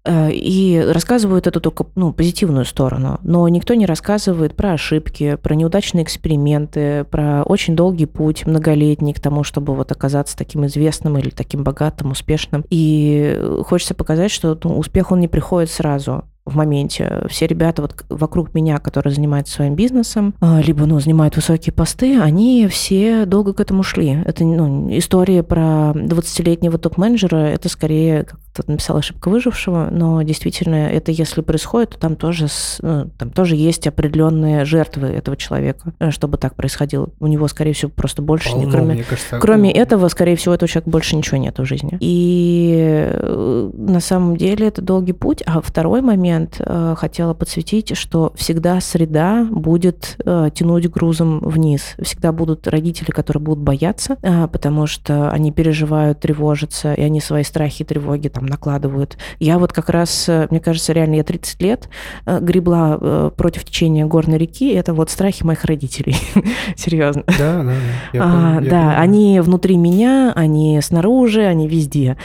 Э, 0.04 0.32
и 0.32 0.80
рассказывают 0.80 1.48
эту 1.48 1.62
только 1.62 1.86
ну, 1.96 2.12
позитивную 2.12 2.66
сторону, 2.66 3.20
но 3.24 3.48
никто 3.48 3.74
не 3.76 3.86
рассказывает 3.86 4.56
про 4.56 4.74
ошибки, 4.74 5.36
про 5.36 5.54
неудачные 5.54 6.04
эксперименты, 6.04 7.04
про 7.06 7.44
очень 7.44 7.76
долгий 7.76 8.08
путь, 8.08 8.46
многолетний 8.48 9.14
к 9.14 9.20
тому, 9.20 9.44
чтобы 9.44 9.76
вот 9.76 9.92
оказаться 9.92 10.36
таким 10.36 10.66
известным 10.66 11.18
или 11.18 11.30
таким 11.30 11.64
богатым, 11.64 12.12
успешным. 12.12 12.66
И 12.70 13.40
хочется 13.66 13.94
показать, 13.94 14.32
что 14.32 14.58
ну, 14.64 14.80
успех 14.80 15.12
он 15.12 15.20
не 15.20 15.28
приходит 15.28 15.70
сразу 15.70 16.24
в 16.46 16.56
моменте. 16.56 17.24
Все 17.30 17.46
ребята 17.48 17.82
вот 17.84 18.04
вокруг 18.10 18.54
меня, 18.54 18.80
которые 18.80 19.14
занимаются 19.14 19.54
своим 19.54 19.76
бизнесом, 19.76 20.34
а, 20.42 20.60
либо 20.62 20.86
ну, 20.86 21.00
занимают 21.00 21.36
высокие 21.36 21.74
посты, 21.74 22.20
они 22.20 22.68
все 22.68 23.26
долго 23.26 23.54
к 23.54 23.60
этому 23.60 23.84
шли. 23.84 24.22
Это 24.26 24.44
ну, 24.44 24.90
история 24.98 25.44
про 25.44 25.92
20-летнего 25.94 26.78
топ-менеджера, 26.78 27.38
это 27.38 27.70
скорее, 27.70 28.26
кто-то 28.54 28.72
написал, 28.72 28.98
ошибка 28.98 29.30
выжившего, 29.30 29.88
но 29.92 30.22
действительно 30.24 30.76
это 30.76 31.12
если 31.12 31.42
происходит, 31.42 31.92
то 31.92 32.00
там 32.00 32.16
тоже, 32.16 32.48
ну, 32.82 33.10
там 33.18 33.30
тоже 33.32 33.56
есть 33.56 33.88
определенные 33.88 34.66
жертвы 34.66 35.08
этого 35.08 35.38
человека, 35.38 35.94
э, 36.00 36.12
чтобы 36.12 36.38
так 36.38 36.56
происходило. 36.56 37.10
У 37.20 37.28
него, 37.28 37.48
скорее 37.48 37.74
всего, 37.74 37.92
просто 37.92 38.22
больше, 38.22 38.52
Полно, 38.52 38.66
не, 38.66 38.72
кроме, 38.72 39.04
кажется, 39.04 39.40
кроме 39.40 39.72
этого, 39.72 40.08
скорее 40.10 40.36
всего, 40.36 40.54
этого 40.54 40.68
человека 40.68 40.90
больше 40.90 41.16
ничего 41.16 41.38
нет 41.38 41.58
в 41.60 41.66
жизни. 41.66 41.98
И 42.02 42.76
э, 43.14 43.72
на 43.74 44.00
самом 44.02 44.36
деле 44.36 44.68
это 44.68 44.82
долгий 44.82 45.14
путь. 45.14 45.42
А 45.46 45.62
второй 45.62 46.02
момент 46.02 46.58
э, 46.60 46.96
хотела 46.98 47.34
подсветить, 47.34 47.96
что 47.96 48.34
всегда 48.36 48.82
среда 48.82 49.48
будет 49.50 50.18
э, 50.26 50.50
тянуть 50.54 50.90
грузом 50.90 51.40
вниз. 51.40 51.96
Всегда 52.02 52.34
будут 52.34 52.68
родители, 52.68 53.12
которые 53.12 53.42
будут 53.42 53.64
бояться, 53.64 54.18
э, 54.22 54.48
потому 54.48 54.88
что 54.88 55.32
они 55.32 55.54
переживают, 55.54 56.20
тревожатся, 56.20 56.94
и 56.94 57.02
они 57.02 57.22
свои 57.22 57.44
страхи 57.44 57.84
и 57.84 57.86
тревоги 57.86 58.28
там 58.28 58.41
там 58.42 58.48
накладывают. 58.48 59.18
Я 59.40 59.60
вот 59.60 59.72
как 59.72 59.90
раз, 59.90 60.28
э, 60.28 60.48
мне 60.50 60.60
кажется, 60.60 60.94
реально 60.94 61.16
я 61.16 61.24
30 61.24 61.62
лет 61.62 61.90
э, 62.26 62.40
гребла 62.42 62.98
э, 63.00 63.32
против 63.36 63.64
течения 63.64 64.06
горной 64.06 64.40
реки. 64.40 64.74
Это 64.74 64.94
вот 64.94 65.12
страхи 65.12 65.44
моих 65.44 65.64
родителей. 65.64 66.16
Серьезно. 66.76 67.24
Да, 67.28 67.64
да, 67.64 67.74
я 68.14 68.24
а, 68.24 68.62
Да, 68.62 68.98
они 68.98 69.40
внутри 69.42 69.78
меня, 69.78 70.34
они 70.36 70.80
снаружи, 70.82 71.44
они 71.44 71.68
везде. 71.68 72.18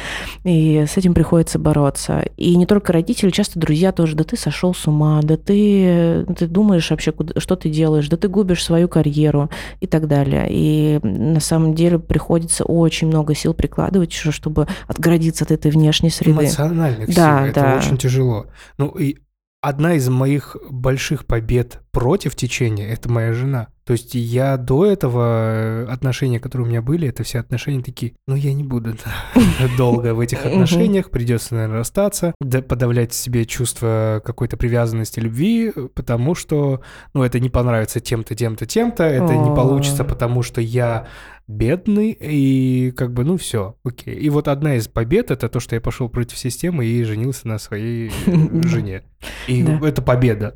И 0.44 0.84
с 0.88 0.96
этим 0.96 1.12
приходится 1.12 1.58
бороться. 1.58 2.24
И 2.38 2.56
не 2.56 2.64
только 2.64 2.92
родители, 2.92 3.30
часто 3.30 3.58
друзья 3.58 3.92
тоже. 3.92 4.16
Да 4.16 4.24
ты 4.24 4.36
сошел 4.38 4.74
с 4.74 4.86
ума, 4.86 5.20
да 5.22 5.36
ты, 5.36 6.24
ты 6.38 6.46
думаешь 6.46 6.90
вообще, 6.90 7.12
куда, 7.12 7.38
что 7.38 7.56
ты 7.56 7.68
делаешь, 7.68 8.08
да 8.08 8.16
ты 8.16 8.28
губишь 8.28 8.64
свою 8.64 8.88
карьеру 8.88 9.50
и 9.80 9.86
так 9.86 10.08
далее. 10.08 10.46
И 10.48 10.98
на 11.02 11.40
самом 11.40 11.74
деле 11.74 11.98
приходится 11.98 12.64
очень 12.64 13.08
много 13.08 13.34
сил 13.34 13.52
прикладывать, 13.52 14.12
чтобы 14.12 14.66
отгородиться 14.88 15.44
от 15.44 15.50
этой 15.50 15.70
внешней 15.70 16.05
внешней 16.06 16.10
среды. 16.10 16.44
Эмоциональных 16.44 17.14
да, 17.14 17.38
сил. 17.38 17.46
Это 17.50 17.60
да. 17.60 17.76
очень 17.76 17.98
тяжело. 17.98 18.46
Ну 18.78 18.88
и 18.88 19.18
одна 19.60 19.94
из 19.94 20.08
моих 20.08 20.56
больших 20.70 21.26
побед 21.26 21.80
против 21.96 22.36
течения– 22.36 22.86
это 22.92 23.10
моя 23.10 23.32
жена. 23.32 23.68
То 23.86 23.94
есть 23.94 24.14
я 24.14 24.58
до 24.58 24.84
этого 24.84 25.22
э, 25.24 25.86
отношения, 25.86 26.38
которые 26.38 26.66
у 26.66 26.68
меня 26.68 26.82
были, 26.82 27.08
это 27.08 27.22
все 27.22 27.38
отношения 27.38 27.82
такие, 27.82 28.12
ну 28.26 28.34
я 28.34 28.52
не 28.52 28.64
буду 28.64 28.96
долго 29.78 30.12
в 30.12 30.20
этих 30.20 30.44
отношениях, 30.44 31.10
придется, 31.10 31.54
наверное, 31.54 31.78
расстаться, 31.78 32.34
подавлять 32.68 33.14
себе 33.14 33.46
чувство 33.46 34.20
какой-то 34.22 34.58
привязанности, 34.58 35.20
любви, 35.20 35.72
потому 35.94 36.34
что, 36.34 36.82
ну 37.14 37.22
это 37.22 37.40
не 37.40 37.48
понравится 37.48 37.98
тем-то, 38.00 38.34
тем-то, 38.34 38.66
тем-то, 38.66 39.04
это 39.04 39.34
не 39.34 39.54
получится, 39.54 40.04
потому 40.04 40.42
что 40.42 40.60
я 40.60 41.06
бедный, 41.48 42.10
и 42.10 42.90
как 42.96 43.12
бы, 43.12 43.24
ну 43.24 43.36
все, 43.36 43.76
окей. 43.84 44.16
И 44.16 44.28
вот 44.30 44.48
одна 44.48 44.74
из 44.76 44.88
побед 44.88 45.30
это 45.30 45.48
то, 45.48 45.60
что 45.60 45.76
я 45.76 45.80
пошел 45.80 46.08
против 46.08 46.36
системы 46.38 46.84
и 46.84 47.04
женился 47.04 47.46
на 47.46 47.58
своей 47.58 48.10
жене. 48.64 49.04
И 49.46 49.64
это 49.82 50.02
победа. 50.02 50.54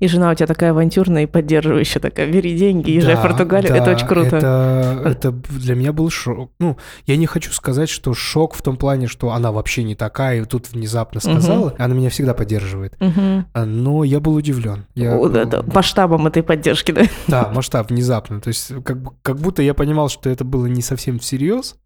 И 0.00 0.08
жена 0.08 0.30
у 0.30 0.34
тебя 0.34 0.46
такая 0.50 0.72
авантюрная 0.72 1.22
и 1.22 1.26
поддерживающая, 1.26 2.00
такая, 2.00 2.26
бери 2.26 2.56
деньги, 2.56 2.90
езжай 2.90 3.14
да, 3.14 3.20
в 3.20 3.22
Португалию, 3.22 3.70
да, 3.70 3.76
это 3.76 3.90
очень 3.92 4.06
круто. 4.08 4.36
Это, 4.36 5.02
это 5.04 5.30
для 5.30 5.76
меня 5.76 5.92
был 5.92 6.10
шок. 6.10 6.50
Ну, 6.58 6.76
я 7.06 7.16
не 7.16 7.26
хочу 7.26 7.52
сказать, 7.52 7.88
что 7.88 8.14
шок 8.14 8.54
в 8.54 8.62
том 8.62 8.76
плане, 8.76 9.06
что 9.06 9.30
она 9.30 9.52
вообще 9.52 9.84
не 9.84 9.94
такая, 9.94 10.42
и 10.42 10.44
тут 10.44 10.72
внезапно 10.72 11.20
сказала. 11.20 11.68
Угу. 11.68 11.76
Она 11.78 11.94
меня 11.94 12.10
всегда 12.10 12.34
поддерживает. 12.34 12.96
Угу. 13.00 13.64
Но 13.64 14.02
я 14.02 14.18
был 14.18 14.34
удивлен. 14.34 14.86
Я... 14.96 15.16
О, 15.16 15.28
да, 15.28 15.44
да. 15.44 15.62
Масштабом 15.72 16.26
этой 16.26 16.42
поддержки, 16.42 16.90
да? 16.90 17.02
Да, 17.28 17.48
масштаб 17.54 17.90
внезапно. 17.90 18.40
То 18.40 18.48
есть 18.48 18.72
как, 18.82 18.98
как 19.22 19.36
будто 19.36 19.62
я 19.62 19.72
понимал, 19.72 20.08
что 20.08 20.30
это 20.30 20.42
было 20.42 20.66
не 20.66 20.82
совсем 20.82 21.20
всерьез, 21.20 21.76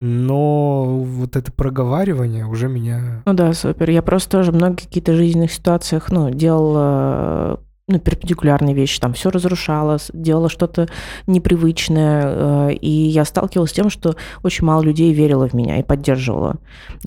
но 0.00 1.00
вот 1.00 1.34
это 1.34 1.50
проговаривание 1.50 2.46
уже 2.46 2.68
меня... 2.68 3.22
Ну 3.26 3.32
да, 3.32 3.52
супер. 3.52 3.90
Я 3.90 4.02
просто 4.02 4.30
тоже 4.30 4.52
много 4.52 4.76
каких-то 4.76 5.14
жизненных 5.14 5.50
ситуациях, 5.50 6.12
ну, 6.12 6.30
делала 6.30 7.60
ну, 7.88 7.98
перпендикулярные 7.98 8.74
вещи, 8.74 9.00
там 9.00 9.14
все 9.14 9.30
разрушала, 9.30 9.96
делала 10.12 10.50
что-то 10.50 10.88
непривычное, 11.26 12.22
э, 12.70 12.72
и 12.74 12.90
я 12.90 13.24
сталкивалась 13.24 13.70
с 13.70 13.74
тем, 13.74 13.88
что 13.88 14.14
очень 14.42 14.66
мало 14.66 14.82
людей 14.82 15.12
верило 15.14 15.48
в 15.48 15.54
меня 15.54 15.78
и 15.78 15.82
поддерживало. 15.82 16.56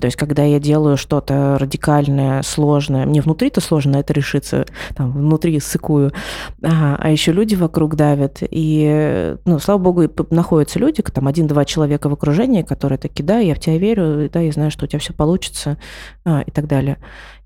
То 0.00 0.06
есть, 0.06 0.16
когда 0.16 0.42
я 0.42 0.58
делаю 0.58 0.96
что-то 0.96 1.56
радикальное, 1.58 2.42
сложное, 2.42 3.06
мне 3.06 3.20
внутри-то 3.20 3.60
сложно 3.60 3.96
это 3.96 4.12
решиться, 4.12 4.66
там, 4.96 5.12
внутри 5.12 5.60
сыкую, 5.60 6.12
ага, 6.62 6.96
а 6.98 7.10
еще 7.10 7.32
люди 7.32 7.54
вокруг 7.54 7.94
давят, 7.94 8.38
и, 8.40 9.36
ну, 9.44 9.60
слава 9.60 9.78
богу, 9.78 10.10
находятся 10.30 10.80
люди, 10.80 11.00
там, 11.02 11.28
один-два 11.28 11.64
человека 11.64 12.08
в 12.08 12.12
окружении, 12.12 12.62
которые 12.62 12.98
такие, 12.98 13.24
да, 13.24 13.38
я 13.38 13.54
в 13.54 13.60
тебя 13.60 13.78
верю, 13.78 14.28
да, 14.32 14.40
я 14.40 14.50
знаю, 14.50 14.72
что 14.72 14.84
у 14.84 14.88
тебя 14.88 14.98
все 14.98 15.12
получится, 15.12 15.78
а, 16.24 16.42
и 16.42 16.50
так 16.50 16.66
далее. 16.66 16.98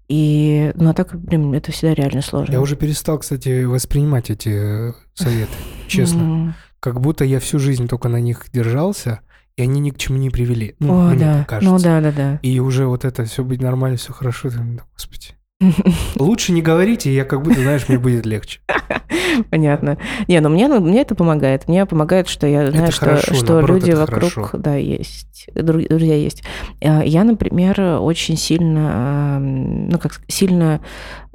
И, 0.09 0.73
ну, 0.77 0.91
а 0.91 0.95
так, 0.95 1.19
блин, 1.21 1.53
это 1.55 1.73
всегда 1.73 1.95
реально 1.95 2.23
сложно. 2.23 2.53
Я 2.53 2.61
уже 2.61 2.77
перестал, 2.77 3.19
кстати, 3.19 3.65
воспринимать 3.65 4.31
эти 4.31 4.91
э, 4.91 4.93
советы, 5.15 5.53
честно. 5.89 6.57
Как 6.79 7.01
будто 7.01 7.25
я 7.25 7.41
всю 7.41 7.59
жизнь 7.59 7.89
только 7.89 8.09
на 8.09 8.21
них 8.21 8.47
держался, 8.53 9.21
и 9.57 9.63
они 9.63 9.81
ни 9.81 9.91
к 9.91 9.99
чему 9.99 10.19
не 10.19 10.31
привели. 10.31 10.77
Ну, 10.79 11.09
О, 11.09 11.11
мне 11.11 11.19
да. 11.19 11.39
так 11.39 11.49
кажется. 11.49 11.73
Ну, 11.73 11.79
да, 11.81 12.01
да, 12.01 12.13
да. 12.13 12.41
И 12.43 12.61
уже 12.61 12.87
вот 12.87 13.05
это 13.05 13.25
все 13.25 13.43
быть 13.43 13.61
нормально, 13.61 13.97
все 13.97 14.13
хорошо. 14.13 14.51
Господи. 14.93 15.35
Лучше 16.17 16.53
не 16.53 16.61
говорите, 16.61 17.15
я 17.15 17.25
как 17.25 17.43
будто, 17.43 17.61
знаешь, 17.61 17.89
мне 17.89 17.99
будет 17.99 18.27
легче. 18.27 18.61
Понятно. 19.51 19.99
Не, 20.29 20.41
ну 20.41 20.49
мне, 20.49 20.69
ну, 20.69 20.81
мне 20.81 21.01
это 21.01 21.15
помогает. 21.15 21.67
Мне 21.67 21.87
помогает, 21.87 22.29
что 22.29 22.47
я 22.47 22.71
знаю, 22.71 22.93
что, 22.93 23.07
хорошо, 23.07 23.35
что 23.35 23.53
наоборот, 23.55 23.81
люди 23.81 23.93
вокруг, 23.93 24.33
хорошо. 24.33 24.59
да, 24.59 24.75
есть, 24.77 25.49
друзья 25.55 26.15
есть. 26.15 26.43
А, 26.83 27.03
я, 27.03 27.25
например, 27.25 27.81
очень 28.01 28.37
сильно, 28.37 29.39
ну 29.41 29.99
как 29.99 30.21
сильно, 30.29 30.81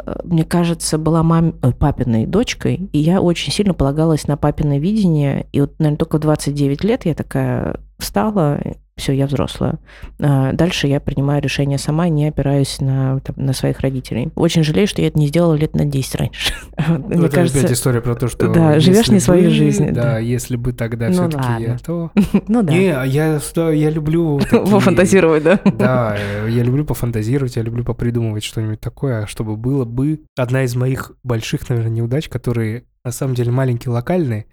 э, 0.03 0.15
мне 0.23 0.43
кажется, 0.43 0.97
была 0.97 1.23
мам, 1.23 1.55
э, 1.62 1.71
папиной 1.71 2.25
дочкой, 2.25 2.89
и 2.93 2.99
я 2.99 3.21
очень 3.21 3.51
сильно 3.51 3.73
полагалась 3.73 4.27
на 4.27 4.38
папиное 4.38 4.79
видение. 4.79 5.47
И 5.51 5.62
вот, 5.62 5.77
наверное, 5.79 5.97
только 5.97 6.17
в 6.17 6.21
29 6.21 6.84
лет 6.84 7.05
я 7.05 7.15
такая 7.15 7.79
встала 7.97 8.60
все, 9.01 9.13
я 9.13 9.27
взрослая. 9.27 9.79
А, 10.19 10.53
дальше 10.53 10.87
я 10.87 10.99
принимаю 10.99 11.41
решение 11.41 11.77
сама, 11.77 12.07
не 12.07 12.27
опираюсь 12.27 12.79
на, 12.79 13.19
там, 13.19 13.35
на 13.37 13.53
своих 13.53 13.79
родителей. 13.79 14.31
Очень 14.35 14.63
жалею, 14.63 14.87
что 14.87 15.01
я 15.01 15.07
это 15.07 15.19
не 15.19 15.27
сделала 15.27 15.55
лет 15.55 15.75
на 15.75 15.85
10 15.85 16.15
раньше. 16.15 16.53
Мне 16.87 17.25
это 17.25 17.35
кажется, 17.35 17.59
опять 17.59 17.71
история 17.71 18.01
про 18.01 18.15
то, 18.15 18.27
что... 18.27 18.47
Да, 18.51 18.79
живешь 18.79 19.09
не 19.09 19.19
своей 19.19 19.49
жизнью. 19.49 19.93
Да, 19.93 20.19
если 20.19 20.55
бы 20.55 20.73
тогда 20.73 21.07
ну, 21.07 21.13
все-таки 21.13 21.63
я, 21.63 21.77
то... 21.77 22.11
ну 22.47 22.61
да. 22.61 22.71
Не, 22.71 22.87
я, 23.07 23.39
я 23.71 23.89
люблю... 23.89 24.39
Пофантазировать, 24.51 25.43
да? 25.43 25.59
Да, 25.65 26.17
я 26.47 26.63
люблю 26.63 26.85
пофантазировать, 26.85 27.55
я 27.55 27.63
люблю 27.63 27.83
попридумывать 27.83 28.43
что-нибудь 28.43 28.79
такое, 28.79 29.25
чтобы 29.25 29.57
было 29.57 29.83
бы... 29.83 30.21
Одна 30.37 30.63
из 30.63 30.75
моих 30.75 31.13
больших, 31.23 31.67
наверное, 31.69 31.91
неудач, 31.91 32.29
которые 32.29 32.85
на 33.03 33.11
самом 33.11 33.33
деле 33.33 33.51
маленькие, 33.51 33.91
локальные, 33.91 34.45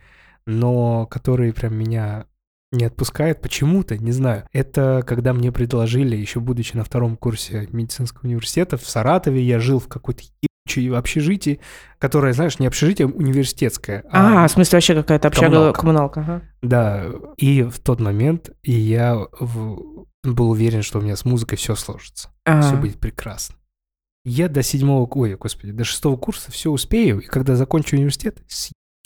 но 0.46 1.06
которые 1.06 1.52
прям 1.52 1.76
меня 1.76 2.24
не 2.72 2.84
отпускает 2.84 3.40
почему-то, 3.40 3.96
не 3.96 4.12
знаю. 4.12 4.44
Это 4.52 5.02
когда 5.06 5.32
мне 5.32 5.52
предложили, 5.52 6.16
еще 6.16 6.40
будучи 6.40 6.76
на 6.76 6.84
втором 6.84 7.16
курсе 7.16 7.68
медицинского 7.70 8.26
университета 8.26 8.76
в 8.76 8.88
Саратове, 8.88 9.42
я 9.42 9.58
жил 9.58 9.78
в 9.78 9.88
какой-то 9.88 10.22
ебучей 10.42 10.94
общежитии, 10.94 11.60
которое, 11.98 12.32
знаешь, 12.32 12.58
не 12.58 12.66
общежитие, 12.66 13.08
а 13.08 13.10
университетское. 13.10 14.04
А, 14.10 14.44
а 14.44 14.48
в 14.48 14.50
смысле 14.50 14.76
вообще 14.76 14.94
какая-то 14.94 15.28
общага, 15.28 15.46
коммуналка. 15.46 15.80
коммуналка 15.80 16.20
ага. 16.20 16.42
Да, 16.62 17.06
и 17.36 17.62
в 17.62 17.78
тот 17.78 18.00
момент 18.00 18.50
и 18.62 18.72
я 18.72 19.16
в... 19.40 20.06
был 20.24 20.50
уверен, 20.50 20.82
что 20.82 20.98
у 20.98 21.02
меня 21.02 21.16
с 21.16 21.24
музыкой 21.24 21.56
все 21.56 21.74
сложится. 21.74 22.30
А-а. 22.44 22.62
Все 22.62 22.76
будет 22.76 22.98
прекрасно. 22.98 23.56
Я 24.24 24.48
до 24.48 24.62
седьмого, 24.62 25.08
ой, 25.10 25.36
господи, 25.36 25.72
до 25.72 25.84
шестого 25.84 26.16
курса 26.16 26.50
все 26.52 26.70
успею, 26.70 27.20
и 27.20 27.26
когда 27.26 27.56
закончу 27.56 27.96
университет, 27.96 28.42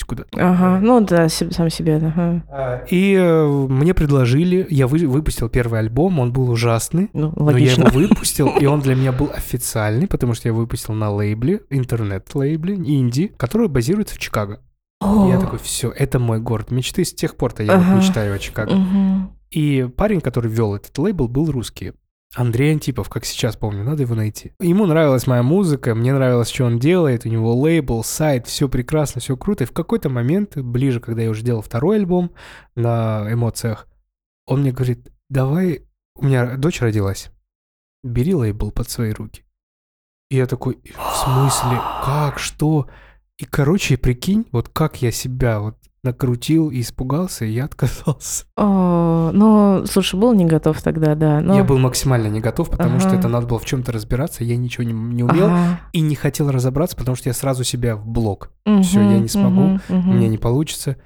куда-то. 0.04 0.28
Ага, 0.38 0.80
ну 0.80 1.00
да, 1.00 1.28
сам 1.28 1.70
себе, 1.70 1.96
ага. 1.96 2.44
А, 2.48 2.84
и 2.88 3.14
э, 3.14 3.46
мне 3.46 3.94
предложили, 3.94 4.66
я 4.70 4.86
вы, 4.86 5.06
выпустил 5.06 5.48
первый 5.48 5.80
альбом, 5.80 6.18
он 6.18 6.32
был 6.32 6.50
ужасный, 6.50 7.10
ну, 7.12 7.32
но 7.36 7.56
я 7.56 7.72
его 7.72 7.88
выпустил, 7.92 8.48
и 8.58 8.66
он 8.66 8.80
для 8.80 8.94
меня 8.94 9.12
был 9.12 9.30
официальный, 9.34 10.06
потому 10.06 10.34
что 10.34 10.48
я 10.48 10.52
выпустил 10.52 10.94
на 10.94 11.10
лейбле, 11.10 11.62
интернет-лейбле, 11.70 12.74
инди, 12.74 13.32
который 13.36 13.68
базируется 13.68 14.14
в 14.14 14.18
Чикаго. 14.18 14.60
О. 15.00 15.28
Я 15.28 15.40
такой, 15.40 15.58
все, 15.58 15.90
это 15.90 16.18
мой 16.18 16.38
город 16.38 16.70
мечты, 16.70 17.04
с 17.04 17.12
тех 17.12 17.36
пор-то 17.36 17.62
я 17.62 17.74
ага. 17.74 17.96
мечтаю 17.96 18.34
о 18.34 18.38
Чикаго. 18.38 18.72
Угу. 18.72 19.36
И 19.50 19.88
парень, 19.96 20.20
который 20.20 20.50
вел 20.50 20.74
этот 20.74 20.96
лейбл, 20.98 21.28
был 21.28 21.50
русский. 21.50 21.92
Андрей 22.34 22.72
Антипов, 22.72 23.10
как 23.10 23.26
сейчас 23.26 23.56
помню, 23.56 23.84
надо 23.84 24.02
его 24.02 24.14
найти. 24.14 24.52
Ему 24.58 24.86
нравилась 24.86 25.26
моя 25.26 25.42
музыка, 25.42 25.94
мне 25.94 26.14
нравилось, 26.14 26.48
что 26.48 26.64
он 26.64 26.78
делает, 26.78 27.26
у 27.26 27.28
него 27.28 27.54
лейбл, 27.54 28.02
сайт, 28.02 28.46
все 28.46 28.68
прекрасно, 28.68 29.20
все 29.20 29.36
круто. 29.36 29.64
И 29.64 29.66
в 29.66 29.72
какой-то 29.72 30.08
момент, 30.08 30.56
ближе, 30.56 31.00
когда 31.00 31.22
я 31.22 31.30
уже 31.30 31.42
делал 31.42 31.60
второй 31.60 31.96
альбом 31.96 32.32
на 32.74 33.26
эмоциях, 33.30 33.86
он 34.46 34.62
мне 34.62 34.72
говорит, 34.72 35.12
давай, 35.28 35.86
у 36.14 36.24
меня 36.24 36.56
дочь 36.56 36.80
родилась, 36.80 37.30
бери 38.02 38.34
лейбл 38.34 38.70
под 38.70 38.88
свои 38.88 39.12
руки. 39.12 39.44
И 40.30 40.36
я 40.36 40.46
такой, 40.46 40.78
в 40.82 41.16
смысле, 41.16 41.78
как, 42.02 42.38
что? 42.38 42.88
И, 43.36 43.44
короче, 43.44 43.98
прикинь, 43.98 44.46
вот 44.52 44.70
как 44.70 45.02
я 45.02 45.10
себя 45.10 45.60
вот 45.60 45.76
накрутил 46.02 46.70
и 46.70 46.80
испугался, 46.80 47.44
и 47.44 47.52
я 47.52 47.64
отказался. 47.66 48.44
О, 48.56 49.30
ну, 49.32 49.84
слушай, 49.86 50.18
был 50.18 50.32
не 50.34 50.44
готов 50.44 50.80
тогда, 50.82 51.14
да. 51.14 51.40
Но... 51.40 51.56
Я 51.56 51.64
был 51.64 51.78
максимально 51.78 52.28
не 52.28 52.40
готов, 52.40 52.70
потому 52.70 52.96
ага. 52.96 53.00
что 53.00 53.16
это 53.16 53.28
надо 53.28 53.46
было 53.46 53.58
в 53.58 53.64
чем-то 53.64 53.92
разбираться, 53.92 54.44
я 54.44 54.56
ничего 54.56 54.84
не, 54.84 54.92
не 54.92 55.22
умел 55.22 55.46
ага. 55.46 55.80
и 55.92 56.00
не 56.00 56.14
хотел 56.14 56.50
разобраться, 56.50 56.96
потому 56.96 57.16
что 57.16 57.28
я 57.28 57.34
сразу 57.34 57.64
себя 57.64 57.96
в 57.96 58.06
блок. 58.06 58.50
Угу, 58.66 58.82
все, 58.82 59.00
я 59.00 59.18
не 59.18 59.28
смогу, 59.28 59.74
угу, 59.74 59.80
угу. 59.88 60.12
мне 60.12 60.28
не 60.28 60.38
получится 60.38 60.96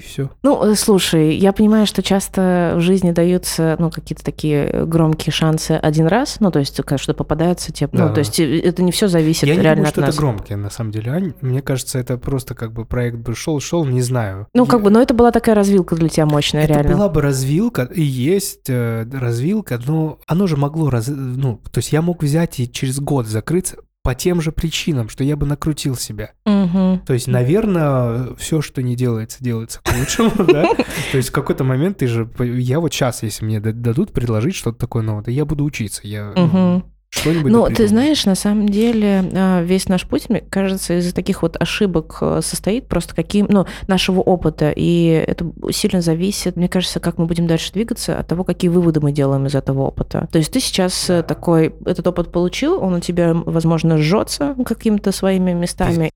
и 0.00 0.02
все. 0.02 0.30
Ну, 0.42 0.64
э, 0.64 0.74
слушай, 0.74 1.36
я 1.36 1.52
понимаю, 1.52 1.86
что 1.86 2.02
часто 2.02 2.74
в 2.76 2.80
жизни 2.80 3.12
даются, 3.12 3.76
ну, 3.78 3.90
какие-то 3.90 4.24
такие 4.24 4.84
громкие 4.86 5.32
шансы 5.32 5.72
один 5.72 6.06
раз, 6.06 6.38
ну, 6.40 6.50
то 6.50 6.58
есть, 6.58 6.80
что 6.96 7.14
попадаются 7.14 7.72
те, 7.72 7.88
да, 7.92 8.08
ну, 8.08 8.14
то 8.14 8.20
есть, 8.20 8.40
э, 8.40 8.60
это 8.60 8.82
не 8.82 8.92
все 8.92 9.08
зависит 9.08 9.44
я 9.44 9.54
реально 9.54 9.60
не 9.60 9.74
думаю, 9.74 9.86
от 9.86 9.92
что 9.92 10.00
нас. 10.00 10.10
это 10.10 10.18
громкие, 10.18 10.56
на 10.56 10.70
самом 10.70 10.90
деле, 10.90 11.12
Ань. 11.12 11.34
Мне 11.40 11.62
кажется, 11.62 11.98
это 11.98 12.16
просто 12.16 12.54
как 12.54 12.72
бы 12.72 12.84
проект 12.84 13.18
бы 13.18 13.34
шел, 13.34 13.60
шел, 13.60 13.84
не 13.84 14.02
знаю. 14.02 14.46
Ну, 14.54 14.66
как 14.66 14.80
я... 14.80 14.84
бы, 14.84 14.90
но 14.90 15.00
это 15.02 15.14
была 15.14 15.30
такая 15.30 15.54
развилка 15.54 15.94
для 15.94 16.08
тебя 16.08 16.26
мощная, 16.26 16.64
это 16.64 16.74
реально. 16.74 16.96
была 16.96 17.08
бы 17.08 17.20
развилка, 17.20 17.82
и 17.82 18.02
есть 18.02 18.68
э, 18.68 19.06
развилка, 19.12 19.78
но 19.86 20.18
оно 20.26 20.46
же 20.46 20.56
могло, 20.56 20.90
раз... 20.90 21.08
ну, 21.08 21.60
то 21.70 21.78
есть, 21.78 21.92
я 21.92 22.02
мог 22.02 22.22
взять 22.22 22.58
и 22.58 22.70
через 22.70 22.98
год 23.00 23.26
закрыться, 23.26 23.76
по 24.02 24.14
тем 24.14 24.40
же 24.40 24.50
причинам, 24.50 25.08
что 25.08 25.24
я 25.24 25.36
бы 25.36 25.46
накрутил 25.46 25.94
себя. 25.96 26.32
Угу. 26.46 27.02
То 27.06 27.12
есть, 27.12 27.26
наверное, 27.26 28.34
все, 28.36 28.62
что 28.62 28.82
не 28.82 28.96
делается, 28.96 29.42
делается 29.42 29.80
к 29.82 29.92
лучшему, 29.92 30.32
да? 30.46 30.74
То 31.12 31.16
есть 31.16 31.28
в 31.28 31.32
какой-то 31.32 31.64
момент 31.64 31.98
ты 31.98 32.06
же... 32.06 32.28
Я 32.38 32.80
вот 32.80 32.92
сейчас, 32.92 33.22
если 33.22 33.44
мне 33.44 33.60
дадут 33.60 34.12
предложить 34.12 34.54
что-то 34.54 34.78
такое 34.78 35.02
новое, 35.02 35.24
я 35.28 35.44
буду 35.44 35.64
учиться. 35.64 36.02
Я 36.04 36.82
Что-нибудь 37.10 37.50
Ну, 37.50 37.66
ты 37.68 37.88
знаешь, 37.88 38.24
на 38.24 38.34
самом 38.36 38.68
деле 38.68 39.24
а, 39.34 39.62
весь 39.62 39.88
наш 39.88 40.06
путь, 40.06 40.28
мне 40.28 40.40
кажется, 40.48 40.98
из 40.98 41.12
таких 41.12 41.42
вот 41.42 41.56
ошибок 41.60 42.18
э, 42.20 42.40
состоит 42.42 42.86
просто 42.86 43.16
каким, 43.16 43.46
ну, 43.48 43.66
нашего 43.88 44.20
опыта, 44.20 44.72
и 44.74 45.06
это 45.26 45.50
сильно 45.72 46.00
зависит, 46.00 46.56
мне 46.56 46.68
кажется, 46.68 47.00
как 47.00 47.18
мы 47.18 47.26
будем 47.26 47.46
дальше 47.46 47.72
двигаться 47.72 48.16
от 48.18 48.28
того, 48.28 48.44
какие 48.44 48.70
выводы 48.70 49.00
мы 49.00 49.10
делаем 49.10 49.46
из 49.46 49.54
этого 49.56 49.82
опыта. 49.82 50.28
То 50.30 50.38
есть 50.38 50.52
ты 50.52 50.60
сейчас 50.60 51.10
э, 51.10 51.22
такой, 51.24 51.74
этот 51.84 52.06
опыт 52.06 52.30
получил, 52.30 52.80
он 52.80 52.94
у 52.94 53.00
тебя, 53.00 53.34
возможно, 53.34 53.98
жжется 53.98 54.54
какими-то 54.64 55.10
своими 55.10 55.52
местами. 55.52 56.12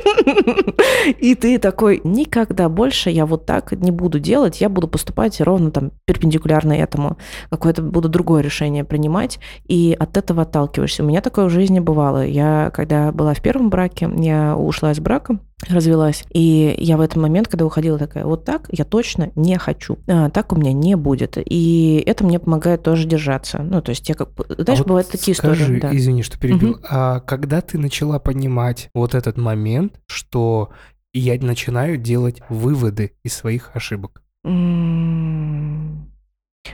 И 1.18 1.34
ты 1.34 1.58
такой, 1.58 2.00
никогда 2.04 2.68
больше 2.68 3.10
я 3.10 3.26
вот 3.26 3.46
так 3.46 3.72
не 3.72 3.90
буду 3.90 4.18
делать, 4.18 4.60
я 4.60 4.68
буду 4.68 4.88
поступать 4.88 5.40
ровно 5.40 5.70
там 5.70 5.92
перпендикулярно 6.06 6.72
этому, 6.72 7.18
какое-то 7.50 7.82
буду 7.82 8.08
другое 8.08 8.42
решение 8.42 8.84
принимать, 8.84 9.38
и 9.66 9.96
от 9.98 10.16
этого 10.16 10.42
отталкиваешься. 10.42 11.02
У 11.02 11.06
меня 11.06 11.20
такое 11.20 11.46
в 11.46 11.50
жизни 11.50 11.80
бывало. 11.80 12.24
Я, 12.24 12.70
когда 12.74 13.12
была 13.12 13.34
в 13.34 13.42
первом 13.42 13.70
браке, 13.70 14.10
я 14.16 14.56
ушла 14.56 14.92
из 14.92 15.00
брака, 15.00 15.38
развелась. 15.68 16.24
И 16.32 16.74
я 16.78 16.96
в 16.96 17.00
этот 17.00 17.16
момент, 17.16 17.48
когда 17.48 17.66
уходила, 17.66 17.98
такая, 17.98 18.24
вот 18.24 18.44
так 18.44 18.68
я 18.70 18.84
точно 18.84 19.30
не 19.36 19.58
хочу. 19.58 19.98
А, 20.06 20.30
так 20.30 20.52
у 20.52 20.56
меня 20.56 20.72
не 20.72 20.96
будет. 20.96 21.36
И 21.36 22.02
это 22.06 22.24
мне 22.24 22.38
помогает 22.38 22.82
тоже 22.82 23.06
держаться. 23.06 23.58
Ну, 23.58 23.82
то 23.82 23.90
есть 23.90 24.08
я 24.08 24.14
как... 24.14 24.30
Знаешь, 24.48 24.80
а 24.80 24.84
бывают 24.84 25.08
вот 25.08 25.18
такие 25.18 25.34
скажи, 25.34 25.62
истории. 25.64 25.80
Да. 25.80 25.96
извини, 25.96 26.22
что 26.22 26.38
перебил. 26.38 26.72
Угу. 26.72 26.80
А 26.88 27.20
когда 27.20 27.60
ты 27.60 27.78
начала 27.78 28.18
понимать 28.18 28.88
вот 28.94 29.14
этот 29.14 29.36
момент, 29.36 30.00
что 30.06 30.70
я 31.12 31.36
начинаю 31.40 31.96
делать 31.96 32.40
выводы 32.48 33.12
из 33.22 33.34
своих 33.34 33.70
ошибок? 33.74 34.22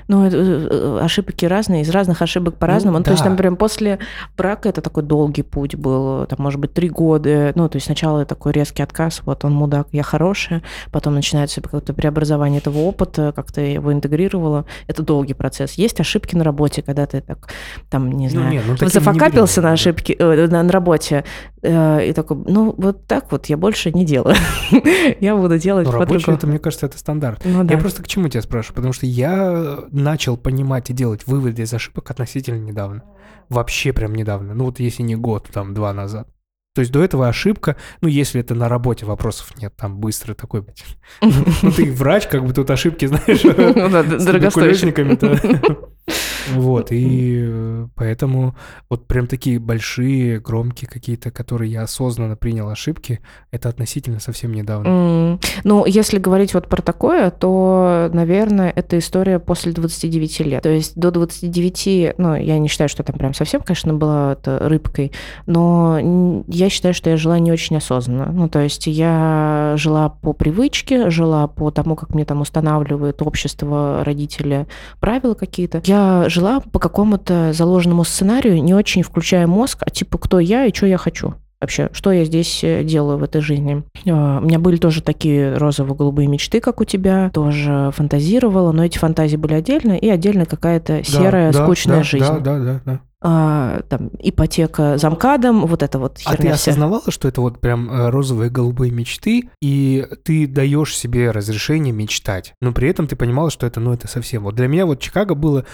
Ну, 0.09 0.29
э, 0.29 0.99
ошибки 1.01 1.47
разные, 1.47 1.83
из 1.83 1.91
разных 1.91 2.21
ошибок 2.23 2.57
по-разному. 2.57 2.95
Ну, 2.95 2.99
ну, 2.99 3.05
да. 3.05 3.11
То 3.11 3.13
есть, 3.13 3.25
там, 3.25 3.37
прям 3.37 3.57
после 3.57 3.99
брака 4.37 4.69
это 4.69 4.81
такой 4.81 5.05
долгий 5.05 5.43
путь 5.43 5.77
был, 5.77 6.27
там, 6.27 6.39
может 6.41 6.61
быть, 6.61 6.73
три 6.73 6.89
года. 6.89 7.53
Ну, 7.55 7.69
то 7.69 7.77
есть 7.77 7.87
сначала 7.87 8.25
такой 8.25 8.53
резкий 8.53 8.83
отказ, 8.83 9.23
вот 9.25 9.45
он 9.45 9.53
мудак, 9.53 9.89
я 9.93 10.03
хорошая, 10.03 10.63
потом 10.91 11.15
начинается 11.15 11.61
какое-то 11.61 11.95
преобразование 11.95 12.59
этого 12.59 12.79
опыта, 12.79 13.33
как-то 13.35 13.61
его 13.61 13.93
интегрировала. 13.93 14.67
Это 14.89 15.03
долгий 15.03 15.35
процесс. 15.35 15.75
Есть 15.75 16.01
ошибки 16.01 16.35
на 16.35 16.43
работе, 16.43 16.83
когда 16.83 17.07
ты 17.07 17.21
так, 17.21 17.49
там, 17.89 18.11
не 18.11 18.27
ну, 18.27 18.31
знаю, 18.31 18.47
ну, 18.47 18.53
нет, 18.73 18.81
ну, 18.81 18.89
зафакапился 18.89 19.63
на 19.63 19.73
ошибки, 19.73 20.17
э, 20.19 20.47
на, 20.49 20.63
на 20.65 20.73
работе, 20.73 21.25
и 21.67 22.13
такой, 22.13 22.37
ну, 22.47 22.75
вот 22.77 23.07
так 23.07 23.31
вот 23.33 23.47
я 23.47 23.57
больше 23.57 23.91
не 23.93 24.05
делаю. 24.05 24.37
я 25.21 25.37
буду 25.37 25.59
делать 25.59 25.87
по-другому. 25.87 26.37
это, 26.37 26.47
мне 26.47 26.59
кажется, 26.59 26.87
это 26.87 26.99
стандарт. 26.99 27.43
Ну, 27.45 27.65
да. 27.65 27.75
Я 27.75 27.81
просто 27.81 28.03
к 28.03 28.09
чему 28.09 28.29
тебя 28.29 28.43
спрашиваю? 28.43 28.77
Потому 28.77 28.93
что 28.93 29.07
я 29.07 29.81
начал 29.91 30.37
понимать 30.37 30.91
и 30.91 30.93
делать 30.93 31.27
выводы 31.27 31.63
из 31.63 31.73
ошибок 31.73 32.11
относительно 32.11 32.59
недавно. 32.59 33.03
Вообще 33.49 33.93
прям 33.93 34.15
недавно. 34.15 34.55
Ну 34.55 34.65
вот 34.65 34.81
если 34.81 35.03
не 35.03 35.17
год, 35.17 35.49
там 35.53 35.75
два 35.75 35.93
назад. 35.93 36.29
То 36.75 36.81
есть 36.81 36.93
до 36.93 37.03
этого 37.03 37.27
ошибка, 37.27 37.77
ну, 38.03 38.09
если 38.09 38.43
это 38.43 38.55
на 38.55 38.69
работе, 38.69 39.07
вопросов 39.07 39.51
нет, 39.57 39.75
там 39.77 39.97
быстро 39.99 40.35
такой, 40.35 40.63
ну, 41.23 41.73
ты 41.73 41.91
врач, 41.91 42.27
как 42.27 42.45
бы 42.45 42.53
тут 42.53 42.71
ошибки, 42.71 43.07
знаешь, 43.07 43.43
ну 43.45 44.19
с 44.19 44.25
дорогостоящими. 44.25 44.93
Вот, 46.55 46.93
и 46.93 47.45
э, 47.47 47.89
поэтому 47.95 48.55
вот 48.89 49.07
прям 49.07 49.27
такие 49.27 49.59
большие, 49.59 50.41
громкие 50.41 50.89
какие-то, 50.89 51.31
которые 51.31 51.73
я 51.73 51.83
осознанно 51.83 52.37
принял 52.37 52.69
ошибки, 52.69 53.21
это 53.51 53.69
относительно 53.69 54.21
совсем 54.21 54.53
недавно. 54.53 54.89
Mm. 54.89 55.45
Ну, 55.65 55.87
если 55.87 56.19
говорить 56.19 56.55
вот 56.55 56.69
про 56.69 56.83
такое, 56.83 57.31
то, 57.31 58.11
наверное, 58.13 58.71
это 58.71 58.99
история 58.99 59.39
после 59.39 59.73
29 59.73 60.41
лет. 60.41 60.63
То 60.63 60.71
есть 60.71 60.97
до 60.97 61.11
29, 61.11 62.15
ну, 62.19 62.35
я 62.35 62.59
не 62.59 62.69
считаю, 62.69 62.89
что 62.89 63.03
там 63.03 63.17
прям 63.17 63.35
совсем, 63.35 63.61
конечно, 63.63 63.95
была 63.95 64.37
рыбкой, 64.45 65.13
но 65.47 66.45
я 66.49 66.69
считаю, 66.69 66.95
что 66.95 67.11
я 67.11 67.17
жила 67.17 67.39
не 67.39 67.53
очень 67.53 67.77
осознанно. 67.77 68.31
Ну, 68.33 68.49
то 68.49 68.61
есть 68.61 68.87
я 68.87 69.75
жила 69.77 70.09
по 70.09 70.33
привычке, 70.33 71.11
жила 71.11 71.47
по 71.47 71.71
тому, 71.71 71.97
как 71.97 72.15
мне 72.15 72.25
там 72.25 72.41
устанавливает 72.41 73.23
общество, 73.23 74.03
родители, 74.05 74.67
правила 75.01 75.35
какие-то. 75.35 75.83
Я 75.85 76.29
жила 76.37 76.61
по 76.61 76.79
какому-то 76.79 77.53
заложенному 77.53 78.05
сценарию, 78.05 78.63
не 78.63 78.75
очень 78.75 79.03
включая 79.03 79.47
мозг, 79.47 79.83
а 79.87 79.91
типа 79.91 80.19
кто 80.19 80.39
я 80.39 80.67
и 80.67 80.75
что 80.75 80.87
я 80.87 80.99
хочу 80.99 81.35
вообще, 81.59 81.89
что 81.93 82.13
я 82.13 82.25
здесь 82.25 82.63
э, 82.63 82.85
делаю 82.85 83.17
в 83.17 83.23
этой 83.23 83.41
жизни. 83.41 83.83
А, 84.07 84.39
у 84.39 84.45
меня 84.45 84.59
были 84.59 84.77
тоже 84.77 85.03
такие 85.03 85.55
розово-голубые 85.57 86.29
мечты, 86.29 86.61
как 86.61 86.83
у 86.83 86.85
тебя, 86.85 87.31
тоже 87.33 87.91
фантазировала, 87.95 88.73
но 88.73 88.85
эти 88.85 88.99
фантазии 88.99 89.37
были 89.37 89.55
отдельно, 89.55 89.95
и 89.95 90.09
отдельно 90.09 90.45
какая-то 90.45 91.03
серая, 91.03 91.53
да, 91.53 91.65
скучная 91.65 91.99
да, 91.99 92.03
жизнь. 92.03 92.25
Да, 92.25 92.39
да, 92.39 92.59
да, 92.59 92.81
да. 92.85 93.01
А, 93.29 93.83
там, 93.89 94.11
ипотека 94.21 94.99
замкадом, 94.99 95.67
вот 95.67 95.83
это 95.83 95.99
вот 95.99 96.19
херня 96.19 96.33
А 96.33 96.37
ты 96.37 96.43
вся. 96.45 96.71
осознавала, 96.71 97.11
что 97.11 97.27
это 97.27 97.41
вот 97.41 97.59
прям 97.59 97.91
э, 97.91 98.11
розовые 98.11 98.51
голубые 98.51 98.93
мечты, 98.93 99.51
и 99.61 100.07
ты 100.23 100.47
даешь 100.47 100.97
себе 100.97 101.33
разрешение 101.33 101.93
мечтать, 101.93 102.55
но 102.61 102.71
при 102.71 102.89
этом 102.89 103.09
ты 103.09 103.17
понимала, 103.17 103.51
что 103.51 103.67
это, 103.67 103.81
ну, 103.81 103.93
это 103.93 104.07
совсем... 104.07 104.45
Вот 104.45 104.55
для 104.55 104.69
меня 104.69 104.87
вот 104.87 105.01
Чикаго 105.01 105.35
было 105.35 105.65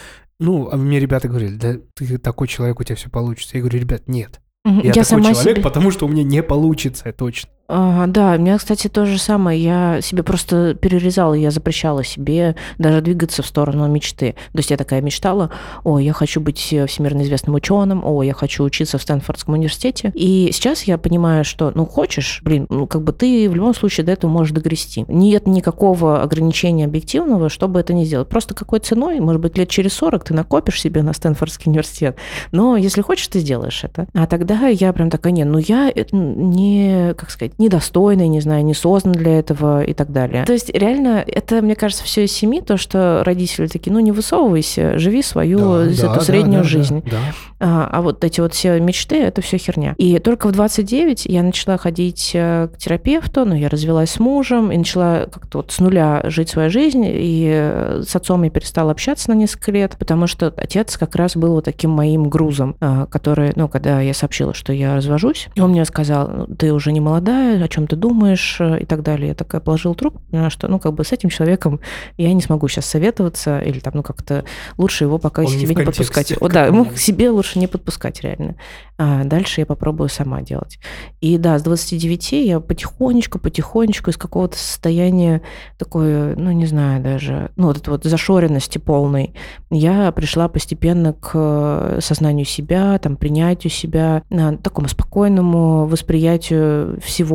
ну, 0.40 0.70
а 0.72 0.76
мне 0.76 0.98
ребята 0.98 1.28
говорили, 1.28 1.54
да 1.54 1.74
ты 1.94 2.16
такой 2.16 2.48
человек, 2.48 2.80
у 2.80 2.84
тебя 2.84 2.96
все 2.96 3.10
получится. 3.10 3.58
Я 3.58 3.60
говорю, 3.60 3.78
ребят, 3.78 4.08
нет. 4.08 4.40
Я, 4.64 4.92
я 4.92 5.04
такой 5.04 5.22
человек, 5.22 5.56
себе... 5.56 5.62
потому 5.62 5.90
что 5.90 6.06
у 6.06 6.08
меня 6.08 6.22
не 6.24 6.42
получится, 6.42 7.12
точно. 7.12 7.50
Ага, 7.68 8.06
да, 8.06 8.34
у 8.34 8.38
меня, 8.38 8.58
кстати, 8.58 8.88
то 8.88 9.06
же 9.06 9.18
самое. 9.18 9.62
Я 9.62 10.00
себе 10.02 10.22
просто 10.22 10.74
перерезала, 10.74 11.32
я 11.32 11.50
запрещала 11.50 12.04
себе 12.04 12.56
даже 12.76 13.00
двигаться 13.00 13.42
в 13.42 13.46
сторону 13.46 13.88
мечты. 13.88 14.34
То 14.52 14.58
есть 14.58 14.70
я 14.70 14.76
такая 14.76 15.00
мечтала, 15.00 15.50
о, 15.84 15.98
я 15.98 16.12
хочу 16.12 16.40
быть 16.40 16.58
всемирно 16.58 17.22
известным 17.22 17.54
ученым, 17.54 18.02
о, 18.04 18.22
я 18.22 18.34
хочу 18.34 18.64
учиться 18.64 18.98
в 18.98 19.02
Стэнфордском 19.02 19.54
университете. 19.54 20.12
И 20.14 20.50
сейчас 20.52 20.82
я 20.82 20.98
понимаю, 20.98 21.44
что, 21.44 21.72
ну, 21.74 21.86
хочешь, 21.86 22.40
блин, 22.44 22.66
ну, 22.68 22.86
как 22.86 23.04
бы 23.04 23.12
ты 23.12 23.48
в 23.48 23.54
любом 23.54 23.74
случае 23.74 24.04
до 24.04 24.12
этого 24.12 24.30
можешь 24.30 24.52
догрести. 24.52 25.06
Нет 25.08 25.46
никакого 25.46 26.20
ограничения 26.22 26.84
объективного, 26.84 27.48
чтобы 27.48 27.80
это 27.80 27.94
не 27.94 28.04
сделать. 28.04 28.28
Просто 28.28 28.54
какой 28.54 28.80
ценой, 28.80 29.20
может 29.20 29.40
быть, 29.40 29.56
лет 29.56 29.70
через 29.70 29.94
40 29.94 30.24
ты 30.24 30.34
накопишь 30.34 30.80
себе 30.80 31.02
на 31.02 31.14
Стэнфордский 31.14 31.70
университет. 31.70 32.16
Но 32.50 32.76
если 32.76 33.00
хочешь, 33.00 33.28
ты 33.28 33.38
сделаешь 33.38 33.82
это. 33.84 34.08
А 34.12 34.26
тогда 34.26 34.66
я 34.66 34.92
прям 34.92 35.08
такая, 35.08 35.32
не, 35.32 35.44
ну 35.44 35.58
я 35.58 35.90
не, 36.12 37.14
как 37.14 37.30
сказать, 37.30 37.51
недостойный, 37.58 38.28
не 38.28 38.40
знаю, 38.40 38.64
не 38.64 38.74
создан 38.74 39.12
для 39.12 39.38
этого 39.38 39.82
и 39.82 39.94
так 39.94 40.12
далее. 40.12 40.44
То 40.44 40.52
есть 40.52 40.70
реально 40.70 41.24
это, 41.26 41.62
мне 41.62 41.74
кажется, 41.74 42.04
все 42.04 42.24
из 42.24 42.32
семьи, 42.32 42.60
то, 42.60 42.76
что 42.76 43.22
родители 43.24 43.66
такие, 43.66 43.92
ну 43.92 44.00
не 44.00 44.12
высовывайся, 44.12 44.98
живи 44.98 45.22
свою 45.22 45.58
да, 45.58 45.84
эту 45.84 46.14
да, 46.14 46.20
среднюю 46.20 46.62
да, 46.62 46.68
жизнь. 46.68 47.02
Да, 47.04 47.10
да. 47.10 47.18
А, 47.60 47.88
а 47.92 48.02
вот 48.02 48.24
эти 48.24 48.40
вот 48.40 48.54
все 48.54 48.78
мечты, 48.80 49.22
это 49.22 49.40
все 49.40 49.58
херня. 49.58 49.94
И 49.98 50.18
только 50.18 50.48
в 50.48 50.52
29 50.52 51.26
я 51.26 51.42
начала 51.42 51.76
ходить 51.76 52.32
э, 52.34 52.68
к 52.72 52.78
терапевту, 52.78 53.44
ну 53.44 53.54
я 53.54 53.68
развелась 53.68 54.10
с 54.10 54.18
мужем 54.18 54.72
и 54.72 54.78
начала 54.78 55.28
как-то 55.32 55.58
вот 55.58 55.72
с 55.72 55.78
нуля 55.78 56.22
жить 56.24 56.48
свою 56.48 56.70
жизнь, 56.70 57.04
и 57.06 57.48
э, 57.52 58.02
с 58.06 58.16
отцом 58.16 58.42
я 58.42 58.50
перестала 58.50 58.90
общаться 58.90 59.30
на 59.30 59.34
несколько 59.34 59.70
лет, 59.72 59.96
потому 59.98 60.26
что 60.26 60.52
отец 60.56 60.96
как 60.96 61.14
раз 61.16 61.36
был 61.36 61.52
вот 61.52 61.64
таким 61.64 61.90
моим 61.90 62.28
грузом, 62.28 62.76
а, 62.80 63.06
который, 63.06 63.52
ну, 63.56 63.68
когда 63.68 64.00
я 64.00 64.14
сообщила, 64.14 64.54
что 64.54 64.72
я 64.72 64.96
развожусь, 64.96 65.48
он 65.58 65.70
мне 65.70 65.84
сказал, 65.84 66.28
«Ну, 66.28 66.46
ты 66.46 66.72
уже 66.72 66.92
не 66.92 67.00
молодая, 67.00 67.41
о 67.42 67.68
чем 67.68 67.86
ты 67.86 67.96
думаешь 67.96 68.56
э, 68.60 68.80
и 68.80 68.84
так 68.84 69.02
далее. 69.02 69.28
Я 69.28 69.34
такая 69.34 69.60
положила 69.60 69.94
трубку, 69.94 70.20
поняла, 70.30 70.50
что, 70.50 70.68
ну, 70.68 70.78
как 70.78 70.94
бы 70.94 71.04
с 71.04 71.12
этим 71.12 71.28
человеком 71.28 71.80
я 72.16 72.32
не 72.32 72.40
смогу 72.40 72.68
сейчас 72.68 72.86
советоваться 72.86 73.58
или 73.60 73.80
там, 73.80 73.92
ну, 73.96 74.02
как-то 74.02 74.44
лучше 74.78 75.04
его 75.04 75.18
пока 75.18 75.42
Он 75.42 75.48
себе 75.48 75.74
не, 75.74 75.80
не 75.80 75.84
подпускать. 75.84 76.32
О, 76.40 76.48
да, 76.48 76.66
ему 76.66 76.84
к 76.84 76.98
себе 76.98 77.30
лучше 77.30 77.58
не 77.58 77.66
подпускать 77.66 78.20
реально. 78.22 78.56
А 78.98 79.24
дальше 79.24 79.60
я 79.60 79.66
попробую 79.66 80.08
сама 80.08 80.42
делать. 80.42 80.78
И 81.20 81.38
да, 81.38 81.58
с 81.58 81.62
29 81.62 82.32
я 82.32 82.60
потихонечку, 82.60 83.38
потихонечку 83.38 84.10
из 84.10 84.16
какого-то 84.16 84.56
состояния 84.56 85.42
такой, 85.78 86.36
ну, 86.36 86.52
не 86.52 86.66
знаю 86.66 87.02
даже, 87.02 87.50
ну, 87.56 87.68
вот 87.68 87.78
этой 87.78 87.90
вот 87.90 88.04
зашоренности 88.04 88.78
полной, 88.78 89.34
я 89.70 90.12
пришла 90.12 90.48
постепенно 90.48 91.14
к 91.14 91.98
сознанию 92.00 92.46
себя, 92.46 92.98
там, 92.98 93.16
принятию 93.16 93.70
себя, 93.70 94.22
такому 94.62 94.88
спокойному 94.88 95.86
восприятию 95.86 97.00
всего 97.00 97.31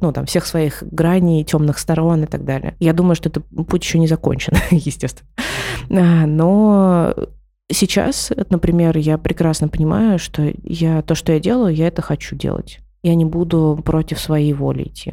ну, 0.00 0.12
там, 0.12 0.26
всех 0.26 0.46
своих 0.46 0.82
граней, 0.82 1.44
темных 1.44 1.78
сторон 1.78 2.24
и 2.24 2.26
так 2.26 2.44
далее. 2.44 2.74
Я 2.80 2.92
думаю, 2.92 3.14
что 3.14 3.28
этот 3.28 3.44
путь 3.68 3.82
еще 3.82 3.98
не 3.98 4.06
закончен, 4.06 4.54
естественно. 4.70 5.28
А, 5.90 6.26
но 6.26 7.14
сейчас, 7.70 8.32
например, 8.50 8.96
я 8.96 9.18
прекрасно 9.18 9.68
понимаю, 9.68 10.18
что 10.18 10.52
я 10.62 11.02
то, 11.02 11.14
что 11.14 11.32
я 11.32 11.40
делаю, 11.40 11.74
я 11.74 11.88
это 11.88 12.02
хочу 12.02 12.36
делать. 12.36 12.80
Я 13.02 13.14
не 13.14 13.24
буду 13.24 13.80
против 13.84 14.20
своей 14.20 14.52
воли 14.52 14.84
идти. 14.84 15.12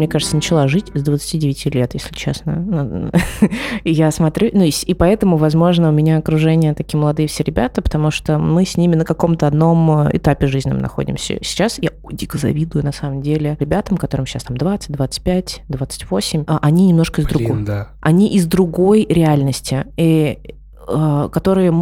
Мне 0.00 0.08
кажется, 0.08 0.34
начала 0.34 0.66
жить 0.68 0.90
с 0.94 1.02
29 1.02 1.66
лет, 1.74 1.94
если 1.94 2.14
честно. 2.14 3.10
И 3.84 3.92
я 3.92 4.10
смотрю, 4.10 4.50
ну 4.52 4.64
и, 4.64 4.70
и 4.70 4.94
поэтому, 4.94 5.36
возможно, 5.36 5.88
у 5.88 5.92
меня 5.92 6.18
окружение 6.18 6.74
такие 6.74 6.98
молодые 7.00 7.28
все 7.28 7.44
ребята, 7.44 7.82
потому 7.82 8.10
что 8.10 8.38
мы 8.38 8.64
с 8.64 8.76
ними 8.76 8.94
на 8.94 9.04
каком-то 9.04 9.46
одном 9.46 10.08
этапе 10.10 10.46
жизненном 10.46 10.78
находимся. 10.78 11.38
Сейчас 11.42 11.78
я 11.80 11.90
дико 12.10 12.38
завидую, 12.38 12.84
на 12.84 12.92
самом 12.92 13.22
деле, 13.22 13.56
ребятам, 13.60 13.96
которым 13.96 14.26
сейчас 14.26 14.44
там 14.44 14.56
20, 14.56 14.90
25, 14.92 15.62
28, 15.68 16.44
а 16.46 16.58
они 16.62 16.88
немножко 16.88 17.20
из 17.20 17.26
Блин, 17.26 17.38
другого. 17.38 17.66
да. 17.66 17.88
Они 18.00 18.34
из 18.34 18.46
другой 18.46 19.06
реальности. 19.08 19.86
И 19.96 20.20
Э, 20.20 20.34
которые 21.32 21.72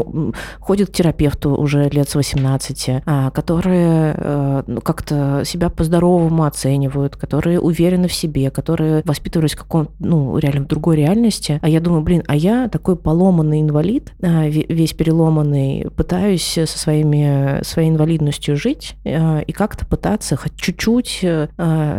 ходят 0.61 0.91
к 0.91 0.93
терапевту 0.93 1.55
уже 1.55 1.89
лет 1.89 2.09
с 2.09 2.15
18, 2.15 3.03
а, 3.07 3.31
которые 3.31 4.15
э, 4.17 4.63
ну, 4.67 4.81
как-то 4.81 5.43
себя 5.45 5.71
по-здоровому 5.71 6.45
оценивают, 6.45 7.17
которые 7.17 7.61
уверены 7.61 8.09
в 8.09 8.13
себе, 8.13 8.51
которые 8.51 9.03
воспитывались 9.05 9.53
в 9.53 9.59
каком 9.59 9.89
ну, 9.99 10.39
реально 10.39 10.63
в 10.63 10.69
другой 10.69 10.97
реальности. 10.97 11.59
А 11.63 11.69
я 11.69 11.81
думаю, 11.81 12.03
блин, 12.03 12.23
а 12.27 12.37
я 12.37 12.69
такой 12.69 12.97
поломанный 12.97 13.61
инвалид, 13.61 14.13
а, 14.23 14.47
весь 14.49 14.93
переломанный, 14.93 15.89
пытаюсь 15.97 16.59
со 16.67 16.67
своими, 16.67 17.63
своей 17.65 17.91
инвалидностью 17.91 18.57
жить 18.57 18.97
э, 19.05 19.43
и 19.43 19.53
как-то 19.53 19.87
пытаться 19.87 20.37
хоть 20.37 20.57
чуть-чуть 20.57 21.25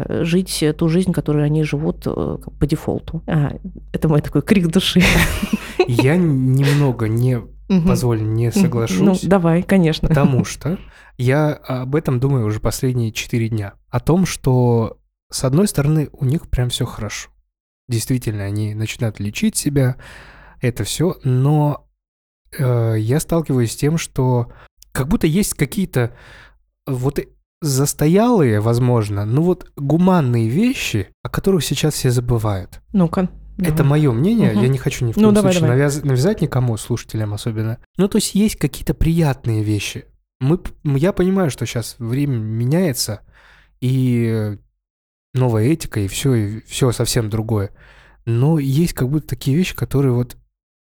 жить 0.09 0.63
ту 0.77 0.87
жизнь, 0.87 1.11
которую 1.11 1.45
они 1.45 1.63
живут 1.63 2.03
по 2.03 2.65
дефолту. 2.65 3.21
А, 3.27 3.53
это 3.91 4.07
мой 4.07 4.21
такой 4.21 4.41
крик 4.41 4.67
души. 4.67 5.01
Я 5.87 6.17
немного 6.17 6.98
не 7.07 7.37
угу. 7.37 7.87
позволь, 7.87 8.21
не 8.21 8.51
соглашусь. 8.51 8.99
Ну, 8.99 9.29
давай, 9.29 9.63
конечно. 9.63 10.07
Потому 10.07 10.43
что 10.45 10.77
я 11.17 11.53
об 11.53 11.95
этом 11.95 12.19
думаю 12.19 12.45
уже 12.45 12.59
последние 12.59 13.11
четыре 13.11 13.49
дня. 13.49 13.73
О 13.89 13.99
том, 13.99 14.25
что, 14.25 14.99
с 15.31 15.43
одной 15.43 15.67
стороны, 15.67 16.09
у 16.11 16.25
них 16.25 16.49
прям 16.49 16.69
все 16.69 16.85
хорошо. 16.85 17.29
Действительно, 17.87 18.43
они 18.43 18.75
начинают 18.75 19.19
лечить 19.19 19.55
себя, 19.55 19.97
это 20.61 20.83
все, 20.83 21.17
но 21.23 21.87
э, 22.57 22.95
я 22.99 23.19
сталкиваюсь 23.19 23.71
с 23.71 23.75
тем, 23.75 23.97
что 23.97 24.51
как 24.91 25.07
будто 25.07 25.27
есть 25.27 25.53
какие-то 25.53 26.15
вот 26.85 27.19
застоялые, 27.61 28.61
возможно, 28.61 29.25
но 29.25 29.41
вот 29.41 29.71
гуманные 29.75 30.47
вещи, 30.47 31.09
о 31.23 31.29
которых 31.29 31.63
сейчас 31.63 31.95
все 31.95 32.09
забывают. 32.11 32.81
Ну-ка. 32.93 33.29
Давай. 33.59 33.73
Это 33.73 33.83
мое 33.83 34.11
мнение, 34.13 34.53
угу. 34.53 34.61
я 34.61 34.67
не 34.69 34.77
хочу 34.77 35.05
ни 35.05 35.11
в 35.11 35.17
ну, 35.17 35.23
коем 35.23 35.27
ну, 35.29 35.35
давай, 35.35 35.51
случае 35.51 35.67
давай. 35.67 35.77
Навяз... 35.77 36.03
навязать 36.03 36.41
никому, 36.41 36.77
слушателям 36.77 37.33
особенно. 37.33 37.77
Ну, 37.97 38.07
то 38.07 38.17
есть 38.17 38.33
есть 38.33 38.55
какие-то 38.55 38.93
приятные 38.93 39.63
вещи. 39.63 40.05
Мы... 40.39 40.61
Я 40.83 41.11
понимаю, 41.11 41.51
что 41.51 41.65
сейчас 41.65 41.97
время 41.99 42.37
меняется, 42.37 43.21
и 43.81 44.57
новая 45.33 45.65
этика, 45.65 45.99
и 45.99 46.07
все, 46.07 46.33
и 46.35 46.61
все 46.65 46.93
совсем 46.93 47.29
другое. 47.29 47.71
Но 48.25 48.59
есть 48.59 48.93
как 48.93 49.09
будто 49.09 49.27
такие 49.27 49.57
вещи, 49.57 49.75
которые 49.75 50.13
вот 50.13 50.37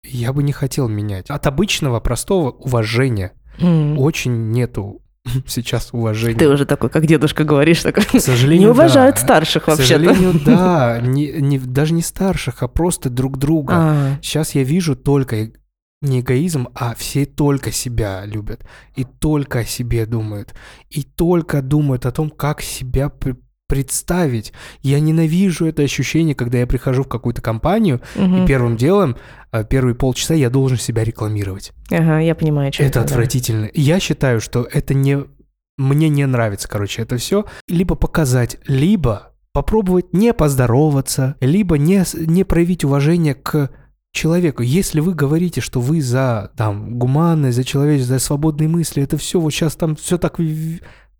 я 0.04 0.34
бы 0.34 0.42
не 0.42 0.52
хотел 0.52 0.88
менять. 0.88 1.30
От 1.30 1.46
обычного, 1.46 2.00
простого 2.00 2.50
уважения 2.50 3.34
mm. 3.60 3.98
очень 3.98 4.50
нету 4.50 5.03
сейчас 5.48 5.90
уважение. 5.92 6.38
Ты 6.38 6.50
уже 6.50 6.66
такой, 6.66 6.90
как 6.90 7.06
дедушка 7.06 7.44
говоришь, 7.44 7.82
такой. 7.82 8.04
К 8.04 8.20
сожалению, 8.20 8.68
не 8.68 8.72
уважают 8.72 9.16
да. 9.16 9.22
старших 9.22 9.68
вообще-то. 9.68 10.06
К 10.06 10.08
сожалению, 10.08 10.42
да, 10.46 11.00
не, 11.02 11.32
не, 11.34 11.60
даже 11.60 11.94
не 11.94 12.02
старших, 12.02 12.64
а 12.64 12.68
просто 12.68 13.10
друг 13.10 13.38
друга. 13.38 13.74
А. 13.76 14.18
Сейчас 14.22 14.56
я 14.56 14.64
вижу 14.64 14.96
только 14.96 15.52
не 16.02 16.20
эгоизм, 16.20 16.68
а 16.76 16.94
все 16.96 17.26
только 17.26 17.72
себя 17.72 18.26
любят 18.26 18.66
и 18.96 19.06
только 19.06 19.60
о 19.60 19.66
себе 19.66 20.06
думают 20.06 20.54
и 20.90 21.02
только 21.02 21.62
думают 21.62 22.06
о 22.06 22.12
том, 22.12 22.30
как 22.30 22.62
себя 22.62 23.10
представить. 23.68 24.53
Я 24.82 24.99
ненавижу 24.99 25.66
это 25.66 25.84
ощущение, 25.84 26.36
когда 26.36 26.59
я 26.59 26.68
прихожу 26.68 27.03
в 27.03 27.07
какую-то 27.07 27.41
компанию 27.41 28.01
угу. 28.16 28.43
и 28.43 28.47
первым 28.47 28.78
делом 28.78 29.16
э, 29.51 29.64
первые 29.64 29.95
полчаса 29.95 30.34
я 30.34 30.49
должен 30.49 30.78
себя 30.78 31.03
рекламировать. 31.03 31.72
Ага, 31.89 32.20
я 32.20 32.36
понимаю, 32.36 32.72
что 32.72 32.84
это. 32.84 32.99
Это 32.99 33.14
отвратительно. 33.14 33.64
Да. 33.64 33.72
Я 33.74 33.99
считаю, 33.99 34.41
что 34.41 34.68
это 34.72 34.93
не 34.93 35.26
мне 35.78 36.09
не 36.09 36.26
нравится, 36.26 36.70
короче, 36.70 37.01
это 37.01 37.18
все. 37.18 37.45
Либо 37.68 37.95
показать, 37.95 38.57
либо 38.68 39.34
попробовать 39.53 40.14
не 40.14 40.34
поздороваться, 40.34 41.36
либо 41.39 41.78
не, 41.78 42.03
не 42.28 42.43
проявить 42.43 42.84
уважение 42.84 43.34
к 43.34 43.72
человеку. 44.11 44.61
Если 44.61 44.99
вы 44.99 45.14
говорите, 45.14 45.61
что 45.61 45.82
вы 45.82 46.01
за 46.01 46.51
там 46.55 46.97
гуманность, 46.99 47.57
за 47.57 47.64
человечество, 47.64 48.16
за 48.16 48.24
свободные 48.24 48.70
мысли, 48.70 49.03
это 49.03 49.18
все 49.18 49.39
вот 49.39 49.51
сейчас 49.51 49.76
там 49.76 49.95
все 49.95 50.18
так 50.18 50.39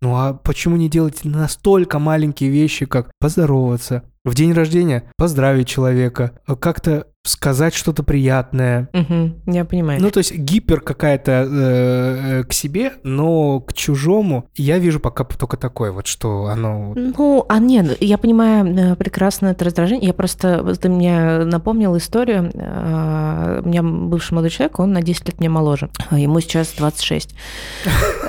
ну 0.04 0.16
а 0.16 0.34
почему 0.34 0.76
не 0.76 0.90
делать 0.90 1.24
настолько 1.24 1.98
маленькие 1.98 2.50
вещи, 2.50 2.84
как 2.84 3.10
поздороваться, 3.18 4.02
в 4.24 4.34
день 4.34 4.52
рождения 4.52 5.04
поздравить 5.16 5.68
человека, 5.68 6.32
как-то 6.60 7.06
сказать 7.24 7.74
что-то 7.74 8.02
приятное. 8.02 8.88
Угу, 8.92 9.52
я 9.54 9.64
понимаю. 9.64 10.00
Ну, 10.00 10.10
то 10.10 10.18
есть 10.18 10.34
гипер 10.34 10.80
какая-то 10.80 11.32
э, 11.32 12.40
э, 12.40 12.44
к 12.44 12.52
себе, 12.52 12.92
но 13.02 13.60
к 13.60 13.72
чужому 13.72 14.46
я 14.54 14.78
вижу 14.78 15.00
пока 15.00 15.24
только 15.24 15.56
такое 15.56 15.90
вот, 15.90 16.06
что 16.06 16.46
оно... 16.46 16.92
Ну, 16.94 17.46
а 17.48 17.58
нет, 17.58 17.96
я 18.00 18.18
понимаю 18.18 18.66
э, 18.66 18.96
прекрасно 18.96 19.48
это 19.48 19.64
раздражение. 19.64 20.08
Я 20.08 20.12
просто... 20.12 20.74
Ты 20.76 20.90
мне 20.90 21.44
напомнил 21.44 21.96
историю. 21.96 22.50
Э, 22.52 23.62
у 23.64 23.68
меня 23.68 23.82
бывший 23.82 24.34
молодой 24.34 24.50
человек, 24.50 24.78
он 24.78 24.92
на 24.92 25.00
10 25.00 25.26
лет 25.26 25.40
мне 25.40 25.48
моложе. 25.48 25.88
Ему 26.10 26.40
сейчас 26.40 26.74
26. 26.76 27.34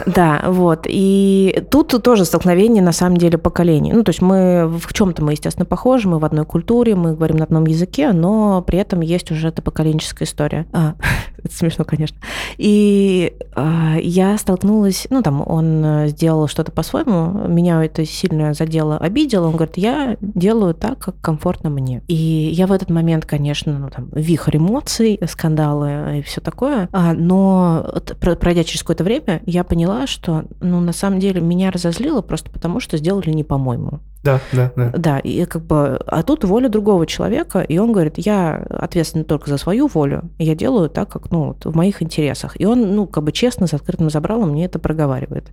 Да, 0.06 0.44
вот. 0.46 0.86
И 0.88 1.64
тут 1.72 2.04
тоже 2.04 2.26
столкновение, 2.26 2.84
на 2.84 2.92
самом 2.92 3.18
деле, 3.18 3.40
поколений. 3.40 3.92
Ну, 3.92 4.04
то 4.04 4.12
есть 4.12 4.22
мы 4.22 4.68
в 4.68 4.94
чем-то 4.94 5.24
мы, 5.24 5.32
естественно, 5.32 5.66
похожи, 5.66 5.85
мы 5.86 6.20
в 6.20 6.26
одной 6.26 6.46
культуре, 6.46 6.96
мы 6.96 7.16
говорим 7.16 7.38
на 7.38 7.44
одном 7.44 7.66
языке, 7.66 8.12
но 8.12 8.62
при 8.62 8.80
этом 8.80 9.02
есть 9.02 9.32
уже 9.32 9.50
эта 9.50 9.62
поколенческая 9.62 10.28
история. 10.28 10.66
А, 10.74 10.96
это 11.38 11.56
смешно, 11.56 11.86
конечно. 11.86 12.18
И 12.58 13.34
а, 13.54 13.96
я 14.02 14.38
столкнулась, 14.38 15.06
ну 15.10 15.22
там 15.22 15.44
он 15.46 16.08
сделал 16.08 16.48
что-то 16.48 16.72
по-своему, 16.72 17.48
меня 17.48 17.84
это 17.86 18.04
сильно 18.06 18.54
задело, 18.54 18.98
обидело. 18.98 19.48
Он 19.48 19.56
говорит, 19.56 19.78
я 19.78 20.18
делаю 20.22 20.74
так, 20.74 21.00
как 21.00 21.20
комфортно 21.22 21.70
мне. 21.70 22.02
И 22.08 22.16
я 22.16 22.66
в 22.68 22.72
этот 22.72 22.90
момент, 22.90 23.26
конечно, 23.26 23.78
ну 23.78 23.90
там 23.90 24.10
вихрь 24.12 24.58
эмоций, 24.58 25.20
скандалы 25.28 26.20
и 26.20 26.22
все 26.24 26.42
такое, 26.42 26.90
а, 26.92 27.14
но 27.14 27.94
пройдя 28.40 28.64
через 28.64 28.82
какое-то 28.82 29.04
время, 29.04 29.42
я 29.46 29.64
поняла, 29.64 30.08
что, 30.08 30.46
ну 30.62 30.80
на 30.80 30.94
самом 30.94 31.20
деле 31.20 31.42
меня 31.42 31.70
разозлило 31.70 32.22
просто 32.22 32.50
потому, 32.50 32.80
что 32.80 32.98
сделали 32.98 33.30
не 33.30 33.44
по-моему. 33.44 34.00
Да, 34.26 34.42
да, 34.52 34.72
да. 34.76 34.92
Да, 34.98 35.20
и 35.20 35.46
как 35.46 35.64
бы, 35.64 35.75
а 35.76 36.24
тут 36.24 36.44
воля 36.44 36.70
другого 36.70 37.06
человека, 37.06 37.62
и 37.62 37.78
он 37.78 37.92
говорит, 37.92 38.16
я 38.18 38.56
ответственен 38.70 39.26
только 39.26 39.50
за 39.50 39.58
свою 39.58 39.88
волю, 39.88 40.32
и 40.38 40.46
я 40.46 40.56
делаю 40.56 40.90
так, 40.90 41.10
как, 41.10 41.32
ну, 41.32 41.48
вот, 41.48 41.66
в 41.66 41.76
моих 41.76 42.02
интересах. 42.02 42.60
И 42.60 42.66
он, 42.66 42.96
ну, 42.96 43.08
как 43.08 43.24
бы 43.24 43.32
честно, 43.32 43.68
с 43.68 43.74
открытым 43.74 44.10
забралом 44.10 44.52
мне 44.52 44.66
это 44.66 44.80
проговаривает. 44.80 45.52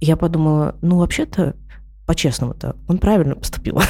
И 0.00 0.06
я 0.06 0.16
подумала, 0.16 0.76
ну, 0.82 0.98
вообще-то, 0.98 1.54
по-честному-то, 2.06 2.76
он 2.88 2.98
правильно 2.98 3.34
поступил. 3.34 3.80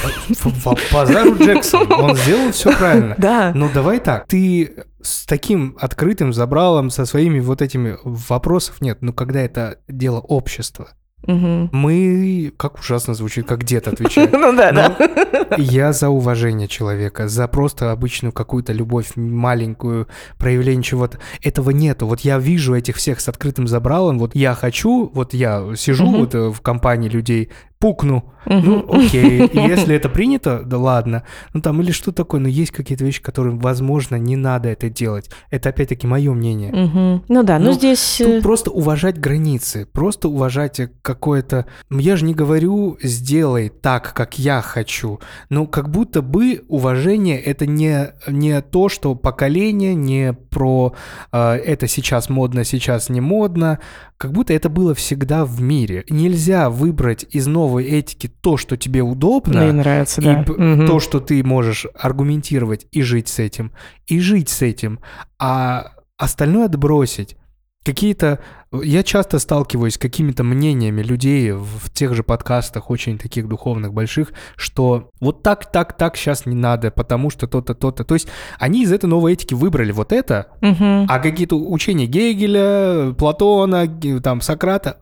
Позару 0.93 1.37
Джексон, 1.37 1.93
он 2.01 2.17
сделал 2.17 2.53
все 2.53 2.77
правильно. 2.77 3.15
Да. 3.19 3.53
Ну, 3.55 3.69
давай 3.73 4.01
так, 4.01 4.27
ты 4.27 4.85
с 5.03 5.27
таким 5.27 5.77
открытым 5.81 6.33
забралом, 6.33 6.91
со 6.91 7.07
своими 7.07 7.41
вот 7.41 7.61
этими 7.63 7.99
вопросов 8.05 8.81
нет, 8.81 9.03
но 9.03 9.13
когда 9.13 9.41
это 9.41 9.79
дело 9.89 10.21
общества, 10.21 10.89
Угу. 11.27 11.71
Мы, 11.73 12.53
как 12.57 12.79
ужасно 12.79 13.15
звучит, 13.15 13.47
как 13.47 13.65
дед 13.65 13.89
отвечает. 13.89 14.33
Ну 14.45 14.55
да, 14.55 14.73
да. 14.73 15.57
Я 15.57 15.93
за 15.93 16.11
уважение 16.11 16.69
человека, 16.69 17.29
за 17.29 17.49
просто 17.49 17.93
обычную 17.93 18.33
какую-то 18.33 18.73
любовь 18.73 19.13
маленькую, 19.17 20.07
проявление 20.39 20.83
чего-то. 20.83 21.19
Этого 21.43 21.71
нету. 21.71 22.07
Вот 22.07 22.21
я 22.21 22.39
вижу 22.39 22.75
этих 22.75 22.97
всех 22.97 23.21
с 23.21 23.29
открытым 23.29 23.67
забралом, 23.67 24.19
вот 24.19 24.35
я 24.35 24.55
хочу, 24.55 25.11
вот 25.15 25.33
я 25.33 25.65
сижу 25.77 26.11
вот 26.11 26.35
э, 26.35 26.51
в 26.51 26.61
компании 26.61 27.09
людей, 27.09 27.51
пукну. 27.79 28.35
Ну, 28.47 28.85
окей. 28.89 29.51
Если 29.53 29.95
это 29.95 30.09
принято, 30.09 30.63
да 30.65 30.79
ладно. 30.79 31.25
Ну, 31.53 31.61
там, 31.61 31.81
или 31.81 31.93
что 31.93 32.13
такое, 32.13 32.41
но 32.41 32.49
есть 32.49 32.73
какие-то 32.73 33.05
вещи, 33.05 33.23
которые, 33.23 33.57
возможно, 33.57 34.17
не 34.17 34.37
надо 34.37 34.69
это 34.69 34.91
делать. 34.91 35.31
Это, 35.51 35.71
опять-таки, 35.71 36.07
мое 36.07 36.33
мнение. 36.33 37.23
Ну 37.29 37.43
да, 37.43 37.59
ну, 37.59 37.73
здесь... 37.73 38.17
Тут 38.19 38.29
э, 38.29 38.43
просто 38.43 38.71
уважать 38.71 39.19
границы, 39.19 39.87
просто 39.91 40.29
уважать 40.29 40.81
какое-то... 41.03 41.67
Я 41.91 42.17
же 42.17 42.25
не 42.25 42.35
говорю, 42.35 42.99
сделай 43.03 43.69
так, 43.69 44.13
как 44.15 44.39
я 44.39 44.61
хочу. 44.61 45.21
Но 45.49 45.67
как 45.67 45.91
будто 45.91 46.23
бы 46.23 46.65
уважение— 46.69 47.41
это 47.43 47.67
не, 47.67 48.13
не 48.27 48.61
то, 48.61 48.89
что 48.89 49.15
поколение, 49.15 49.95
не 49.95 50.33
про 50.33 50.95
э, 51.33 51.55
это 51.55 51.87
сейчас 51.89 52.29
модно, 52.29 52.65
сейчас 52.65 53.09
не 53.09 53.21
модно. 53.21 53.79
Как 54.17 54.33
будто 54.33 54.53
это 54.53 54.69
было 54.69 54.95
всегда 54.95 55.45
в 55.45 55.61
мире. 55.61 56.05
Нельзя 56.09 56.71
выбрать 56.71 57.27
из 57.31 57.47
нового 57.47 57.64
новой 57.65 57.85
этики 57.85 58.29
то, 58.29 58.57
что 58.57 58.77
тебе 58.77 59.03
удобно, 59.03 59.63
Мне 59.63 59.73
нравится, 59.73 60.21
и 60.21 60.25
да. 60.25 60.41
угу. 60.43 60.87
то, 60.87 61.01
что 61.01 61.21
ты 61.21 61.43
можешь 61.43 61.87
аргументировать 61.99 62.87
и 62.93 63.03
жить 63.03 63.29
с 63.29 63.39
этим, 63.39 63.73
и 64.07 64.21
жить 64.21 64.51
с 64.51 64.63
этим, 64.63 65.01
а 65.39 65.93
остальное 66.19 66.67
отбросить. 66.67 67.37
какие-то... 67.85 68.39
Я 68.83 69.03
часто 69.03 69.39
сталкиваюсь 69.39 69.95
с 69.95 69.99
какими-то 69.99 70.43
мнениями 70.43 71.01
людей 71.01 71.53
в 71.53 71.91
тех 71.93 72.15
же 72.15 72.23
подкастах, 72.23 72.91
очень 72.91 73.19
таких 73.19 73.47
духовных, 73.49 73.93
больших, 73.93 74.33
что 74.57 75.11
вот 75.21 75.43
так, 75.43 75.71
так, 75.71 75.97
так 75.97 76.17
сейчас 76.17 76.45
не 76.45 76.57
надо, 76.57 76.91
потому 76.91 77.31
что 77.31 77.47
то-то, 77.47 77.75
то-то. 77.75 78.05
То 78.05 78.15
есть 78.15 78.29
они 78.59 78.83
из 78.83 78.93
этой 78.93 79.07
новой 79.07 79.35
этики 79.35 79.55
выбрали 79.55 79.93
вот 79.93 80.13
это, 80.13 80.49
угу. 80.61 81.07
а 81.09 81.19
какие-то 81.21 81.57
учения 81.57 82.07
Гегеля, 82.07 83.13
Платона, 83.13 83.87
там, 84.21 84.41
Сократа, 84.41 85.01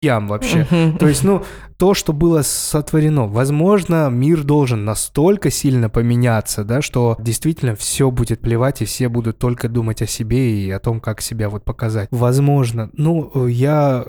ям 0.00 0.28
вообще. 0.28 0.64
То 0.98 1.08
есть, 1.08 1.24
ну, 1.24 1.42
то, 1.76 1.94
что 1.94 2.12
было 2.12 2.42
сотворено, 2.42 3.26
возможно, 3.26 4.08
мир 4.10 4.44
должен 4.44 4.84
настолько 4.84 5.50
сильно 5.50 5.88
поменяться, 5.88 6.64
да, 6.64 6.82
что 6.82 7.16
действительно 7.18 7.74
все 7.74 8.10
будет 8.10 8.40
плевать, 8.40 8.82
и 8.82 8.84
все 8.84 9.08
будут 9.08 9.38
только 9.38 9.68
думать 9.68 10.02
о 10.02 10.06
себе 10.06 10.60
и 10.60 10.70
о 10.70 10.78
том, 10.78 11.00
как 11.00 11.20
себя 11.20 11.48
вот 11.48 11.64
показать. 11.64 12.08
Возможно. 12.10 12.90
Ну, 12.92 13.46
я 13.46 14.04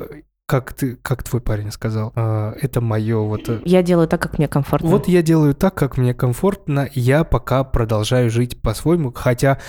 как 0.45 0.73
ты, 0.73 0.95
как 0.95 1.21
твой 1.21 1.41
парень 1.41 1.71
сказал, 1.71 2.11
э, 2.15 2.53
это 2.59 2.81
мое 2.81 3.19
вот. 3.19 3.47
Э, 3.47 3.61
я 3.65 3.83
делаю 3.83 4.07
так, 4.07 4.19
как 4.19 4.39
мне 4.39 4.47
комфортно. 4.47 4.89
Вот 4.89 5.07
я 5.07 5.21
делаю 5.21 5.53
так, 5.53 5.75
как 5.75 5.97
мне 5.97 6.15
комфортно. 6.15 6.89
Я 6.95 7.23
пока 7.23 7.63
продолжаю 7.63 8.31
жить 8.31 8.59
по-своему, 8.59 9.13
хотя 9.13 9.59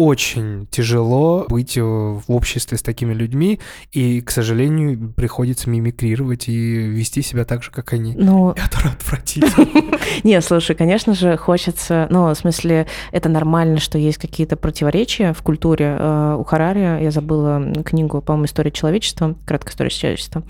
очень 0.00 0.66
тяжело 0.70 1.44
быть 1.48 1.76
э, 1.76 1.82
в 1.82 2.22
обществе 2.28 2.78
с 2.78 2.82
такими 2.82 3.12
людьми, 3.12 3.60
и, 3.92 4.20
к 4.22 4.30
сожалению, 4.30 5.12
приходится 5.14 5.68
мимикрировать 5.68 6.48
и 6.48 6.78
вести 6.78 7.22
себя 7.22 7.44
так 7.44 7.62
же, 7.62 7.70
как 7.70 7.92
они. 7.92 8.14
Ну... 8.16 8.50
Это 8.56 8.88
отвратительно. 8.88 9.68
Не, 10.24 10.40
слушай, 10.40 10.74
конечно 10.74 11.14
же, 11.14 11.36
хочется... 11.36 12.06
Ну, 12.10 12.28
в 12.30 12.34
смысле, 12.34 12.86
это 13.12 13.28
нормально, 13.28 13.78
что 13.78 13.98
есть 13.98 14.18
какие-то 14.18 14.56
противоречия 14.56 15.32
в 15.32 15.42
культуре. 15.42 15.96
Э, 15.98 16.36
у 16.38 16.44
Харари, 16.44 17.02
я 17.02 17.10
забыла 17.10 17.72
книгу, 17.84 18.22
по-моему, 18.22 18.46
«История 18.46 18.70
человечества», 18.70 19.36
краткая 19.44 19.72
история 19.72 19.90
человечества, 19.90 20.42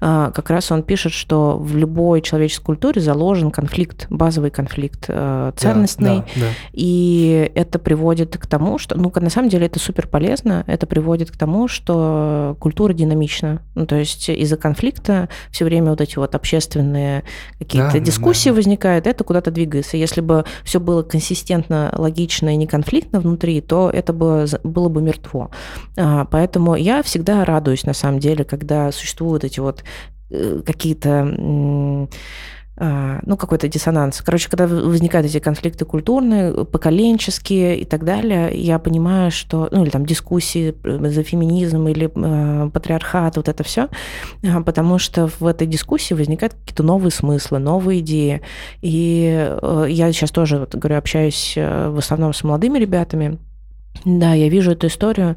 э, 0.00 0.30
как 0.34 0.50
раз 0.50 0.72
он 0.72 0.82
пишет, 0.82 1.12
что 1.12 1.56
в 1.56 1.76
любой 1.76 2.20
человеческой 2.20 2.64
культуре 2.64 3.00
заложен 3.00 3.50
конфликт, 3.50 4.06
базовый 4.10 4.50
конфликт 4.50 5.06
ценностный, 5.06 6.22
и 6.72 7.50
это 7.54 7.78
приводит 7.78 8.36
к 8.36 8.46
тому, 8.46 8.78
что, 8.78 8.87
ну, 8.94 9.12
на 9.14 9.30
самом 9.30 9.48
деле 9.48 9.66
это 9.66 9.78
супер 9.78 10.06
полезно, 10.06 10.64
это 10.66 10.86
приводит 10.86 11.30
к 11.30 11.36
тому, 11.36 11.68
что 11.68 12.56
культура 12.60 12.92
динамична. 12.92 13.62
Ну, 13.74 13.86
то 13.86 13.96
есть 13.96 14.28
из-за 14.28 14.56
конфликта 14.56 15.28
все 15.50 15.64
время 15.64 15.90
вот 15.90 16.00
эти 16.00 16.18
вот 16.18 16.34
общественные 16.34 17.24
какие-то 17.58 17.94
да, 17.94 17.98
дискуссии 17.98 18.50
да. 18.50 18.56
возникают, 18.56 19.06
это 19.06 19.24
куда-то 19.24 19.50
двигается. 19.50 19.96
Если 19.96 20.20
бы 20.20 20.44
все 20.64 20.80
было 20.80 21.02
консистентно, 21.02 21.92
логично 21.96 22.54
и 22.54 22.56
не 22.56 22.66
конфликтно 22.66 23.20
внутри, 23.20 23.60
то 23.60 23.90
это 23.92 24.12
бы, 24.12 24.46
было 24.64 24.88
бы 24.88 25.02
мертво. 25.02 25.50
А, 25.96 26.24
поэтому 26.24 26.74
я 26.74 27.02
всегда 27.02 27.44
радуюсь, 27.44 27.84
на 27.84 27.94
самом 27.94 28.20
деле, 28.20 28.44
когда 28.44 28.92
существуют 28.92 29.44
эти 29.44 29.60
вот 29.60 29.84
э, 30.30 30.62
какие-то 30.64 32.08
ну, 32.80 33.36
какой-то 33.36 33.68
диссонанс. 33.68 34.22
Короче, 34.24 34.48
когда 34.48 34.66
возникают 34.66 35.26
эти 35.26 35.38
конфликты 35.38 35.84
культурные, 35.84 36.64
поколенческие 36.64 37.78
и 37.78 37.84
так 37.84 38.04
далее, 38.04 38.50
я 38.54 38.78
понимаю, 38.78 39.30
что, 39.30 39.68
ну, 39.70 39.82
или 39.82 39.90
там 39.90 40.06
дискуссии 40.06 40.74
за 40.84 41.22
феминизм 41.22 41.88
или 41.88 42.10
э, 42.14 42.70
патриархат, 42.70 43.36
вот 43.36 43.48
это 43.48 43.62
все, 43.64 43.88
а, 44.44 44.62
потому 44.62 44.98
что 44.98 45.28
в 45.40 45.46
этой 45.46 45.66
дискуссии 45.66 46.14
возникают 46.14 46.54
какие-то 46.54 46.82
новые 46.82 47.10
смыслы, 47.10 47.58
новые 47.58 48.00
идеи. 48.00 48.42
И 48.82 49.56
э, 49.60 49.86
я 49.88 50.12
сейчас 50.12 50.30
тоже, 50.30 50.58
вот, 50.58 50.74
говорю, 50.74 50.98
общаюсь 50.98 51.54
э, 51.56 51.88
в 51.88 51.98
основном 51.98 52.32
с 52.32 52.44
молодыми 52.44 52.78
ребятами, 52.78 53.38
да, 54.04 54.34
я 54.34 54.48
вижу 54.48 54.72
эту 54.72 54.86
историю, 54.86 55.36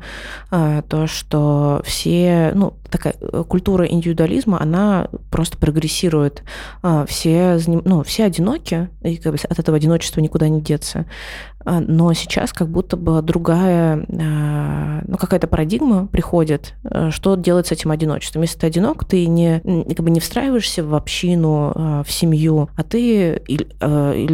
а, 0.50 0.82
то, 0.84 1.08
что 1.08 1.82
все, 1.86 2.52
ну, 2.54 2.74
такая 2.90 3.16
э, 3.20 3.44
культура 3.48 3.86
индивидуализма, 3.86 4.62
она 4.62 5.08
просто 5.30 5.58
прогрессирует. 5.58 6.44
А, 6.82 7.06
все, 7.06 7.60
ну, 7.68 8.04
все 8.04 8.26
одиноки, 8.26 8.90
и 9.02 9.18
как 9.18 9.34
бы 9.34 9.40
от 9.50 9.60
этого 9.60 9.78
одиночества 9.78 10.22
никуда 10.22 10.50
не 10.50 10.62
деться. 10.62 11.06
А, 11.66 11.80
но 11.80 12.14
сейчас 12.14 12.54
как 12.54 12.70
будто 12.70 12.98
бы 12.98 13.22
другая, 13.22 14.06
а, 14.10 15.02
ну, 15.08 15.18
какая-то 15.18 15.48
парадигма 15.48 16.08
приходит, 16.08 16.76
э, 16.84 17.10
что 17.12 17.36
делать 17.36 17.68
с 17.68 17.72
этим 17.72 17.92
одиночеством. 17.92 18.42
Если 18.42 18.58
ты 18.58 18.68
одинок, 18.68 19.06
ты 19.06 19.26
не, 19.28 19.60
как 19.60 20.04
бы 20.04 20.10
не 20.10 20.20
встраиваешься 20.20 20.84
в 20.84 20.96
общину, 20.96 21.72
а, 21.76 22.04
в 22.04 22.12
семью, 22.12 22.70
а 22.76 22.84
ты, 22.84 23.42
или, 23.48 23.68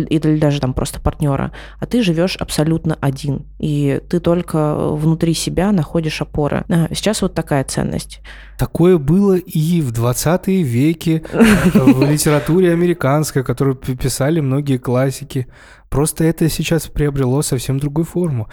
или 0.10 0.38
даже 0.40 0.60
там 0.60 0.74
просто 0.74 1.00
партнера, 1.00 1.52
а 1.80 1.86
ты 1.86 2.02
живешь 2.02 2.38
абсолютно 2.38 2.98
один, 3.02 3.46
и 3.60 4.02
ты 4.10 4.20
только 4.20 4.76
внутри 4.76 5.34
себя 5.34 5.72
находишь 5.72 6.22
опоры. 6.22 6.66
Сейчас 6.92 7.22
вот 7.22 7.34
такая 7.34 7.64
ценность. 7.64 8.22
Такое 8.58 8.98
было 8.98 9.36
и 9.36 9.82
в 9.82 9.92
20 9.92 10.48
веке 10.48 11.24
в 11.32 12.02
литературе 12.10 12.72
американской, 12.72 13.44
которую 13.44 13.76
писали 13.76 14.40
многие 14.40 14.78
классики. 14.78 15.48
Просто 15.90 16.24
это 16.24 16.50
сейчас 16.50 16.88
приобрело 16.88 17.42
совсем 17.42 17.80
другую 17.80 18.06
форму. 18.06 18.50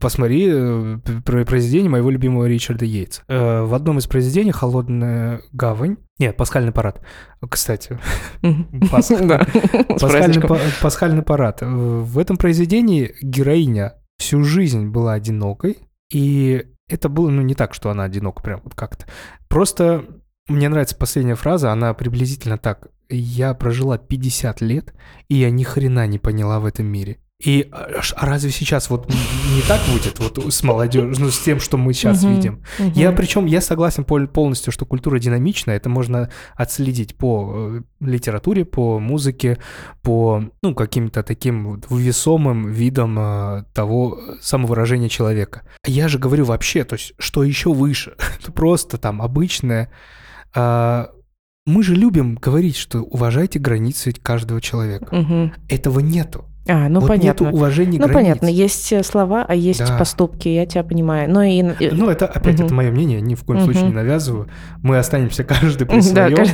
Посмотри 0.00 0.48
э, 0.48 0.98
произведение 1.24 1.90
моего 1.90 2.10
любимого 2.10 2.46
Ричарда 2.46 2.84
Йейтса. 2.84 3.22
Э, 3.28 3.62
в 3.62 3.74
одном 3.74 3.98
из 3.98 4.06
произведений 4.06 4.52
«Холодная 4.52 5.40
гавань» 5.52 5.96
Нет, 6.18 6.36
пасхальный 6.36 6.72
парад. 6.72 7.00
Кстати, 7.48 7.98
пасхальный 10.82 11.22
парад. 11.22 11.60
В 11.62 12.18
этом 12.18 12.36
произведении 12.36 13.14
героиня 13.22 13.94
всю 14.18 14.42
жизнь 14.42 14.88
была 14.88 15.12
одинокой, 15.12 15.78
и 16.12 16.66
это 16.88 17.08
было, 17.08 17.30
ну, 17.30 17.42
не 17.42 17.54
так, 17.54 17.72
что 17.72 17.90
она 17.90 18.04
одинока 18.04 18.42
прям 18.42 18.62
вот 18.64 18.74
как-то. 18.74 19.06
Просто 19.48 20.06
мне 20.48 20.68
нравится 20.68 20.96
последняя 20.96 21.36
фраза, 21.36 21.70
она 21.70 21.94
приблизительно 21.94 22.58
так. 22.58 22.88
Я 23.10 23.54
прожила 23.54 23.98
50 23.98 24.60
лет, 24.60 24.94
и 25.28 25.36
я 25.36 25.50
ни 25.50 25.64
хрена 25.64 26.06
не 26.06 26.18
поняла 26.18 26.60
в 26.60 26.66
этом 26.66 26.86
мире. 26.86 27.18
И 27.40 27.68
а, 27.70 28.00
а 28.16 28.26
разве 28.26 28.50
сейчас 28.50 28.90
вот 28.90 29.08
не 29.08 29.62
так 29.68 29.80
будет 29.92 30.18
вот 30.18 30.52
с 30.52 30.64
молодежью, 30.64 31.14
ну, 31.20 31.30
с 31.30 31.38
тем, 31.38 31.60
что 31.60 31.76
мы 31.76 31.92
сейчас 31.92 32.24
uh-huh, 32.24 32.34
видим? 32.34 32.64
Uh-huh. 32.80 32.92
Я 32.96 33.12
причем, 33.12 33.46
я 33.46 33.60
согласен 33.60 34.04
полностью, 34.04 34.72
что 34.72 34.84
культура 34.84 35.20
динамична, 35.20 35.70
это 35.70 35.88
можно 35.88 36.30
отследить 36.56 37.16
по 37.16 37.52
э, 37.54 37.82
литературе, 38.00 38.64
по 38.64 38.98
музыке, 38.98 39.58
по, 40.02 40.42
ну, 40.62 40.74
каким-то 40.74 41.22
таким 41.22 41.80
весомым 41.88 42.72
видам 42.72 43.16
э, 43.16 43.64
того 43.72 44.18
самовыражения 44.40 45.08
человека. 45.08 45.62
Я 45.86 46.08
же 46.08 46.18
говорю 46.18 46.44
вообще, 46.44 46.82
то 46.82 46.96
есть, 46.96 47.12
что 47.20 47.44
еще 47.44 47.72
выше, 47.72 48.16
это 48.40 48.50
просто 48.50 48.98
там 48.98 49.22
обычное... 49.22 49.92
Э, 51.68 51.70
мы 51.70 51.82
же 51.82 51.94
любим 51.94 52.36
говорить, 52.36 52.76
что 52.76 53.00
уважайте 53.00 53.58
границы 53.58 54.12
каждого 54.12 54.60
человека. 54.60 55.14
Угу. 55.14 55.52
Этого 55.68 56.00
нету. 56.00 56.44
А, 56.70 56.88
ну 56.90 57.00
вот 57.00 57.08
понятно. 57.08 57.44
Нет 57.46 57.54
уважения 57.54 57.98
Ну 57.98 58.06
границ. 58.06 58.14
понятно, 58.14 58.46
есть 58.46 58.92
э, 58.92 59.02
слова, 59.02 59.44
а 59.48 59.54
есть 59.54 59.80
да. 59.80 59.96
поступки, 59.96 60.48
я 60.48 60.66
тебя 60.66 60.84
понимаю. 60.84 61.30
Но 61.30 61.42
и... 61.42 61.62
Ну 61.62 62.10
это 62.10 62.26
опять 62.26 62.56
угу. 62.56 62.66
это 62.66 62.74
мое 62.74 62.90
мнение, 62.90 63.22
ни 63.22 63.34
в 63.34 63.42
коем 63.44 63.60
угу. 63.60 63.66
случае 63.66 63.88
не 63.88 63.94
навязываю. 63.94 64.48
Мы 64.82 64.98
останемся 64.98 65.44
каждый 65.44 65.86
при 65.86 66.00
своем. 66.00 66.38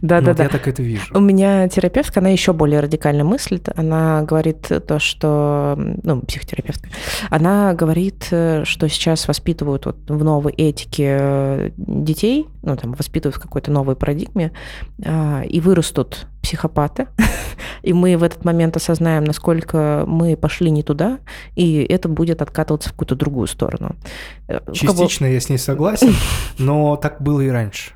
Да, 0.00 0.20
да, 0.20 0.32
да. 0.32 0.44
Я 0.44 0.48
так 0.48 0.66
это 0.66 0.82
вижу. 0.82 1.04
У 1.12 1.20
меня 1.20 1.68
терапевтка, 1.68 2.20
она 2.20 2.30
еще 2.30 2.52
более 2.52 2.80
радикально 2.80 3.24
мыслит. 3.24 3.68
Она 3.76 4.22
говорит 4.22 4.62
то, 4.62 4.98
что... 4.98 5.78
Ну, 6.02 6.20
психотерапевтка. 6.22 6.88
Она 7.30 7.74
говорит, 7.74 8.28
э, 8.30 8.64
что 8.64 8.88
сейчас 8.88 9.28
воспитывают 9.28 9.84
вот 9.86 9.96
в 10.08 10.24
новой 10.24 10.52
этике 10.52 11.16
э, 11.20 11.70
детей, 11.76 12.46
ну 12.62 12.76
там 12.76 12.92
воспитывают 12.92 13.36
в 13.36 13.40
какой-то 13.40 13.70
новой 13.70 13.96
парадигме, 13.96 14.52
а, 15.04 15.42
и 15.42 15.60
вырастут 15.60 16.26
психопаты, 16.42 17.08
и 17.82 17.92
мы 17.92 18.16
в 18.16 18.22
этот 18.22 18.44
момент 18.44 18.76
осознаем, 18.76 19.24
насколько 19.24 20.04
мы 20.06 20.36
пошли 20.36 20.70
не 20.70 20.82
туда, 20.82 21.18
и 21.54 21.76
это 21.88 22.08
будет 22.08 22.42
откатываться 22.42 22.88
в 22.88 22.92
какую-то 22.92 23.16
другую 23.16 23.46
сторону. 23.46 23.96
Э, 24.48 24.60
Частично 24.72 25.26
я 25.26 25.40
с 25.40 25.48
ней 25.48 25.58
согласен, 25.58 26.14
но 26.58 26.96
так 26.96 27.20
было 27.22 27.40
и 27.40 27.48
раньше. 27.48 27.92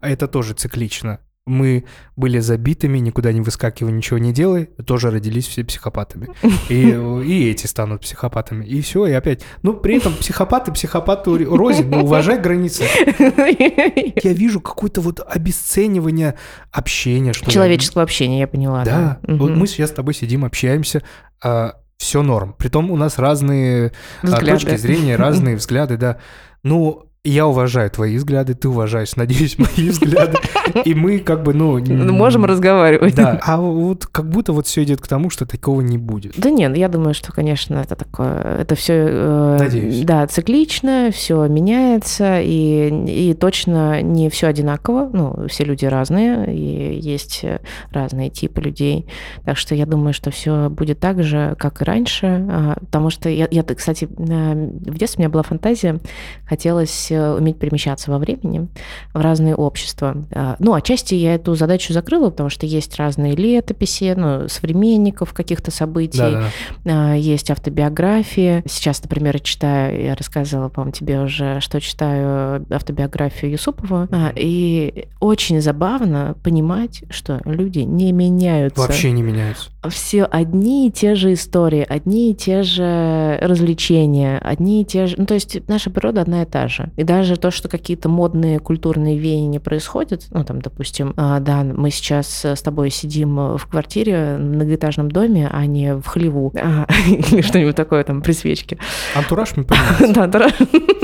Это 0.00 0.26
тоже 0.26 0.54
циклично 0.54 1.20
мы 1.44 1.84
были 2.14 2.38
забитыми, 2.38 2.98
никуда 2.98 3.32
не 3.32 3.40
выскакивая, 3.40 3.92
ничего 3.92 4.18
не 4.18 4.32
делай, 4.32 4.66
тоже 4.86 5.10
родились 5.10 5.46
все 5.48 5.64
психопатами. 5.64 6.28
И, 6.68 6.90
и 7.26 7.50
эти 7.50 7.66
станут 7.66 8.02
психопатами. 8.02 8.64
И 8.64 8.80
все, 8.80 9.06
и 9.06 9.12
опять. 9.12 9.42
Ну, 9.62 9.74
при 9.74 9.96
этом 9.96 10.14
психопаты, 10.14 10.70
психопаты 10.70 11.44
рознь, 11.44 11.88
но 11.88 12.04
уважай 12.04 12.40
границы. 12.40 12.84
Я 13.18 14.32
вижу 14.32 14.60
какое-то 14.60 15.00
вот 15.00 15.20
обесценивание 15.26 16.36
общения. 16.70 17.32
Что 17.32 17.50
Человеческого 17.50 18.02
ли. 18.02 18.04
общения, 18.04 18.40
я 18.40 18.46
поняла. 18.46 18.84
Да, 18.84 19.18
да. 19.22 19.34
вот 19.34 19.50
мы 19.52 19.66
сейчас 19.66 19.90
с 19.90 19.94
тобой 19.94 20.14
сидим, 20.14 20.44
общаемся, 20.44 21.02
а, 21.42 21.76
все 21.96 22.22
норм. 22.22 22.54
Притом 22.58 22.90
у 22.90 22.96
нас 22.96 23.18
разные 23.18 23.92
а, 24.22 24.40
точки 24.40 24.76
зрения, 24.76 25.16
разные 25.16 25.56
взгляды, 25.56 25.96
да. 25.96 26.18
Ну, 26.62 27.11
я 27.24 27.46
уважаю 27.46 27.88
твои 27.88 28.16
взгляды, 28.16 28.54
ты 28.54 28.68
уважаешь, 28.68 29.14
надеюсь, 29.14 29.56
мои 29.56 29.90
взгляды. 29.90 30.38
И 30.84 30.92
мы 30.92 31.20
как 31.20 31.44
бы, 31.44 31.54
ну... 31.54 31.78
Можем 32.12 32.44
разговаривать. 32.44 33.14
Да, 33.14 33.40
а 33.44 33.58
вот 33.58 34.06
как 34.06 34.28
будто 34.28 34.52
вот 34.52 34.66
все 34.66 34.82
идет 34.82 35.00
к 35.00 35.06
тому, 35.06 35.30
что 35.30 35.46
такого 35.46 35.82
не 35.82 35.98
будет. 35.98 36.34
Да 36.36 36.50
нет, 36.50 36.76
я 36.76 36.88
думаю, 36.88 37.14
что, 37.14 37.32
конечно, 37.32 37.76
это 37.76 37.94
такое, 37.94 38.58
это 38.58 38.74
все... 38.74 38.94
Э, 38.94 39.56
надеюсь. 39.60 40.02
Да, 40.02 40.26
циклично, 40.26 41.10
все 41.12 41.46
меняется, 41.46 42.40
и, 42.40 42.88
и 43.06 43.34
точно 43.34 44.02
не 44.02 44.28
все 44.28 44.48
одинаково. 44.48 45.08
Ну, 45.12 45.46
все 45.46 45.62
люди 45.62 45.84
разные, 45.84 46.52
и 46.52 46.98
есть 46.98 47.44
разные 47.92 48.30
типы 48.30 48.60
людей. 48.60 49.06
Так 49.44 49.58
что 49.58 49.76
я 49.76 49.86
думаю, 49.86 50.12
что 50.12 50.32
все 50.32 50.68
будет 50.68 50.98
так 50.98 51.22
же, 51.22 51.54
как 51.56 51.82
и 51.82 51.84
раньше. 51.84 52.26
А, 52.50 52.78
потому 52.80 53.10
что 53.10 53.28
я, 53.28 53.46
я 53.48 53.62
кстати, 53.62 54.08
в 54.10 54.98
детстве 54.98 55.20
у 55.20 55.22
меня 55.22 55.28
была 55.28 55.44
фантазия, 55.44 56.00
хотелось 56.48 57.11
уметь 57.12 57.58
перемещаться 57.58 58.10
во 58.10 58.18
времени 58.18 58.68
в 59.12 59.20
разные 59.20 59.54
общества. 59.54 60.16
А, 60.32 60.56
ну, 60.58 60.74
отчасти 60.74 61.14
я 61.14 61.34
эту 61.34 61.54
задачу 61.54 61.92
закрыла, 61.92 62.30
потому 62.30 62.50
что 62.50 62.66
есть 62.66 62.96
разные 62.96 63.34
летописи, 63.34 64.14
ну, 64.16 64.48
современников 64.48 65.32
каких-то 65.32 65.70
событий, 65.70 66.18
да, 66.18 66.44
да. 66.84 67.14
есть 67.14 67.50
автобиографии. 67.50 68.62
Сейчас, 68.66 69.02
например, 69.02 69.40
читаю, 69.40 70.04
я 70.04 70.14
рассказывала, 70.14 70.68
по-моему, 70.68 70.92
тебе 70.92 71.20
уже, 71.20 71.60
что 71.60 71.80
читаю 71.80 72.66
автобиографию 72.70 73.52
Юсупова, 73.52 74.08
а, 74.10 74.32
и 74.34 75.06
очень 75.20 75.60
забавно 75.60 76.36
понимать, 76.42 77.04
что 77.10 77.40
люди 77.44 77.80
не 77.80 78.12
меняются. 78.12 78.80
Вообще 78.80 79.12
не 79.12 79.22
меняются. 79.22 79.70
Все 79.88 80.24
одни 80.24 80.88
и 80.88 80.90
те 80.90 81.14
же 81.14 81.32
истории, 81.32 81.84
одни 81.88 82.30
и 82.30 82.34
те 82.34 82.62
же 82.62 83.38
развлечения, 83.40 84.38
одни 84.38 84.82
и 84.82 84.84
те 84.84 85.06
же... 85.06 85.16
Ну, 85.18 85.26
то 85.26 85.34
есть 85.34 85.68
наша 85.68 85.90
природа 85.90 86.22
одна 86.22 86.42
и 86.42 86.46
та 86.46 86.68
же. 86.68 86.90
И 87.02 87.04
даже 87.04 87.36
то, 87.36 87.50
что 87.50 87.68
какие-то 87.68 88.08
модные 88.08 88.60
культурные 88.60 89.18
веяния 89.18 89.58
происходят, 89.58 90.28
ну, 90.30 90.44
там, 90.44 90.62
допустим, 90.62 91.14
а, 91.16 91.40
да, 91.40 91.64
мы 91.64 91.90
сейчас 91.90 92.44
с 92.44 92.62
тобой 92.62 92.90
сидим 92.90 93.56
в 93.56 93.66
квартире 93.66 94.36
в 94.36 94.40
многоэтажном 94.40 95.10
доме, 95.10 95.50
а 95.52 95.66
не 95.66 95.96
в 95.96 96.06
хлеву, 96.06 96.52
а, 96.54 96.86
или 97.08 97.40
что-нибудь 97.40 97.74
такое 97.74 98.04
там 98.04 98.22
при 98.22 98.30
свечке. 98.30 98.78
Антураж 99.16 99.56
мы 99.56 99.64
поменяется. 99.64 100.12
Да, 100.12 100.24
антураж 100.24 100.52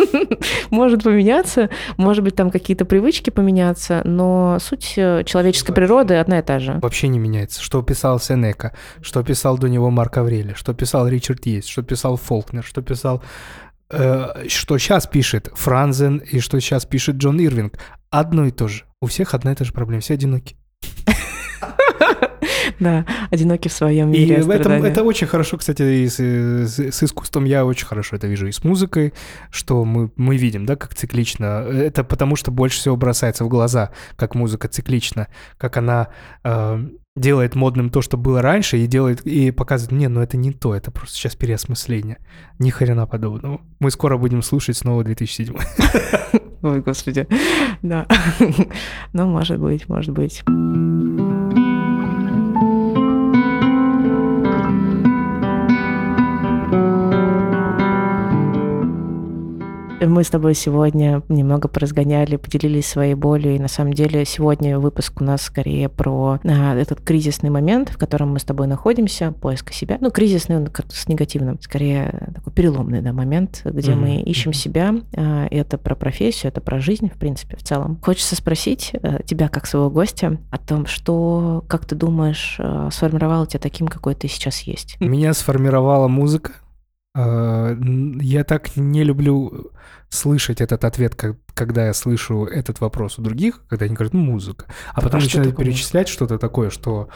может 0.71 1.03
поменяться, 1.03 1.69
может 1.97 2.23
быть, 2.23 2.37
там 2.37 2.53
какие-то 2.53 2.85
привычки 2.85 3.31
поменяться, 3.31 4.03
но 4.05 4.59
суть 4.61 4.95
э, 4.97 5.25
человеческой 5.25 5.73
природы 5.73 6.15
одна 6.15 6.39
и 6.39 6.43
та 6.43 6.61
же. 6.61 6.79
Вообще 6.81 7.09
не 7.09 7.19
меняется. 7.19 7.61
Что 7.61 7.83
писал 7.83 8.21
Сенека, 8.21 8.73
что 9.03 9.25
писал 9.25 9.59
до 9.59 9.69
него 9.69 9.91
Марк 9.91 10.19
Аврелий, 10.19 10.55
что 10.55 10.75
писал 10.75 11.09
Ричард 11.09 11.45
Йейтс, 11.45 11.67
что 11.67 11.83
писал 11.83 12.17
Фолкнер, 12.17 12.63
что 12.63 12.83
писал 12.83 13.21
что 13.91 14.79
сейчас 14.79 15.07
пишет 15.07 15.51
Франзен 15.55 16.19
и 16.19 16.41
что 16.41 16.61
сейчас 16.61 16.85
пишет 16.85 17.17
Джон 17.17 17.41
Ирвинг, 17.41 17.79
одно 18.11 18.47
и 18.47 18.51
то 18.51 18.69
же. 18.69 18.85
У 19.01 19.07
всех 19.07 19.35
одна 19.35 19.53
и 19.53 19.55
та 19.55 19.65
же 19.65 19.73
проблема, 19.73 20.01
все 20.01 20.15
одиноки. 20.15 20.57
Да, 22.81 23.05
одиноки 23.31 23.69
в 23.69 23.73
своем 23.73 24.11
мире. 24.11 24.39
И 24.39 24.41
в 24.41 24.51
этом 24.51 24.85
это 24.85 25.03
очень 25.03 25.27
хорошо, 25.27 25.57
кстати, 25.57 25.83
и 25.83 26.09
с, 26.09 26.19
с, 26.19 26.79
с 26.79 27.03
искусством 27.03 27.45
я 27.45 27.65
очень 27.65 27.87
хорошо 27.87 28.17
это 28.17 28.27
вижу. 28.27 28.47
И 28.47 28.53
с 28.53 28.63
музыкой, 28.63 29.15
что 29.51 29.85
мы, 29.85 30.11
мы 30.17 30.37
видим, 30.37 30.67
да, 30.67 30.77
как 30.77 30.95
циклично. 30.95 31.67
Это 31.69 32.05
потому 32.05 32.37
что 32.37 32.51
больше 32.51 32.79
всего 32.79 32.97
бросается 32.97 33.45
в 33.45 33.49
глаза, 33.49 33.91
как 34.17 34.35
музыка 34.35 34.69
циклична, 34.69 35.29
как 35.57 35.77
она 35.77 36.09
э, 36.45 36.89
делает 37.19 37.55
модным 37.55 37.91
то, 37.91 38.03
что 38.03 38.17
было 38.17 38.43
раньше, 38.43 38.79
и 38.79 38.87
делает 38.87 39.27
и 39.27 39.51
показывает, 39.51 39.93
не, 39.93 40.09
ну 40.09 40.21
это 40.21 40.37
не 40.37 40.53
то, 40.53 40.75
это 40.75 40.91
просто 40.91 41.17
сейчас 41.17 41.35
переосмысление. 41.37 42.19
Ни 42.59 42.71
хрена 42.71 43.07
подобного. 43.07 43.61
Мы 43.81 43.91
скоро 43.91 44.17
будем 44.17 44.43
слушать 44.43 44.77
снова 44.77 45.05
2007. 45.05 45.55
Ой, 46.63 46.81
господи. 46.81 47.27
Да. 47.83 48.07
Ну, 49.13 49.27
может 49.27 49.59
быть, 49.59 49.89
может 49.89 50.13
быть. 50.13 50.43
Мы 60.01 60.23
с 60.23 60.31
тобой 60.31 60.55
сегодня 60.55 61.23
немного 61.29 61.67
поразгоняли, 61.67 62.37
поделились 62.37 62.87
своей 62.87 63.15
болью, 63.15 63.57
и 63.57 63.59
на 63.59 63.67
самом 63.67 63.95
деле 63.95 64.25
сегодня 64.25 64.79
выпуск 64.79 65.21
у 65.21 65.25
нас 65.25 65.43
скорее 65.43 65.89
про 65.89 66.39
а, 66.45 66.77
этот 66.77 67.01
кризисный 67.01 67.51
момент, 67.51 67.89
в 67.89 67.99
котором 67.99 68.33
мы 68.33 68.39
с 68.39 68.45
тобой 68.45 68.69
находимся, 68.69 69.33
поиска 69.33 69.73
себя. 69.73 69.99
Ну, 70.01 70.11
кризисный, 70.11 70.57
он 70.57 70.67
как-то 70.69 70.95
с 70.95 71.09
негативным, 71.09 71.61
скорее 71.61 72.33
такой 72.35 72.53
переломный 72.53 73.01
да, 73.01 73.13
момент, 73.13 73.63
где 73.65 73.93
mm-hmm. 73.93 73.97
мы 73.97 74.21
ищем 74.21 74.53
себя. 74.53 74.95
А, 75.17 75.47
это 75.51 75.79
про 75.79 75.97
профессию, 75.97 76.51
это 76.51 76.61
про 76.61 76.79
жизнь, 76.79 77.11
в 77.11 77.19
принципе, 77.19 77.57
в 77.57 77.65
целом. 77.65 77.99
Хочется 78.01 78.37
спросить 78.37 78.93
а, 79.03 79.23
тебя, 79.25 79.49
как 79.49 79.67
своего 79.67 79.91
гостя, 79.91 80.39
о 80.51 80.59
том, 80.59 80.87
что, 80.87 81.65
как 81.67 81.85
ты 81.87 81.97
думаешь, 81.97 82.57
а, 82.61 82.91
сформировало 82.93 83.47
тебя 83.49 83.61
таким, 83.61 83.89
какой 83.89 84.15
ты 84.15 84.29
сейчас 84.29 84.61
есть? 84.61 84.97
Меня 85.01 85.35
сформировала 85.35 86.07
музыка, 86.07 86.53
я 87.15 88.45
так 88.45 88.77
не 88.77 89.03
люблю 89.03 89.73
слышать 90.09 90.61
этот 90.61 90.85
ответ, 90.85 91.15
когда 91.55 91.87
я 91.87 91.95
слышу 91.95 92.45
этот 92.45 92.81
вопрос 92.81 93.19
у 93.19 93.23
других, 93.23 93.65
когда 93.69 93.87
они 93.87 93.95
говорят, 93.95 94.15
ну, 94.15 94.21
музыка. 94.21 94.67
А 94.93 95.01
потом 95.01 95.21
а 95.21 95.23
начинают 95.25 95.57
перечислять 95.57 96.09
что-то 96.09 96.39
такое, 96.39 96.71
что 96.71 97.09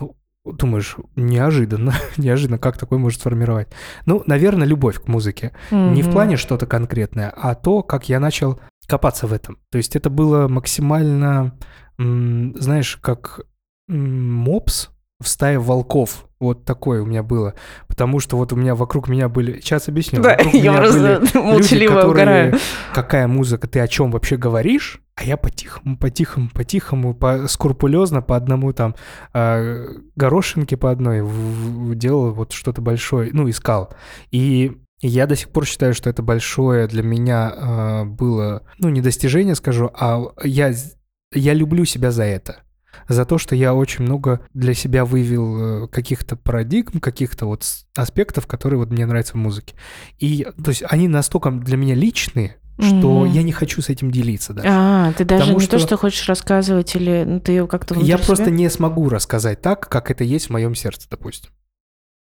ну, 0.00 0.16
думаешь, 0.44 0.96
неожиданно, 1.16 1.94
неожиданно, 2.16 2.58
как 2.58 2.78
такое 2.78 2.98
может 2.98 3.20
сформировать. 3.20 3.68
Ну, 4.06 4.22
наверное, 4.26 4.66
любовь 4.66 5.00
к 5.02 5.08
музыке. 5.08 5.52
Mm-hmm. 5.70 5.92
Не 5.92 6.02
в 6.02 6.10
плане 6.10 6.36
что-то 6.36 6.66
конкретное, 6.66 7.32
а 7.36 7.54
то, 7.54 7.82
как 7.82 8.08
я 8.08 8.20
начал 8.20 8.60
копаться 8.86 9.26
в 9.26 9.32
этом. 9.32 9.58
То 9.70 9.78
есть 9.78 9.94
это 9.96 10.10
было 10.10 10.48
максимально, 10.48 11.56
знаешь, 11.98 12.96
как 12.96 13.40
мопс 13.88 14.90
в 15.20 15.28
стае 15.28 15.58
волков 15.58 16.27
вот 16.40 16.64
такое 16.64 17.02
у 17.02 17.06
меня 17.06 17.22
было. 17.22 17.54
Потому 17.88 18.20
что 18.20 18.36
вот 18.36 18.52
у 18.52 18.56
меня 18.56 18.74
вокруг 18.74 19.08
меня 19.08 19.28
были... 19.28 19.60
Сейчас 19.60 19.88
объясню. 19.88 20.22
Да, 20.22 20.36
я 20.52 20.72
просто 20.72 21.22
молчаливо 21.38 21.94
люди, 21.94 22.06
угораю. 22.06 22.58
Какая 22.94 23.26
музыка, 23.26 23.66
ты 23.66 23.80
о 23.80 23.88
чем 23.88 24.10
вообще 24.10 24.36
говоришь? 24.36 25.00
А 25.16 25.24
я 25.24 25.36
по-тихому, 25.36 25.96
по-тихому, 25.96 26.48
по-тихому, 26.54 27.14
по 27.14 27.48
скрупулезно 27.48 28.22
по 28.22 28.36
одному 28.36 28.72
там 28.72 28.94
э, 29.34 29.86
горошинке 30.14 30.76
по 30.76 30.92
одной 30.92 31.22
в, 31.22 31.28
в, 31.28 31.94
делал 31.96 32.30
вот 32.30 32.52
что-то 32.52 32.80
большое, 32.80 33.30
ну, 33.32 33.50
искал. 33.50 33.92
И 34.30 34.78
я 35.00 35.26
до 35.26 35.34
сих 35.34 35.48
пор 35.48 35.66
считаю, 35.66 35.92
что 35.92 36.08
это 36.08 36.22
большое 36.22 36.86
для 36.86 37.02
меня 37.02 37.52
э, 37.52 38.04
было, 38.04 38.62
ну, 38.78 38.90
не 38.90 39.00
достижение, 39.00 39.56
скажу, 39.56 39.90
а 39.92 40.22
я, 40.44 40.72
я 41.32 41.52
люблю 41.52 41.84
себя 41.84 42.12
за 42.12 42.22
это 42.22 42.62
за 43.08 43.24
то, 43.24 43.38
что 43.38 43.54
я 43.54 43.74
очень 43.74 44.04
много 44.04 44.40
для 44.54 44.74
себя 44.74 45.04
вывел 45.04 45.84
э, 45.84 45.88
каких-то 45.88 46.36
парадигм, 46.36 47.00
каких-то 47.00 47.46
вот 47.46 47.64
аспектов, 47.96 48.46
которые 48.46 48.78
вот 48.78 48.90
мне 48.90 49.06
нравятся 49.06 49.34
в 49.34 49.36
музыке. 49.36 49.74
И, 50.18 50.46
то 50.62 50.70
есть, 50.70 50.82
они 50.88 51.08
настолько 51.08 51.50
для 51.50 51.76
меня 51.76 51.94
личные, 51.94 52.56
что 52.78 53.26
mm-hmm. 53.26 53.30
я 53.30 53.42
не 53.42 53.52
хочу 53.52 53.82
с 53.82 53.88
этим 53.88 54.10
делиться 54.10 54.52
даже. 54.54 54.68
А, 54.70 55.12
ты 55.12 55.24
даже 55.24 55.42
Потому 55.42 55.58
не 55.58 55.64
что... 55.64 55.78
то, 55.78 55.82
что 55.84 55.96
хочешь 55.96 56.28
рассказывать, 56.28 56.94
или 56.94 57.24
ну, 57.26 57.40
ты 57.40 57.66
как-то 57.66 57.94
Я 57.96 58.16
себя? 58.16 58.26
просто 58.26 58.50
не 58.50 58.70
смогу 58.70 59.08
рассказать 59.08 59.60
так, 59.60 59.88
как 59.88 60.10
это 60.10 60.22
есть 60.22 60.46
в 60.46 60.50
моем 60.50 60.74
сердце, 60.74 61.08
допустим. 61.10 61.50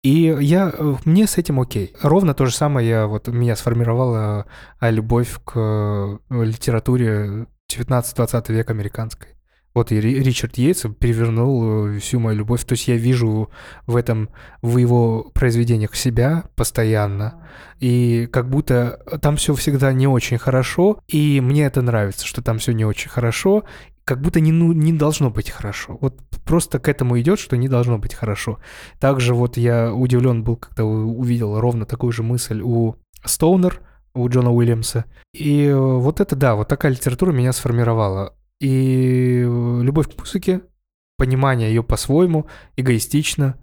И 0.03 0.35
я, 0.41 0.73
э, 0.73 0.95
мне 1.05 1.27
с 1.27 1.37
этим 1.37 1.61
окей. 1.61 1.95
Ровно 2.01 2.33
то 2.33 2.47
же 2.47 2.55
самое 2.55 2.89
я, 2.89 3.07
вот, 3.07 3.29
меня 3.29 3.55
сформировала 3.55 4.47
э, 4.81 4.91
любовь 4.91 5.39
к 5.45 6.19
литературе 6.31 7.47
19-20 7.71 8.53
века 8.53 8.73
американской. 8.73 9.37
Вот 9.73 9.93
и 9.93 10.01
Ричард 10.01 10.59
Йейтс 10.59 10.87
перевернул 10.99 11.89
э, 11.89 11.99
всю 12.01 12.19
мою 12.19 12.39
любовь. 12.39 12.65
То 12.65 12.73
есть 12.73 12.89
я 12.89 12.97
вижу 12.97 13.51
в 13.87 13.97
этом, 13.97 14.31
в 14.63 14.79
его 14.79 15.31
произведениях 15.33 15.95
себя 15.95 16.45
постоянно. 16.57 17.47
И 17.79 18.29
как 18.33 18.49
будто 18.49 19.01
там 19.23 19.37
все 19.37 19.55
всегда 19.55 19.93
не 19.93 20.09
очень 20.09 20.39
хорошо. 20.39 21.01
И 21.07 21.41
мне 21.41 21.65
это 21.67 21.83
нравится, 21.83 22.27
что 22.27 22.43
там 22.43 22.59
все 22.59 22.73
не 22.73 22.85
очень 22.85 23.11
хорошо. 23.11 23.65
Как 24.05 24.21
будто 24.21 24.41
не, 24.41 24.51
ну, 24.51 24.73
не 24.73 24.93
должно 24.93 25.31
быть 25.31 25.51
хорошо. 25.51 25.97
Вот 26.01 26.19
просто 26.45 26.81
к 26.81 26.89
этому 26.89 27.21
идет, 27.21 27.39
что 27.39 27.57
не 27.57 27.69
должно 27.69 27.99
быть 27.99 28.15
хорошо. 28.15 28.59
Также 28.99 29.35
вот 29.35 29.57
я 29.57 29.95
удивлен 29.95 30.43
был, 30.43 30.57
когда 30.57 30.85
увидел 30.85 31.61
ровно 31.61 31.87
такую 31.87 32.11
же 32.11 32.25
мысль 32.25 32.61
у 32.61 32.97
Стоунер, 33.25 33.81
у 34.15 34.29
Джона 34.29 34.53
Уильямса. 34.53 35.05
И 35.33 35.67
э, 35.67 35.77
вот 35.77 36.21
это, 36.21 36.35
да, 36.35 36.57
вот 36.57 36.67
такая 36.67 36.91
литература 36.91 37.31
меня 37.31 37.53
сформировала. 37.53 38.35
И 38.61 39.43
э, 39.43 39.81
любовь 39.83 40.15
к 40.15 40.19
музыке, 40.19 40.61
понимание 41.17 41.69
ее 41.69 41.83
по-своему, 41.83 42.47
эгоистично, 42.77 43.57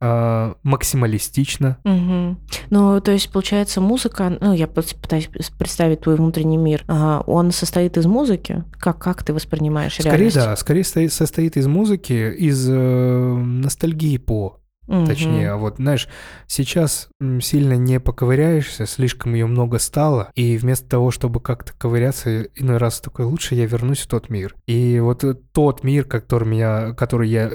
э, 0.00 0.54
максималистично. 0.62 1.78
Угу. 1.84 2.36
Ну, 2.70 3.00
то 3.00 3.12
есть, 3.12 3.30
получается, 3.30 3.80
музыка, 3.80 4.36
ну, 4.40 4.52
я 4.52 4.66
пытаюсь 4.66 5.28
представить 5.58 6.00
твой 6.00 6.16
внутренний 6.16 6.58
мир, 6.58 6.84
а, 6.88 7.22
он 7.26 7.50
состоит 7.52 7.96
из 7.96 8.06
музыки? 8.06 8.64
Как, 8.78 8.98
как 8.98 9.24
ты 9.24 9.32
воспринимаешь 9.32 9.94
скорее, 9.94 10.10
реальность? 10.10 10.36
да, 10.36 10.56
скорее 10.56 10.84
состоит 10.84 11.56
из 11.56 11.66
музыки, 11.66 12.32
из 12.34 12.68
э, 12.68 12.74
ностальгии 12.74 14.18
по 14.18 14.61
Угу. 14.88 15.06
Точнее, 15.06 15.52
а 15.52 15.56
вот, 15.56 15.76
знаешь, 15.76 16.08
сейчас 16.48 17.08
сильно 17.40 17.74
не 17.74 18.00
поковыряешься, 18.00 18.84
слишком 18.86 19.34
ее 19.34 19.46
много 19.46 19.78
стало, 19.78 20.30
и 20.34 20.56
вместо 20.56 20.88
того, 20.88 21.10
чтобы 21.10 21.40
как-то 21.40 21.72
ковыряться, 21.72 22.42
иной 22.56 22.78
раз 22.78 23.00
такой, 23.00 23.24
лучше 23.24 23.54
я 23.54 23.66
вернусь 23.66 24.00
в 24.00 24.08
тот 24.08 24.28
мир. 24.28 24.56
И 24.66 24.98
вот 24.98 25.22
э, 25.22 25.34
тот 25.52 25.84
мир, 25.84 26.04
который 26.04 26.48
меня, 26.48 26.94
который 26.94 27.28
я, 27.28 27.50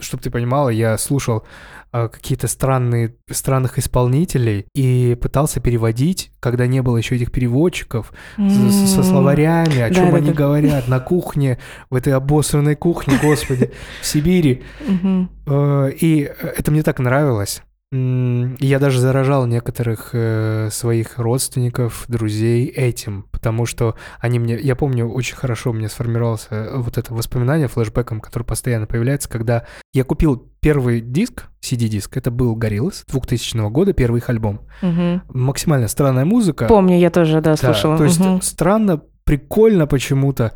чтобы 0.00 0.22
ты 0.22 0.30
понимала, 0.30 0.68
я 0.68 0.96
слушал 0.98 1.44
а, 1.90 2.08
какие-то 2.08 2.48
странные, 2.48 3.16
странных 3.30 3.78
исполнителей 3.78 4.66
и 4.74 5.16
пытался 5.20 5.58
переводить, 5.58 6.30
когда 6.38 6.66
не 6.66 6.82
было 6.82 6.98
еще 6.98 7.16
этих 7.16 7.32
переводчиков, 7.32 8.12
mm-hmm. 8.36 8.70
со, 8.70 8.86
со 8.96 9.02
словарями, 9.02 9.80
о 9.80 9.90
чем 9.90 10.10
да, 10.10 10.16
они 10.18 10.28
да, 10.28 10.34
говорят, 10.34 10.86
на 10.86 11.00
кухне, 11.00 11.58
в 11.88 11.94
этой 11.94 12.12
обосранной 12.12 12.76
кухне, 12.76 13.18
господи, 13.22 13.72
в 14.02 14.06
Сибири. 14.06 14.62
Mm-hmm. 15.48 15.96
И 16.00 16.22
это 16.56 16.70
мне 16.70 16.82
так 16.82 16.98
нравилось. 16.98 17.62
Я 17.90 18.78
даже 18.80 19.00
заражал 19.00 19.46
некоторых 19.46 20.10
э, 20.12 20.68
своих 20.70 21.18
родственников, 21.18 22.04
друзей 22.06 22.66
этим, 22.66 23.24
потому 23.32 23.64
что 23.64 23.94
они 24.20 24.38
мне, 24.38 24.58
я 24.58 24.76
помню, 24.76 25.08
очень 25.08 25.36
хорошо 25.36 25.70
у 25.70 25.72
меня 25.72 25.88
сформировался 25.88 26.48
э, 26.50 26.76
вот 26.76 26.98
это 26.98 27.14
воспоминание 27.14 27.66
флешбеком, 27.66 28.20
который 28.20 28.42
постоянно 28.42 28.86
появляется, 28.86 29.30
когда 29.30 29.64
я 29.94 30.04
купил 30.04 30.36
первый 30.60 31.00
диск, 31.00 31.44
CD-диск, 31.62 32.18
это 32.18 32.30
был 32.30 32.54
Gorillaz 32.56 33.04
2000 33.06 33.70
года, 33.70 33.94
первый 33.94 34.18
их 34.18 34.28
альбом. 34.28 34.60
Угу. 34.82 35.22
Максимально 35.38 35.88
странная 35.88 36.26
музыка. 36.26 36.66
Помню, 36.66 36.98
я 36.98 37.08
тоже, 37.08 37.40
да, 37.40 37.56
слушала. 37.56 37.94
Да, 37.94 37.98
то 37.98 38.04
есть 38.04 38.20
угу. 38.20 38.42
странно, 38.42 39.00
прикольно 39.24 39.86
почему-то. 39.86 40.52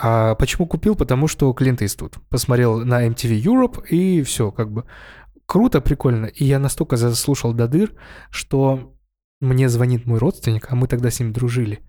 А 0.00 0.34
почему 0.34 0.66
купил? 0.66 0.96
Потому 0.96 1.28
что 1.28 1.52
Клинт 1.52 1.82
Иствуд 1.82 2.16
посмотрел 2.28 2.84
на 2.84 3.06
MTV 3.06 3.40
Europe 3.40 3.86
и 3.88 4.22
все, 4.22 4.50
как 4.50 4.72
бы 4.72 4.84
круто, 5.46 5.80
прикольно. 5.80 6.26
И 6.26 6.44
я 6.44 6.58
настолько 6.58 6.96
заслушал 6.96 7.52
до 7.52 7.68
дыр, 7.68 7.92
что 8.30 8.94
мне 9.40 9.68
звонит 9.68 10.06
мой 10.06 10.18
родственник, 10.18 10.66
а 10.70 10.74
мы 10.74 10.88
тогда 10.88 11.10
с 11.10 11.20
ним 11.20 11.32
дружили. 11.32 11.80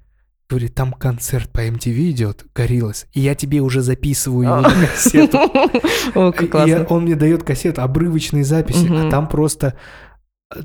Говорит, 0.47 0.75
там 0.75 0.93
концерт 0.93 1.51
по 1.51 1.65
MTV 1.65 2.11
идет, 2.11 2.45
Гориллас, 2.53 3.07
и 3.13 3.19
я 3.19 3.33
тебе 3.33 3.61
уже 3.61 3.81
записываю 3.81 4.47
его 4.47 4.61
на 4.61 4.69
кассету. 4.69 5.37
О, 6.13 6.31
как 6.31 6.51
классно. 6.51 6.85
он 6.89 7.03
мне 7.03 7.15
дает 7.15 7.43
кассету, 7.43 7.81
обрывочные 7.81 8.43
записи, 8.43 8.87
а 8.91 9.09
там 9.09 9.27
просто 9.27 9.75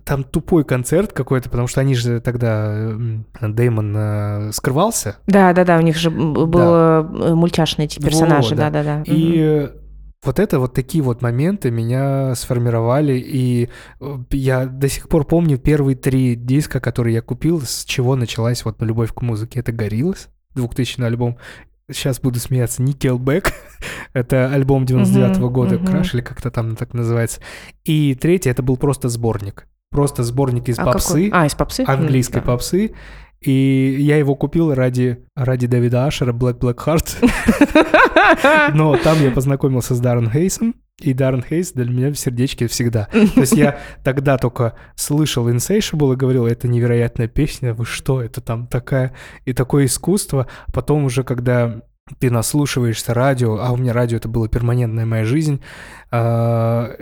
там 0.05 0.25
тупой 0.25 0.65
концерт 0.65 1.13
какой-то, 1.13 1.49
потому 1.49 1.67
что 1.67 1.81
они 1.81 1.95
же 1.95 2.21
тогда 2.21 2.93
Дэймон 3.41 3.95
э, 3.97 4.53
скрывался. 4.53 5.17
Да, 5.27 5.53
да, 5.53 5.65
да, 5.65 5.79
у 5.79 5.81
них 5.81 5.97
же 5.97 6.11
было 6.11 7.03
да. 7.03 7.35
мультяшные 7.35 7.87
эти 7.87 7.99
персонажи, 7.99 8.55
да, 8.55 8.71
да, 8.71 8.83
да. 8.83 9.03
И 9.07 9.71
вот 10.23 10.39
это 10.39 10.61
вот 10.61 10.75
такие 10.75 11.03
вот 11.03 11.23
моменты 11.23 11.71
меня 11.71 12.35
сформировали, 12.35 13.15
и 13.15 13.71
э, 14.01 14.19
я 14.31 14.67
до 14.67 14.89
сих 14.89 15.09
пор 15.09 15.25
помню 15.25 15.57
первые 15.59 15.97
три 15.97 16.35
диска, 16.35 16.79
которые 16.79 17.15
я 17.15 17.23
купил, 17.23 17.63
с 17.63 17.85
чего 17.85 18.17
началась 18.17 18.65
вот 18.65 18.83
любовь 18.83 19.15
к 19.15 19.23
музыке. 19.23 19.61
Это 19.61 19.73
«Гориллас», 19.73 20.29
2000 20.55 21.01
альбом. 21.03 21.39
Сейчас 21.91 22.21
буду 22.21 22.39
смеяться, 22.39 22.83
Nickelback. 22.83 23.51
это 24.13 24.53
альбом 24.53 24.85
99 24.85 25.39
-го 25.39 25.49
года. 25.49 25.79
Краш 25.79 26.15
или 26.15 26.21
как-то 26.21 26.51
там 26.51 26.77
так 26.77 26.93
называется. 26.93 27.41
И 27.85 28.15
третий, 28.15 28.51
это 28.51 28.63
был 28.63 28.77
просто 28.77 29.09
сборник. 29.09 29.67
Просто 29.91 30.23
сборник 30.23 30.69
из 30.69 30.79
а 30.79 30.85
попсы. 30.85 31.09
Какой? 31.09 31.31
А, 31.33 31.47
из 31.47 31.55
попсы? 31.55 31.85
Английской 31.87 32.39
mm, 32.39 32.45
да. 32.45 32.47
попсы. 32.47 32.93
И 33.41 33.97
я 34.01 34.19
его 34.19 34.35
купил 34.35 34.75
ради, 34.75 35.25
ради 35.35 35.67
Дэвида 35.67 36.05
Ашера, 36.05 36.33
Black 36.33 36.59
Black 36.59 36.77
Heart. 36.77 38.73
Но 38.75 38.97
там 38.99 39.21
я 39.23 39.31
познакомился 39.31 39.95
с 39.95 40.01
Даррен 40.01 40.31
Хейсом, 40.31 40.75
и 41.01 41.15
Даррен 41.15 41.43
Хейс 41.43 41.73
для 41.73 41.87
меня 41.87 42.13
в 42.13 42.17
сердечке 42.17 42.67
всегда. 42.69 43.09
То 43.11 43.41
есть 43.41 43.53
я 43.53 43.79
тогда 44.05 44.37
только 44.37 44.75
слышал 44.95 45.49
Insatiable 45.49 46.13
и 46.13 46.17
говорил, 46.17 46.47
это 46.47 46.69
невероятная 46.69 47.29
песня, 47.29 47.73
вы 47.73 47.87
что, 47.87 48.23
это 48.23 48.43
там 48.43 48.67
такая 48.67 49.15
и 49.47 49.55
такое 49.55 49.87
искусство. 49.87 50.47
Потом 50.73 51.05
уже, 51.05 51.25
когда 51.25 51.81
ты 52.19 52.31
наслушиваешься 52.31 53.15
радио, 53.15 53.59
а 53.61 53.73
у 53.73 53.77
меня 53.77 53.93
радио 53.93 54.17
это 54.17 54.29
была 54.29 54.49
перманентная 54.49 55.07
моя 55.07 55.25
жизнь, 55.25 55.61
э, 56.11 56.97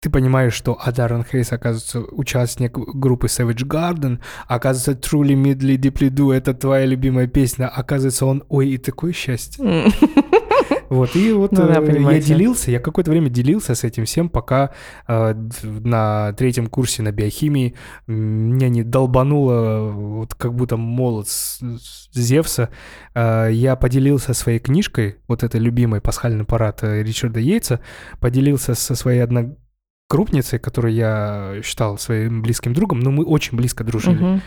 ты 0.00 0.10
понимаешь, 0.10 0.54
что 0.54 0.78
Адаран 0.80 1.24
Хейс, 1.24 1.52
оказывается, 1.52 2.00
участник 2.00 2.72
группы 2.72 3.26
Savage 3.26 3.66
Garden, 3.66 4.20
оказывается, 4.46 4.92
Truly 4.92 5.34
Midly 5.34 5.76
Deeply 5.76 6.10
Do— 6.10 6.34
это 6.34 6.54
твоя 6.54 6.86
любимая 6.86 7.26
песня, 7.26 7.68
оказывается, 7.68 8.26
он, 8.26 8.44
ой, 8.48 8.70
и 8.70 8.78
такое 8.78 9.12
счастье. 9.12 9.62
Вот, 10.90 11.14
и 11.14 11.32
вот 11.32 11.52
ну, 11.52 11.68
да, 11.68 11.80
э, 11.80 12.14
я 12.14 12.20
делился, 12.20 12.72
я 12.72 12.80
какое-то 12.80 13.12
время 13.12 13.28
делился 13.30 13.76
с 13.76 13.84
этим 13.84 14.06
всем, 14.06 14.28
пока 14.28 14.72
э, 15.06 15.34
на 15.62 16.32
третьем 16.32 16.66
курсе 16.66 17.02
на 17.02 17.12
биохимии 17.12 17.76
меня 18.08 18.68
не 18.68 18.82
долбануло, 18.82 19.88
вот 19.92 20.34
как 20.34 20.52
будто 20.52 20.76
молот 20.76 21.28
с, 21.28 21.60
с 21.60 22.12
Зевса. 22.12 22.70
Э, 23.14 23.50
я 23.52 23.76
поделился 23.76 24.34
своей 24.34 24.58
книжкой, 24.58 25.18
вот 25.28 25.44
этой 25.44 25.60
любимой 25.60 26.00
«Пасхальный 26.00 26.44
парад» 26.44 26.82
Ричарда 26.82 27.38
Йейтса, 27.38 27.78
поделился 28.18 28.74
со 28.74 28.96
своей 28.96 29.20
одногруппницей, 29.20 30.58
которую 30.58 30.92
я 30.92 31.60
считал 31.62 31.98
своим 31.98 32.42
близким 32.42 32.74
другом, 32.74 32.98
но 32.98 33.12
мы 33.12 33.24
очень 33.24 33.56
близко 33.56 33.84
дружили. 33.84 34.20
Угу. 34.20 34.40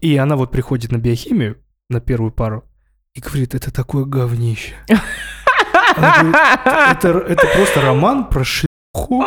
И 0.00 0.16
она 0.16 0.36
вот 0.36 0.52
приходит 0.52 0.90
на 0.90 0.96
биохимию, 0.96 1.58
на 1.90 2.00
первую 2.00 2.32
пару, 2.32 2.64
и 3.12 3.20
говорит, 3.20 3.54
это 3.54 3.70
такое 3.70 4.06
говнище. 4.06 4.74
Говорит, 5.96 6.36
это, 6.90 7.08
это 7.08 7.46
просто 7.54 7.80
роман 7.80 8.26
про 8.28 8.44
шлюху, 8.44 9.24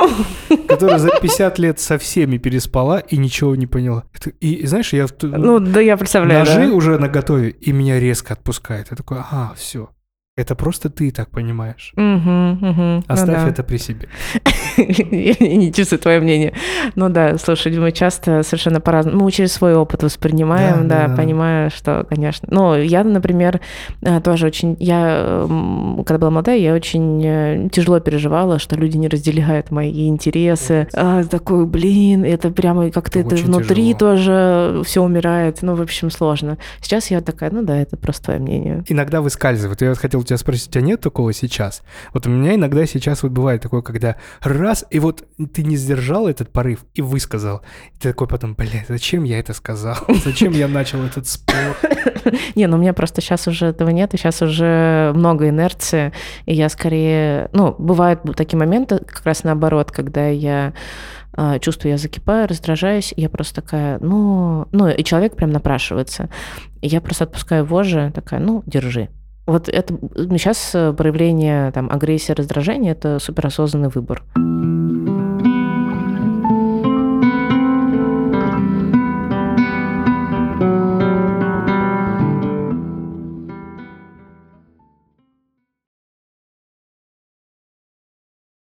которая 0.67 0.99
за 0.99 1.09
50 1.19 1.59
лет 1.59 1.79
со 1.79 1.97
всеми 1.97 2.37
переспала 2.37 2.99
и 2.99 3.17
ничего 3.17 3.55
не 3.55 3.67
поняла. 3.67 4.03
Это, 4.13 4.29
и 4.29 4.65
знаешь, 4.65 4.93
я... 4.93 5.07
Ну, 5.21 5.59
да, 5.59 5.81
я 5.81 5.97
представляю, 5.97 6.45
Ножи 6.45 6.67
да? 6.67 6.73
уже 6.73 6.97
на 6.97 7.07
готове, 7.09 7.49
и 7.49 7.71
меня 7.71 7.99
резко 7.99 8.33
отпускает. 8.33 8.87
Я 8.91 8.97
такой, 8.97 9.19
ага, 9.19 9.53
все. 9.55 9.89
Это 10.35 10.55
просто 10.55 10.89
ты 10.89 11.11
так 11.11 11.29
понимаешь. 11.29 11.93
Угу, 11.95 12.67
угу, 12.67 13.03
Оставь 13.07 13.37
ну, 13.37 13.45
да. 13.45 13.49
это 13.49 13.61
при 13.61 13.77
себе. 13.77 14.09
Я 14.77 15.35
не 15.57 15.71
чувствую 15.71 15.99
твое 15.99 16.19
мнение. 16.19 16.53
Ну 16.95 17.09
да, 17.09 17.37
слушай, 17.37 17.71
мы 17.77 17.91
часто 17.91 18.41
совершенно 18.41 18.81
по-разному, 18.81 19.25
мы 19.25 19.31
через 19.31 19.51
свой 19.53 19.75
опыт 19.75 20.01
воспринимаем, 20.01 20.87
да, 20.87 21.01
да, 21.01 21.07
да, 21.09 21.15
понимая, 21.15 21.69
что, 21.69 22.03
конечно. 22.09 22.47
Ну, 22.49 22.75
я, 22.75 23.03
например, 23.03 23.61
э, 24.01 24.21
тоже 24.21 24.47
очень, 24.47 24.75
я, 24.79 25.45
когда 26.03 26.17
была 26.17 26.31
молодая, 26.31 26.57
я 26.57 26.73
очень 26.73 27.21
э, 27.23 27.69
тяжело 27.71 27.99
переживала, 27.99 28.57
что 28.57 28.75
люди 28.75 28.97
не 28.97 29.09
разделяют 29.09 29.69
мои 29.69 30.07
интересы. 30.07 30.87
А, 30.95 31.23
такой, 31.25 31.67
блин, 31.67 32.25
это 32.25 32.49
прямо 32.49 32.89
как-то 32.89 33.19
это 33.19 33.35
внутри 33.35 33.93
тяжело. 33.93 33.99
тоже 33.99 34.81
все 34.83 35.03
умирает. 35.03 35.59
Ну, 35.61 35.75
в 35.75 35.81
общем, 35.81 36.09
сложно. 36.09 36.57
Сейчас 36.81 37.11
я 37.11 37.21
такая, 37.21 37.51
ну 37.51 37.61
да, 37.61 37.77
это 37.77 37.97
просто 37.97 38.23
твое 38.25 38.39
мнение. 38.39 38.83
Иногда 38.87 39.21
выскальзывает. 39.21 39.79
Я 39.83 39.89
вот 39.89 39.99
хотел 39.99 40.22
хотел 40.23 40.37
тебя 40.37 40.37
спросить, 40.37 40.69
у 40.69 40.71
тебя 40.71 40.81
нет 40.81 41.01
такого 41.01 41.33
сейчас? 41.33 41.83
Вот 42.13 42.25
у 42.27 42.29
меня 42.29 42.55
иногда 42.55 42.85
сейчас 42.85 43.23
вот 43.23 43.31
бывает 43.31 43.61
такое, 43.61 43.81
когда 43.81 44.15
раз, 44.41 44.85
и 44.89 44.99
вот 44.99 45.23
ты 45.53 45.63
не 45.63 45.75
сдержал 45.75 46.27
этот 46.27 46.51
порыв 46.51 46.85
и 46.93 47.01
высказал. 47.01 47.61
И 47.93 47.99
ты 47.99 48.09
такой 48.09 48.27
потом, 48.27 48.55
блядь, 48.55 48.87
зачем 48.87 49.23
я 49.23 49.39
это 49.39 49.53
сказал? 49.53 49.97
Зачем 50.23 50.53
я 50.53 50.67
начал 50.67 51.03
этот 51.03 51.27
спор? 51.27 51.77
Не, 52.55 52.67
ну 52.67 52.77
у 52.77 52.79
меня 52.79 52.93
просто 52.93 53.21
сейчас 53.21 53.47
уже 53.47 53.67
этого 53.67 53.89
нет, 53.89 54.11
сейчас 54.13 54.41
уже 54.41 55.11
много 55.15 55.49
инерции, 55.49 56.13
и 56.45 56.53
я 56.53 56.69
скорее... 56.69 57.49
Ну, 57.53 57.75
бывают 57.77 58.21
такие 58.35 58.57
моменты, 58.57 58.99
как 58.99 59.25
раз 59.25 59.43
наоборот, 59.43 59.91
когда 59.91 60.27
я 60.29 60.73
а, 61.33 61.59
чувствую, 61.59 61.91
я 61.91 61.97
закипаю, 61.97 62.47
раздражаюсь, 62.47 63.13
и 63.15 63.21
я 63.21 63.29
просто 63.29 63.55
такая, 63.55 63.99
ну, 63.99 64.67
ну, 64.71 64.87
и 64.87 65.03
человек 65.03 65.35
прям 65.35 65.49
напрашивается. 65.49 66.29
И 66.81 66.87
я 66.87 67.01
просто 67.01 67.25
отпускаю 67.25 67.65
вожжи, 67.65 68.11
такая, 68.13 68.39
ну, 68.39 68.63
держи. 68.65 69.09
Вот 69.45 69.67
это 69.67 69.93
сейчас 70.13 70.71
э, 70.73 70.93
проявление 70.93 71.71
там, 71.71 71.89
агрессии, 71.91 72.31
раздражения– 72.31 72.91
это 72.93 73.19
суперосознанный 73.19 73.89
выбор. 73.89 74.23